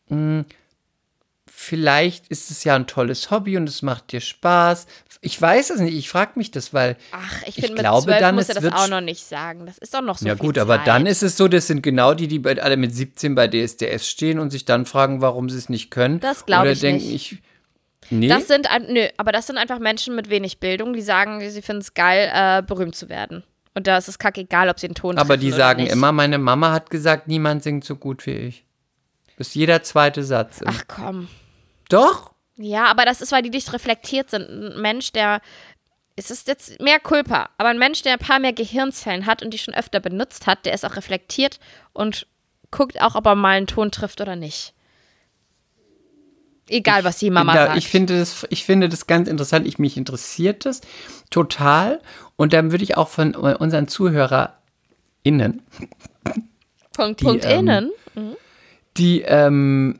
[0.08, 0.44] mh,
[1.56, 4.86] vielleicht ist es ja ein tolles Hobby und es macht dir Spaß.
[5.20, 8.34] Ich weiß es nicht, ich frage mich das, weil ach, ich ich glaube 12 dann,
[8.34, 9.64] muss er das auch noch nicht sagen.
[9.64, 10.88] Das ist doch noch so ja gut, aber Zeit.
[10.88, 14.06] dann ist es so, das sind genau die, die bei, alle mit 17 bei DSDS
[14.08, 16.20] stehen und sich dann fragen, warum sie es nicht können.
[16.20, 17.32] Das glaub Oder ich denken, nicht.
[17.32, 17.42] ich.
[18.10, 21.62] Nee, Das sind, nö, aber das sind einfach Menschen mit wenig Bildung, die sagen, sie
[21.62, 23.44] finden es geil, äh, berühmt zu werden.
[23.72, 25.92] Und da ist es kackegal, ob sie einen Ton aber die sagen nicht.
[25.92, 28.64] immer, meine Mama hat gesagt, niemand singt so gut wie ich.
[29.38, 30.60] Das ist jeder zweite Satz.
[30.66, 31.28] Ach komm.
[31.88, 32.32] Doch?
[32.56, 34.48] Ja, aber das ist, weil die nicht reflektiert sind.
[34.48, 35.40] Ein Mensch, der.
[36.16, 39.50] Es ist jetzt mehr Kulpa, aber ein Mensch, der ein paar mehr Gehirnzellen hat und
[39.50, 41.58] die schon öfter benutzt hat, der ist auch reflektiert
[41.92, 42.28] und
[42.70, 44.74] guckt auch, ob er mal einen Ton trifft oder nicht.
[46.68, 47.78] Egal, was die Mama da, sagt.
[47.78, 49.66] Ich finde, das, ich finde das ganz interessant.
[49.66, 50.80] Ich, mich interessiert das
[51.30, 52.00] total.
[52.36, 55.62] Und dann würde ich auch von unseren ZuhörerInnen,
[56.94, 57.90] Punkt, die, Punkt ähm, innen.
[58.96, 59.98] die, ähm,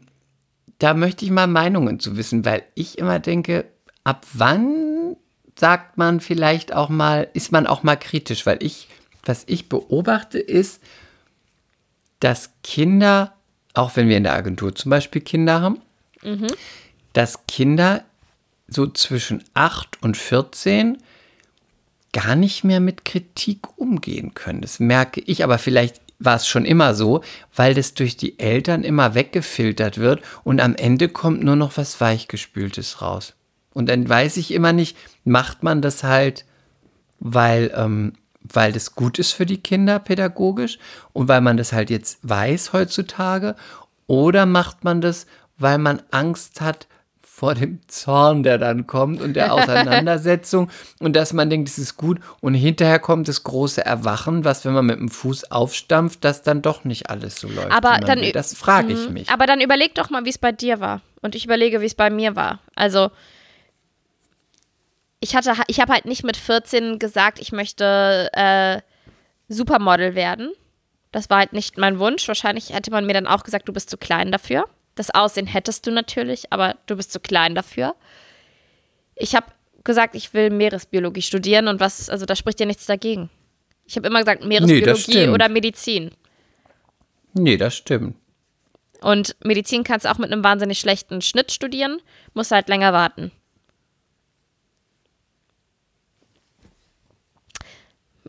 [0.78, 3.66] da möchte ich mal Meinungen zu wissen, weil ich immer denke,
[4.02, 5.16] ab wann
[5.58, 8.44] sagt man vielleicht auch mal, ist man auch mal kritisch?
[8.46, 8.88] Weil ich,
[9.24, 10.82] was ich beobachte, ist,
[12.20, 13.34] dass Kinder,
[13.74, 15.80] auch wenn wir in der Agentur zum Beispiel Kinder haben,
[17.12, 18.04] dass Kinder
[18.66, 20.98] so zwischen 8 und 14
[22.12, 24.60] gar nicht mehr mit Kritik umgehen können.
[24.62, 27.22] Das merke ich, aber vielleicht war es schon immer so,
[27.54, 32.00] weil das durch die Eltern immer weggefiltert wird und am Ende kommt nur noch was
[32.00, 33.34] Weichgespültes raus.
[33.72, 36.44] Und dann weiß ich immer nicht, macht man das halt,
[37.18, 40.78] weil, ähm, weil das gut ist für die Kinder pädagogisch
[41.12, 43.56] und weil man das halt jetzt weiß heutzutage
[44.06, 45.26] oder macht man das,
[45.58, 46.86] weil man Angst hat
[47.36, 50.70] vor dem Zorn, der dann kommt und der Auseinandersetzung
[51.00, 54.72] und dass man denkt, es ist gut und hinterher kommt das große Erwachen, was, wenn
[54.72, 57.72] man mit dem Fuß aufstampft, dass dann doch nicht alles so läuft.
[57.72, 58.30] Aber dann will.
[58.30, 59.14] das frage ich Mhm.
[59.14, 59.30] mich.
[59.30, 61.00] Aber dann überleg doch mal, wie es bei dir war.
[61.22, 62.60] Und ich überlege, wie es bei mir war.
[62.76, 63.10] Also,
[65.18, 68.80] ich hatte, ich habe halt nicht mit 14 gesagt, ich möchte äh,
[69.48, 70.52] Supermodel werden.
[71.10, 72.28] Das war halt nicht mein Wunsch.
[72.28, 74.66] Wahrscheinlich hätte man mir dann auch gesagt, du bist zu klein dafür.
[74.94, 77.94] Das Aussehen hättest du natürlich, aber du bist zu klein dafür.
[79.16, 79.46] Ich habe
[79.82, 83.30] gesagt, ich will Meeresbiologie studieren und was, also da spricht ja nichts dagegen.
[83.86, 85.34] Ich habe immer gesagt, Meeresbiologie stimmt.
[85.34, 86.10] oder Medizin.
[87.34, 88.16] Nee, das stimmt.
[89.00, 92.00] Und Medizin kannst du auch mit einem wahnsinnig schlechten Schnitt studieren,
[92.32, 93.32] musst halt länger warten.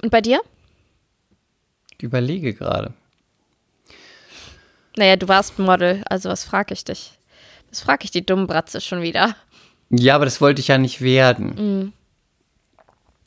[0.01, 0.41] Und bei dir?
[1.97, 2.93] Ich überlege gerade.
[4.97, 7.17] Naja, du warst Model, also was frage ich dich?
[7.69, 9.35] Was frage ich die Dummbratze schon wieder?
[9.89, 11.55] Ja, aber das wollte ich ja nicht werden.
[11.55, 11.93] Mhm.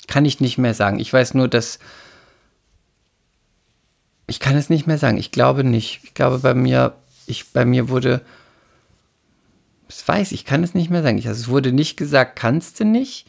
[0.06, 0.98] Kann ich nicht mehr sagen.
[0.98, 1.78] Ich weiß nur, dass.
[4.26, 5.18] Ich kann es nicht mehr sagen.
[5.18, 6.00] Ich glaube nicht.
[6.02, 6.94] Ich glaube, bei mir,
[7.26, 8.22] ich, bei mir wurde.
[9.86, 11.18] Das weiß ich, kann es nicht mehr sagen.
[11.18, 13.26] Ich, also es wurde nicht gesagt, kannst du nicht.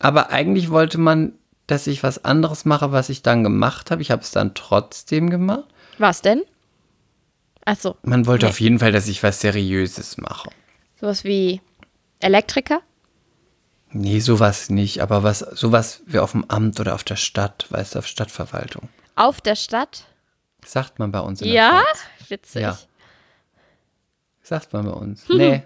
[0.00, 1.32] Aber eigentlich wollte man,
[1.66, 4.02] dass ich was anderes mache, was ich dann gemacht habe.
[4.02, 5.64] Ich habe es dann trotzdem gemacht.
[5.98, 6.42] Was denn?
[7.64, 8.50] Achso, Man wollte Nee.
[8.50, 10.50] auf jeden Fall, dass ich was Seriöses mache.
[11.00, 11.60] sowas wie
[12.20, 12.80] Elektriker?
[13.90, 17.94] Nee, sowas nicht, aber was, sowas wie auf dem Amt oder auf der Stadt, weißt
[17.94, 18.88] du, auf Stadtverwaltung.
[19.14, 20.04] Auf der Stadt?
[20.64, 21.82] Sagt man bei uns in Ja?
[22.28, 22.62] Witzig.
[22.62, 22.78] Ja.
[24.42, 25.24] Sagt man bei uns.
[25.28, 25.62] Nee.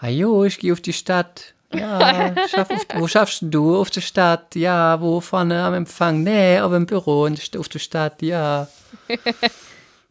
[0.00, 1.54] Hajo, ich gehe auf die Stadt.
[1.72, 3.78] Ja, schaff auf, wo schaffst du?
[3.80, 5.00] Auf der Stadt, ja.
[5.00, 6.22] Wo vorne am Empfang?
[6.22, 8.68] Nee, auf dem Büro und auf der Stadt, ja.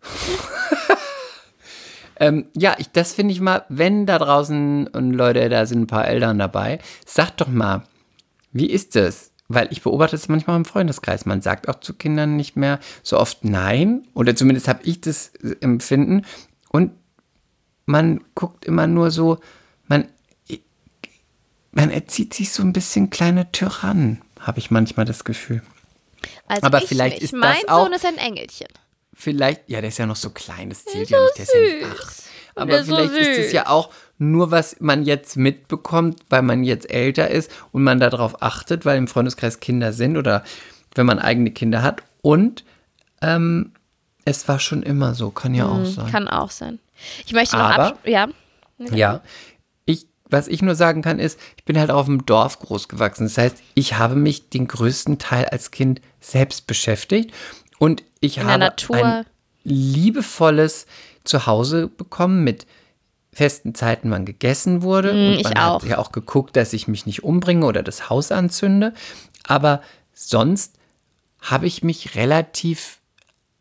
[2.19, 5.87] ähm, ja, ich, das finde ich mal, wenn da draußen und Leute, da sind ein
[5.87, 7.83] paar Eltern dabei, sagt doch mal,
[8.51, 9.31] wie ist das?
[9.47, 11.25] Weil ich beobachte es manchmal im Freundeskreis.
[11.25, 14.07] Man sagt auch zu Kindern nicht mehr so oft Nein.
[14.15, 16.25] Oder zumindest habe ich das äh, Empfinden.
[16.69, 16.91] Und
[17.85, 19.39] man guckt immer nur so,
[19.87, 20.07] man,
[21.71, 25.61] man erzieht sich so ein bisschen kleine Tyrannen, habe ich manchmal das Gefühl.
[26.47, 27.23] Also Aber ich vielleicht nicht.
[27.25, 28.67] ist das mein auch- Sohn ist ein Engelchen.
[29.17, 31.71] Vielleicht, ja, der ist ja noch so klein, das zählt ja ist nicht, der ist
[31.71, 32.23] ja nicht acht.
[32.55, 36.63] Aber ist so vielleicht ist es ja auch nur, was man jetzt mitbekommt, weil man
[36.63, 40.43] jetzt älter ist und man darauf achtet, weil im Freundeskreis Kinder sind oder
[40.95, 42.03] wenn man eigene Kinder hat.
[42.21, 42.63] Und
[43.21, 43.71] ähm,
[44.25, 46.05] es war schon immer so, kann ja auch sein.
[46.05, 46.79] Mhm, Kann auch sein.
[47.25, 48.27] Ich möchte noch Aber- ab ja.
[48.77, 49.21] Ja.
[49.85, 53.25] Ich, was ich nur sagen kann, ist, ich bin halt auf dem Dorf groß gewachsen.
[53.25, 57.33] Das heißt, ich habe mich den größten Teil als Kind selbst beschäftigt
[57.79, 58.95] und ich In habe Natur.
[58.95, 59.25] ein
[59.63, 60.85] liebevolles
[61.23, 62.65] Zuhause bekommen mit
[63.33, 65.11] festen Zeiten, wann gegessen wurde.
[65.11, 65.81] und Mm, ich man auch.
[65.81, 68.93] hat ja auch geguckt, dass ich mich nicht umbringe oder das Haus anzünde.
[69.45, 69.81] Aber
[70.13, 70.77] sonst
[71.41, 72.99] habe ich mich relativ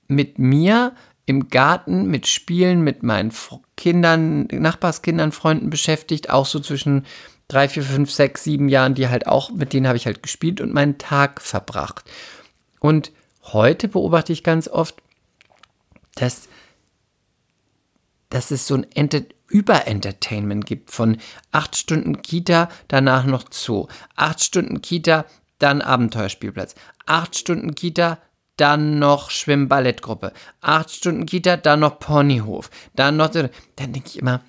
[0.06, 0.94] mit mir
[1.26, 3.32] im Garten, mit Spielen, mit meinen
[3.76, 7.04] Kindern, Nachbarskindern, Freunden beschäftigt, auch so zwischen
[7.48, 10.60] drei, vier, fünf, sechs, sieben Jahren, die halt auch, mit denen habe ich halt gespielt
[10.60, 12.04] und meinen Tag verbracht.
[12.78, 13.10] Und
[13.52, 14.96] heute beobachte ich ganz oft,
[16.14, 16.48] dass,
[18.30, 21.18] dass es so ein Enter Überentertainment gibt von
[21.52, 25.26] acht Stunden Kita, danach noch Zoo, acht Stunden Kita,
[25.58, 26.74] dann Abenteuerspielplatz,
[27.06, 28.18] acht Stunden Kita,
[28.56, 33.28] dann noch Schwimm-Ballettgruppe, acht Stunden Kita, dann noch Ponyhof, dann noch.
[33.28, 34.40] Dann denke ich immer,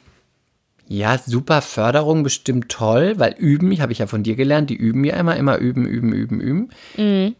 [0.87, 5.03] ja, super Förderung, bestimmt toll, weil üben, habe ich ja von dir gelernt, die üben
[5.03, 6.69] ja immer, immer üben, üben, üben, üben.
[6.97, 7.35] Mhm.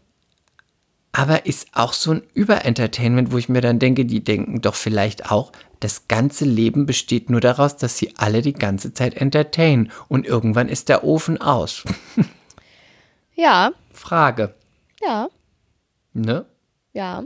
[1.18, 5.30] Aber ist auch so ein Überentertainment, wo ich mir dann denke, die denken doch vielleicht
[5.30, 10.26] auch, das ganze Leben besteht nur daraus, dass sie alle die ganze Zeit entertainen und
[10.26, 11.84] irgendwann ist der Ofen aus.
[13.38, 14.54] Ja, Frage,
[15.02, 15.28] ja,
[16.14, 16.46] ne?
[16.94, 17.22] ja.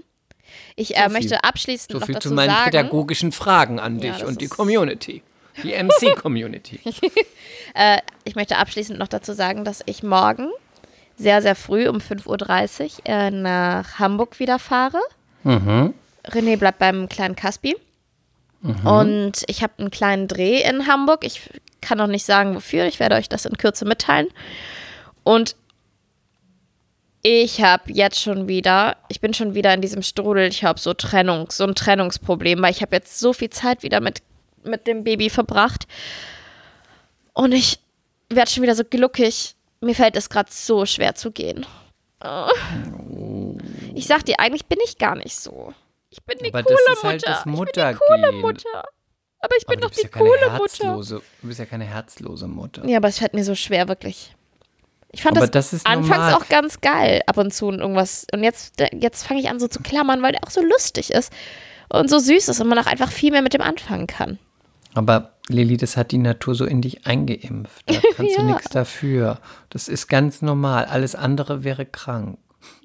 [0.74, 2.64] Ich So äh, viel- möchte abschließend So noch viel dazu zu meinen sagen.
[2.64, 5.22] pädagogischen Fragen an Ja, dich das und die Community.
[5.62, 6.80] Die MC-Community.
[8.24, 10.48] Ich möchte abschließend noch dazu sagen, dass ich morgen
[11.20, 15.00] sehr, sehr früh um 5.30 Uhr äh, nach Hamburg wieder fahre.
[15.44, 15.94] mhm.
[16.24, 17.76] René bleibt beim kleinen Caspi.
[18.84, 21.24] Und ich habe einen kleinen Dreh in Hamburg.
[21.24, 21.48] Ich
[21.80, 22.84] kann noch nicht sagen, wofür.
[22.84, 24.28] Ich werde euch das in Kürze mitteilen.
[25.24, 25.56] Und
[27.22, 30.46] ich habe jetzt schon wieder, ich bin schon wieder in diesem Strudel.
[30.48, 34.00] Ich habe so Trennung, so ein Trennungsproblem, weil ich habe jetzt so viel Zeit wieder
[34.00, 34.22] mit,
[34.62, 35.86] mit dem Baby verbracht.
[37.32, 37.78] Und ich
[38.28, 39.54] werde schon wieder so gluckig.
[39.80, 41.66] Mir fällt es gerade so schwer zu gehen.
[42.22, 43.56] Oh.
[43.94, 45.72] Ich sag dir, eigentlich bin ich gar nicht so.
[46.10, 47.30] Ich bin die Aber coole das ist halt Mutter.
[47.32, 48.84] das ich bin die coole Mutter.
[49.42, 51.00] Aber ich bin Aber doch die ja coole Mutter.
[51.40, 52.84] du bist ja keine herzlose Mutter.
[52.86, 54.34] Ja, aber es fällt mir so schwer, wirklich.
[55.12, 56.34] Ich fand Aber das, das ist anfangs normal.
[56.34, 58.26] auch ganz geil, ab und zu und irgendwas.
[58.32, 61.32] Und jetzt, jetzt fange ich an, so zu klammern, weil der auch so lustig ist
[61.88, 64.38] und so süß ist und man auch einfach viel mehr mit dem anfangen kann.
[64.94, 67.82] Aber Lilly, das hat die Natur so in dich eingeimpft.
[67.86, 68.46] Da kannst du Ja.
[68.48, 69.38] nichts dafür.
[69.70, 70.84] Das ist ganz normal.
[70.86, 72.38] Alles andere wäre krank.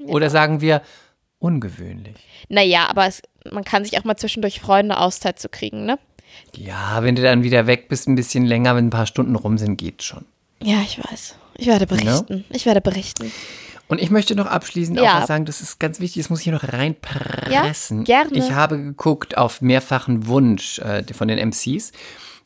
[0.06, 0.82] Oder sagen wir
[1.40, 2.16] ungewöhnlich.
[2.50, 3.22] Naja, aber es,
[3.52, 6.00] man kann sich auch mal zwischendurch freuen, eine Auszeit zu kriegen, ne?
[6.56, 9.58] Ja, wenn du dann wieder weg bist, ein bisschen länger, wenn ein paar Stunden rum
[9.58, 10.26] sind, geht schon.
[10.62, 11.36] Ja, ich weiß.
[11.58, 12.46] Ich werde berichten.
[12.50, 13.32] Ich werde berichten.
[13.88, 15.04] Und ich möchte noch abschließend Ja.
[15.18, 18.06] auch was sagen, das ist ganz wichtig, das muss ich hier noch reinpressen.
[18.06, 18.38] Ja, gerne.
[18.38, 21.92] Ich habe geguckt auf mehrfachen Wunsch äh, von den MCs,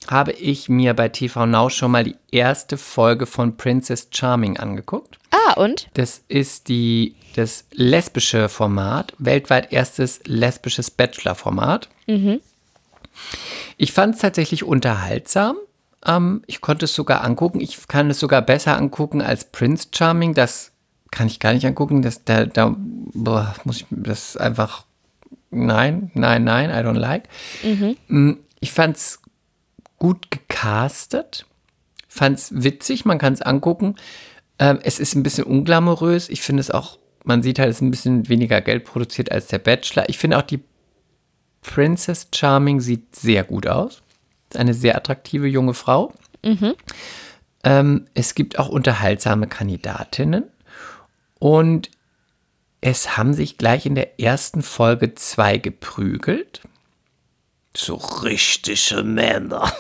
[0.09, 5.17] habe ich mir bei TV Now schon mal die erste Folge von Princess Charming angeguckt.
[5.31, 5.87] Ah, und?
[5.93, 11.89] Das ist die, das lesbische Format, weltweit erstes lesbisches Bachelor-Format.
[13.77, 15.55] Ich fand es tatsächlich unterhaltsam.
[16.05, 17.59] Ähm, ich konnte es sogar angucken.
[17.61, 20.33] Ich kann es sogar besser angucken als Prince Charming.
[20.33, 20.68] Das
[21.11, 22.01] kann ich gar nicht angucken.
[22.01, 24.85] Das, da, da boah, muss ich das einfach.
[25.51, 27.23] Nein, nein, nein, I don't like.
[28.07, 29.19] Mm, Ich fand es
[29.97, 31.45] gut gecastet.
[32.07, 33.95] Fand es witzig, man kann es angucken.
[34.59, 36.29] Ähm, es ist ein bisschen unglamourös.
[36.29, 39.47] Ich finde es auch, man sieht halt, es ist ein bisschen weniger Geld produziert als
[39.47, 40.07] der Bachelor.
[40.09, 40.59] Ich finde auch die
[41.61, 44.01] Princess Charming sieht sehr gut aus.
[44.49, 46.13] Ist eine sehr attraktive junge Frau.
[47.63, 50.45] Ähm, es gibt auch unterhaltsame Kandidatinnen.
[51.39, 51.89] Und
[52.81, 56.61] es haben sich gleich in der ersten Folge zwei geprügelt.
[57.75, 59.71] So richtige Männer.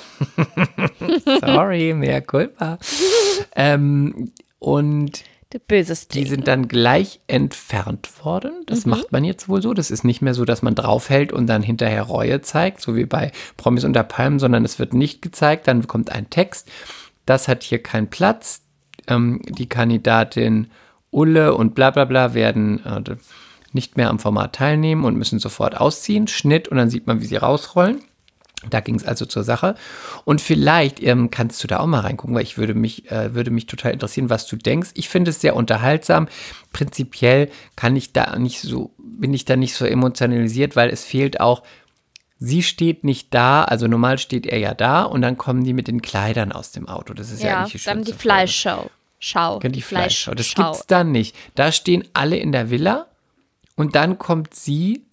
[1.39, 2.77] Sorry, mehr culpa.
[3.55, 8.51] ähm, und die sind dann gleich entfernt worden.
[8.67, 9.73] Das macht man jetzt wohl so.
[9.73, 13.05] Das ist nicht mehr so, dass man draufhält und dann hinterher Reue zeigt, so wie
[13.05, 15.67] bei Promis unter Palmen, sondern es wird nicht gezeigt.
[15.67, 16.69] Dann kommt ein Text.
[17.25, 18.61] Das hat hier keinen Platz.
[19.07, 20.69] Ähm, die Kandidatin
[21.11, 23.15] Ulle und bla bla bla werden äh,
[23.71, 26.27] nicht mehr am Format teilnehmen und müssen sofort ausziehen.
[26.27, 28.03] Schnitt und dann sieht man, wie sie rausrollen.
[28.69, 29.75] Da ging es also zur Sache.
[30.25, 33.51] Und vielleicht ähm, kannst du da auch mal reingucken, weil ich würde mich, äh, würde
[33.51, 34.89] mich total interessieren, was du denkst.
[34.95, 36.27] Ich finde es sehr unterhaltsam.
[36.73, 41.39] Prinzipiell kann ich da nicht so, bin ich da nicht so emotionalisiert, weil es fehlt
[41.39, 41.63] auch,
[42.37, 45.87] sie steht nicht da, also normal steht er ja da und dann kommen die mit
[45.87, 47.13] den Kleidern aus dem Auto.
[47.13, 48.13] Das ist ja, Ja, eigentlich die dann die.
[48.13, 48.89] Fleischshow.
[49.19, 49.59] Schau.
[49.59, 50.33] Die Fleischschau.
[50.33, 50.71] Das Fleischschau.
[50.71, 51.35] gibt's dann nicht.
[51.55, 53.07] Da stehen alle in der Villa
[53.75, 55.05] und dann kommt sie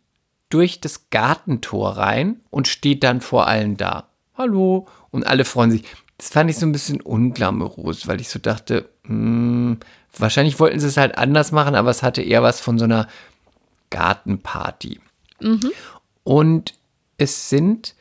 [0.49, 4.09] durch das Gartentor rein und steht dann vor allen da.
[4.35, 4.87] Hallo.
[5.11, 5.85] Und alle freuen sich.
[6.19, 9.79] Das fand ich so ein bisschen unglamourös, weil ich so dachte, hm,
[10.17, 13.09] wahrscheinlich wollten sie es halt anders machen, aber es hatte eher was von so einer
[13.91, 15.01] Gartenparty.
[16.25, 16.75] Und
[17.19, 17.95] es sind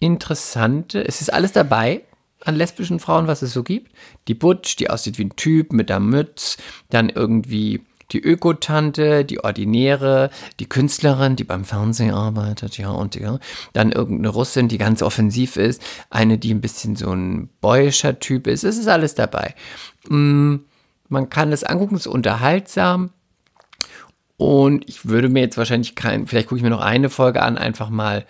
[0.00, 2.02] interessante, es ist alles dabei
[2.44, 3.92] an lesbischen Frauen, was es so gibt.
[4.28, 6.56] Die Butch, die aussieht wie ein Typ mit der Mütz,
[6.90, 7.80] dann irgendwie
[8.12, 10.30] die Ökotante, die Ordinäre,
[10.60, 13.38] die Künstlerin, die beim Fernsehen arbeitet, ja, und ja.
[13.72, 18.46] Dann irgendeine Russin, die ganz offensiv ist, eine, die ein bisschen so ein boyischer Typ
[18.46, 18.64] ist.
[18.64, 19.54] Es ist alles dabei.
[20.08, 20.56] Mm,
[21.08, 23.10] Man kann es angucken, es ist unterhaltsam.
[24.36, 27.58] Und ich würde mir jetzt wahrscheinlich kein, vielleicht gucke ich mir noch eine Folge an,
[27.58, 28.24] einfach mal,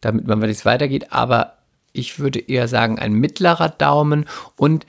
[0.00, 1.12] damit man weiß, wie es weitergeht.
[1.12, 1.54] Aber
[1.94, 4.26] ich würde eher sagen, ein mittlerer Daumen.
[4.56, 4.84] Und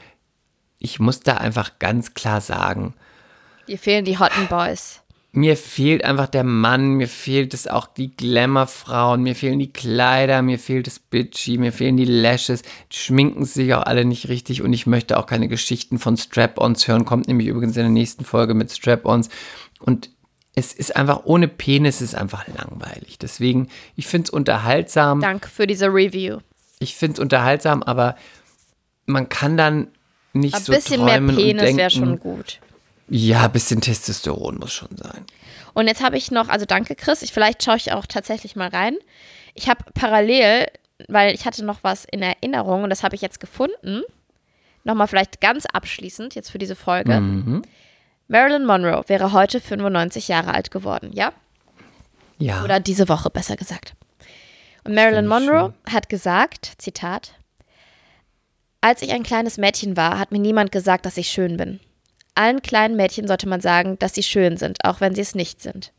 [0.79, 2.93] ich muss da einfach ganz klar sagen,
[3.67, 5.01] Dir fehlen die Hotten Boys.
[5.31, 10.41] mir fehlt einfach der Mann, mir fehlt es auch die Glamour-Frauen, mir fehlen die Kleider,
[10.41, 12.61] mir fehlt das Bitchy, mir fehlen die Lashes,
[12.91, 16.87] die schminken sich auch alle nicht richtig und ich möchte auch keine Geschichten von Strap-Ons
[16.87, 19.29] hören, kommt nämlich übrigens in der nächsten Folge mit Strap-Ons
[19.79, 20.09] und
[20.55, 23.19] es ist einfach, ohne Penis ist einfach langweilig.
[23.19, 23.67] Deswegen,
[23.97, 25.19] ich finde es unterhaltsam.
[25.19, 26.37] Danke für diese Review.
[26.79, 28.15] Ich finde es unterhaltsam, aber
[29.05, 29.87] man kann dann
[30.33, 32.59] nicht Ein so bisschen mehr träumen und Penis wäre schon gut.
[33.07, 35.25] Ja, ein bisschen Testosteron muss schon sein.
[35.73, 38.69] Und jetzt habe ich noch, also danke Chris, ich, vielleicht schaue ich auch tatsächlich mal
[38.69, 38.95] rein.
[39.53, 40.67] Ich habe parallel,
[41.07, 44.01] weil ich hatte noch was in Erinnerung und das habe ich jetzt gefunden,
[44.83, 47.19] nochmal vielleicht ganz abschließend jetzt für diese Folge.
[47.19, 47.61] Mhm.
[48.27, 51.31] Marilyn Monroe wäre heute 95 Jahre alt geworden, ja?
[52.37, 52.63] Ja.
[52.63, 53.93] Oder diese Woche besser gesagt.
[54.85, 57.33] Und Marilyn Monroe hat gesagt, Zitat,
[58.81, 61.79] als ich ein kleines Mädchen war, hat mir niemand gesagt, dass ich schön bin.
[62.35, 65.61] Allen kleinen Mädchen sollte man sagen, dass sie schön sind, auch wenn sie es nicht
[65.61, 65.91] sind.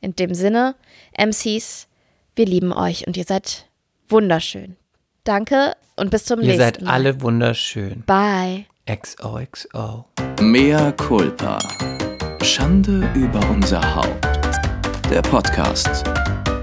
[0.00, 0.74] In dem Sinne,
[1.16, 1.88] MCs,
[2.34, 3.66] wir lieben euch und ihr seid
[4.08, 4.76] wunderschön.
[5.24, 6.92] Danke und bis zum Ihr nächsten seid Mal.
[6.92, 8.02] alle wunderschön.
[8.04, 8.66] Bye.
[8.86, 10.04] XOXO.
[10.42, 11.58] Mea culpa.
[12.42, 14.26] Schande über unser Haupt.
[15.10, 16.04] Der Podcast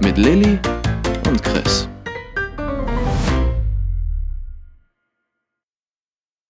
[0.02, 0.60] mit Lilly
[1.28, 1.88] und Chris.